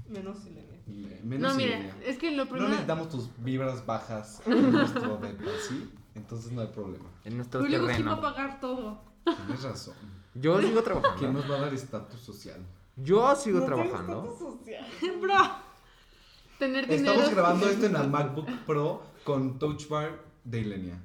Menos 0.09 0.41
Silenia. 0.41 0.79
Menos 1.25 1.53
No, 1.53 1.57
mira, 1.57 1.97
es 2.05 2.19
que 2.19 2.31
lo 2.33 2.45
No 2.45 2.51
primero. 2.51 2.69
necesitamos 2.71 3.09
tus 3.09 3.31
vibras 3.43 3.87
bajas 3.87 4.43
en 4.47 4.73
nuestro 4.73 5.17
depa, 5.23 5.51
¿sí? 5.69 5.91
Entonces 6.15 6.53
no 6.53 6.61
hay 6.61 6.67
problema. 6.67 7.09
en 7.25 7.37
nuestro 7.39 7.61
Julio 7.61 7.79
sí 7.79 7.85
va 7.87 7.93
a 7.93 7.97
terreno. 7.97 8.21
pagar 8.21 8.61
todo. 8.61 9.01
Tienes 9.25 9.63
razón. 9.63 9.95
Yo 10.35 10.61
sigo 10.61 10.73
¿Quién 10.73 10.85
trabajando. 10.85 11.33
nos 11.33 11.51
va 11.51 11.57
a 11.57 11.61
dar 11.63 11.73
estatus 11.75 12.21
social? 12.21 12.61
Yo 12.97 13.35
sigo 13.37 13.61
No 13.61 13.65
trabajando. 13.67 14.25
estatus 14.33 14.39
social. 14.39 14.87
Bro, 15.21 15.35
Tener 16.63 16.87
dinero. 16.87 17.11
Estamos 17.15 17.35
grabando 17.35 17.69
esto 17.69 17.87
en 17.87 17.97
el 17.97 18.09
MacBook 18.17 18.49
Pro 18.65 19.03
con 19.25 19.59
Touch 19.59 19.89
Bar 19.89 20.23
de 20.45 20.61
Ilenia. 20.61 20.97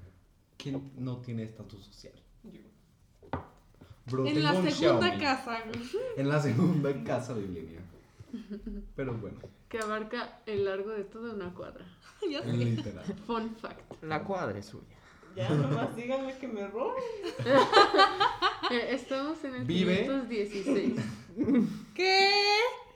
¿Quién 0.55 0.91
no 0.99 1.17
tiene 1.17 1.41
estatus 1.45 1.83
social? 1.83 2.13
Yo. 2.43 2.61
Bro, 4.05 4.27
en 4.27 4.43
la 4.43 4.53
un 4.53 4.69
segunda 4.71 5.07
Xiaomi. 5.07 5.19
casa. 5.19 5.63
En 6.15 6.29
la 6.29 6.39
segunda 6.39 7.03
casa 7.03 7.33
de 7.33 7.41
Ilenia. 7.45 7.79
Pero 8.95 9.15
bueno, 9.15 9.39
Que 9.67 9.79
abarca 9.79 10.41
el 10.45 10.63
largo 10.65 10.91
de 10.91 11.05
toda 11.05 11.33
una 11.33 11.51
cuadra. 11.51 11.85
ya 12.29 12.43
sé. 12.43 12.53
literal. 12.53 13.03
Fun 13.25 13.55
fact. 13.55 14.03
La 14.03 14.23
cuadra 14.23 14.59
es 14.59 14.67
suya. 14.67 14.95
Ya, 15.35 15.49
nomás 15.49 15.95
díganme 15.95 16.37
que 16.37 16.47
me 16.47 16.67
roben. 16.67 17.03
Eh, 18.69 18.89
estamos 18.91 19.41
en 19.45 19.55
el 19.55 19.63
Vive. 19.63 20.01
516. 20.01 20.93
¿Qué? 21.95 22.29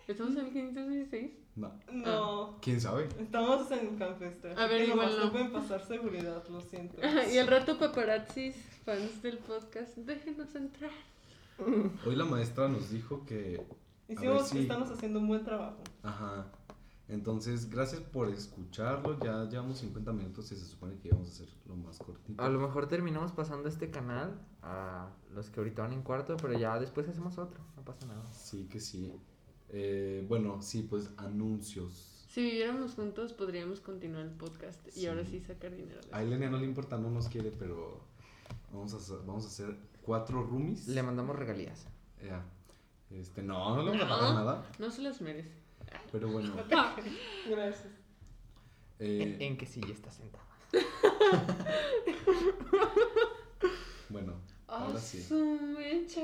¿Estamos 0.06 0.36
en 0.36 0.48
el 0.48 0.52
516? 0.52 1.41
No. 1.56 1.72
No. 1.92 2.58
¿Quién 2.62 2.80
sabe? 2.80 3.10
Estamos 3.20 3.70
en 3.72 3.98
Campestre. 3.98 4.54
A 4.56 4.68
ver, 4.68 4.86
que 4.86 4.92
igual 4.92 5.12
no. 5.18 5.26
no 5.26 5.32
pueden 5.32 5.52
pasar 5.52 5.86
seguridad, 5.86 6.44
lo 6.50 6.62
siento. 6.62 6.98
y 7.34 7.38
al 7.38 7.48
rato 7.48 7.78
paparazzis, 7.78 8.56
fans 8.86 9.22
del 9.22 9.38
podcast, 9.40 9.98
déjenos 9.98 10.56
entrar. 10.56 10.92
Hoy 12.06 12.16
la 12.16 12.26
maestra 12.26 12.68
nos 12.68 12.90
dijo 12.90 13.26
que. 13.26 13.62
Hicimos 14.08 14.54
estamos 14.54 14.90
haciendo 14.90 15.20
un 15.20 15.28
buen 15.28 15.44
trabajo. 15.44 15.82
Ajá. 16.04 16.48
Entonces, 17.08 17.70
gracias 17.70 18.02
por 18.02 18.30
escucharlo. 18.30 19.20
Ya 19.20 19.44
llevamos 19.44 19.80
50 19.80 20.14
minutos 20.14 20.50
y 20.54 20.56
se 20.56 20.66
supone 20.66 20.98
que 20.98 21.10
íbamos 21.10 21.28
a 21.28 21.32
hacer 21.32 21.50
lo 21.68 21.76
más 21.76 21.98
cortito. 21.98 22.42
A 22.42 22.50
lo 22.50 22.60
mejor 22.60 22.88
terminamos 22.88 23.34
pasando 23.34 23.68
este 23.68 23.90
canal 23.92 24.40
a 24.62 25.10
los 25.34 25.50
que 25.50 25.60
ahorita 25.60 25.82
van 25.82 25.94
en 25.94 26.04
cuarto, 26.04 26.38
pero 26.38 26.58
ya 26.58 26.80
después 26.80 27.08
hacemos 27.10 27.38
otro, 27.38 27.60
no 27.76 27.84
pasa 27.84 28.06
nada. 28.06 28.26
Sí, 28.32 28.68
que 28.72 28.80
sí. 28.80 29.14
Eh, 29.74 30.26
bueno, 30.28 30.62
sí, 30.62 30.84
pues 30.90 31.10
anuncios. 31.18 32.26
Si 32.30 32.42
viviéramos 32.42 32.94
juntos, 32.94 33.34
podríamos 33.34 33.80
continuar 33.82 34.24
el 34.24 34.32
podcast 34.32 34.80
y 34.98 35.06
ahora 35.08 35.26
sí 35.26 35.40
sacar 35.42 35.76
dinero. 35.76 36.00
de 36.02 36.08
A 36.16 36.22
Elenia 36.24 36.50
no 36.50 36.58
le 36.58 36.66
importa, 36.66 36.98
no 36.98 37.10
nos 37.10 37.28
quiere, 37.30 37.52
pero 37.52 38.02
vamos 38.72 38.94
a 38.94 38.98
hacer, 38.98 39.18
vamos 39.26 39.44
a 39.46 39.48
hacer 39.48 39.76
cuatro 40.04 40.44
roomies. 40.44 40.88
Le 40.88 41.04
mandamos 41.04 41.36
regalías. 41.36 41.86
Ya. 42.24 42.44
Este, 43.10 43.42
no, 43.44 43.76
no 43.76 43.84
le 43.84 43.92
vamos 43.92 44.04
a 44.04 44.06
No. 44.08 44.18
pagar 44.20 44.34
nada. 44.36 44.66
No 44.80 44.92
se 44.92 45.02
las 45.02 45.20
merece. 45.22 45.52
Pero 46.12 46.30
bueno. 46.30 46.54
Gracias. 47.50 47.88
eh, 49.00 49.38
¿En 49.40 49.58
qué 49.58 49.66
silla 49.66 49.92
está 49.94 50.12
sentada? 50.12 50.44
bueno, 54.10 54.34
Ah, 54.74 54.86
ahora 54.86 55.00
sí. 55.00 55.22
su 55.22 55.36
mecha. 55.78 56.22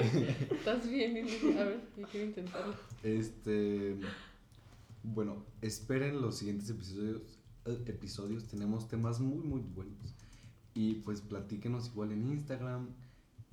Estás 0.50 0.88
bien? 0.88 1.26
A 1.58 1.64
ver, 1.64 1.80
yo 1.96 2.06
quiero 2.08 2.26
intentarlo. 2.26 2.74
Este. 3.02 3.96
Bueno, 5.02 5.44
esperen 5.60 6.20
los 6.22 6.36
siguientes 6.38 6.70
episodios. 6.70 7.22
eh, 7.66 7.82
episodios. 7.86 8.46
Tenemos 8.48 8.88
temas 8.88 9.20
muy, 9.20 9.42
muy 9.42 9.60
buenos. 9.60 10.14
Y 10.74 10.94
pues 10.96 11.20
platíquenos 11.20 11.88
igual 11.88 12.12
en 12.12 12.30
Instagram. 12.30 12.88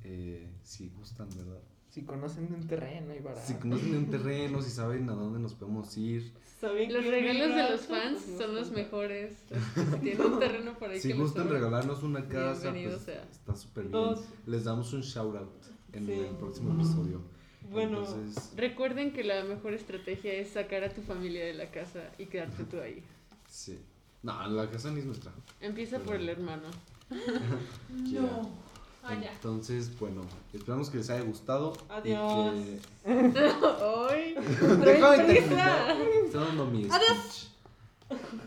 eh, 0.04 0.50
si 0.64 0.90
gustan, 0.90 1.30
¿verdad? 1.36 1.62
Si 1.90 2.04
conocen 2.04 2.48
de 2.48 2.56
un 2.56 2.68
terreno 2.68 3.14
y 3.14 3.20
barato. 3.20 3.46
Si 3.46 3.54
conocen 3.56 3.92
de 3.92 3.98
un 3.98 4.10
terreno, 4.10 4.62
si 4.62 4.72
saben 4.72 5.10
a 5.10 5.14
dónde 5.14 5.40
nos 5.40 5.54
podemos 5.54 5.96
ir. 5.98 6.34
¿Saben 6.60 6.94
Los 6.94 7.06
regalos 7.06 7.54
de 7.56 7.70
los 7.70 7.82
fans 7.82 8.22
son 8.38 8.56
los 8.56 8.72
mejores. 8.72 9.36
Si 9.50 10.00
tienen 10.00 10.22
un 10.26 10.40
terreno 10.40 10.78
por 10.80 10.90
ahí 10.90 11.00
Si 11.02 11.10
que 11.10 11.16
gustan 11.16 11.50
regalarnos 11.50 12.02
una 12.04 12.28
casa, 12.28 12.72
pues 12.72 13.02
sea. 13.02 13.28
está 13.30 13.56
súper 13.56 13.88
bien. 13.90 14.16
Les 14.46 14.64
damos 14.64 14.94
un 14.94 15.02
shout 15.02 15.36
out 15.36 15.61
en 15.94 16.06
Sí. 16.06 16.12
el 16.14 16.36
próximo 16.38 16.74
episodio. 16.74 17.22
Bueno, 17.72 18.00
Entonces, 18.00 18.52
Recuerden 18.58 19.14
que 19.14 19.24
la 19.24 19.44
mejor 19.44 19.74
estrategia 19.74 20.34
es 20.34 20.50
sacar 20.52 20.84
a 20.84 20.90
tu 20.90 21.02
familia 21.02 21.46
de 21.46 21.54
la 21.54 21.70
casa 21.72 22.10
y 22.18 22.26
quedarte 22.26 22.64
tú 22.66 22.80
ahí. 22.80 23.04
sí. 23.48 23.80
No, 24.24 24.48
la 24.50 24.70
casa 24.70 24.92
ni 24.92 25.00
es 25.00 25.06
nuestra. 25.08 25.32
Empieza 25.60 25.98
por 26.00 26.16
el 26.16 26.30
hermano. 26.30 26.64
Ya. 28.06 28.22
No. 28.22 28.50
Ah. 29.04 29.16
Entonces, 29.16 29.98
bueno, 30.00 30.22
esperamos 30.54 30.92
que 30.92 30.98
les 31.00 31.10
haya 31.10 31.24
gustado. 31.24 31.74
Adiós. 31.90 32.54
que- 32.54 32.80
¡Ay! 33.12 34.36
Déjame 34.86 35.34
terminar. 35.34 35.98
Estoy 36.26 36.44
dando 36.46 36.66
mi 36.68 36.84
speech. 36.84 37.48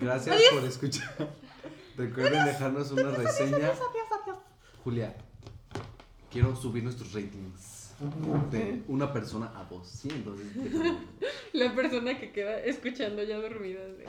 Gracias 0.01 0.41
por 0.53 0.65
escuchar. 0.65 1.35
Recuerden 1.97 2.45
dejarnos 2.45 2.93
una 2.93 3.11
reseña. 3.11 3.73
Julia, 4.85 5.17
quiero 6.35 6.57
subir 6.57 6.83
nuestros 6.83 7.13
ratings 7.13 7.95
de 8.51 8.83
una 8.89 9.13
persona 9.13 9.53
a 9.55 9.65
dos, 9.65 9.89
¿sí? 9.89 10.09
Entonces. 10.11 10.49
La 11.53 11.73
persona 11.77 12.19
que 12.19 12.33
queda 12.33 12.59
escuchando 12.59 13.23
ya 13.23 13.39
dormida. 13.39 13.81
de- 13.81 14.07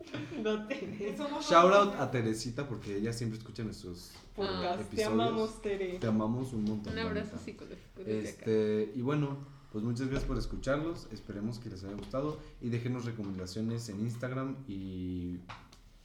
no 0.42 0.66
te 0.66 1.14
Shout 1.42 1.74
out 1.74 1.94
a 2.00 2.10
Teresita 2.10 2.66
porque 2.66 2.96
ella 2.96 3.12
siempre 3.12 3.38
escucha 3.38 3.62
nuestros 3.62 4.12
podcast. 4.34 4.76
Te 4.76 4.82
episodios. 4.82 5.12
amamos, 5.12 5.60
Tere. 5.60 5.98
Te 5.98 6.06
amamos 6.06 6.54
un 6.54 6.64
montón. 6.64 6.94
Un 6.94 6.98
abrazo 6.98 7.36
psicológico. 7.36 8.00
Este, 8.06 8.92
y 8.96 9.02
bueno, 9.02 9.36
pues 9.70 9.84
muchas 9.84 10.08
gracias 10.08 10.26
por 10.26 10.38
escucharlos. 10.38 11.06
Esperemos 11.12 11.58
que 11.58 11.68
les 11.68 11.84
haya 11.84 11.94
gustado. 11.94 12.38
Y 12.62 12.70
déjenos 12.70 13.04
recomendaciones 13.04 13.86
en 13.90 14.00
Instagram. 14.00 14.56
Y, 14.66 15.40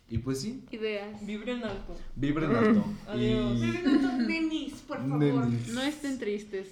y 0.08 0.18
pues 0.20 0.42
sí, 0.42 0.64
Ideas. 0.72 1.26
Vibren 1.26 1.64
alto. 1.64 1.96
vibren 2.16 2.56
alto. 2.56 2.86
Adiós. 3.08 3.58
Y, 3.60 4.28
Nenis, 4.28 4.74
por 4.88 4.98
favor. 4.98 5.18
Nenis. 5.18 5.68
No 5.70 5.82
estén 5.82 6.20
tristes. 6.20 6.68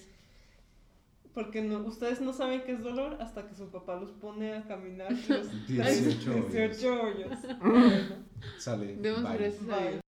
Porque 1.33 1.63
no, 1.63 1.79
ustedes 1.79 2.21
no 2.21 2.31
saben 2.31 2.61
qué 2.63 2.73
es 2.73 2.83
dolor 2.83 3.17
hasta 3.19 3.47
que 3.47 3.55
su 3.55 3.67
papá 3.69 3.95
los 3.99 4.11
pone 4.11 4.53
a 4.53 4.67
caminar 4.67 5.11
los 5.27 5.67
18 5.67 6.31
hoyos. 6.31 6.51
18 6.53 7.01
hoyos. 7.01 7.39
Bueno, 7.59 8.15
Sale. 8.59 8.95
Demos 8.97 9.23
gracias 9.23 9.69
a. 9.69 9.79
Dios. 9.89 10.02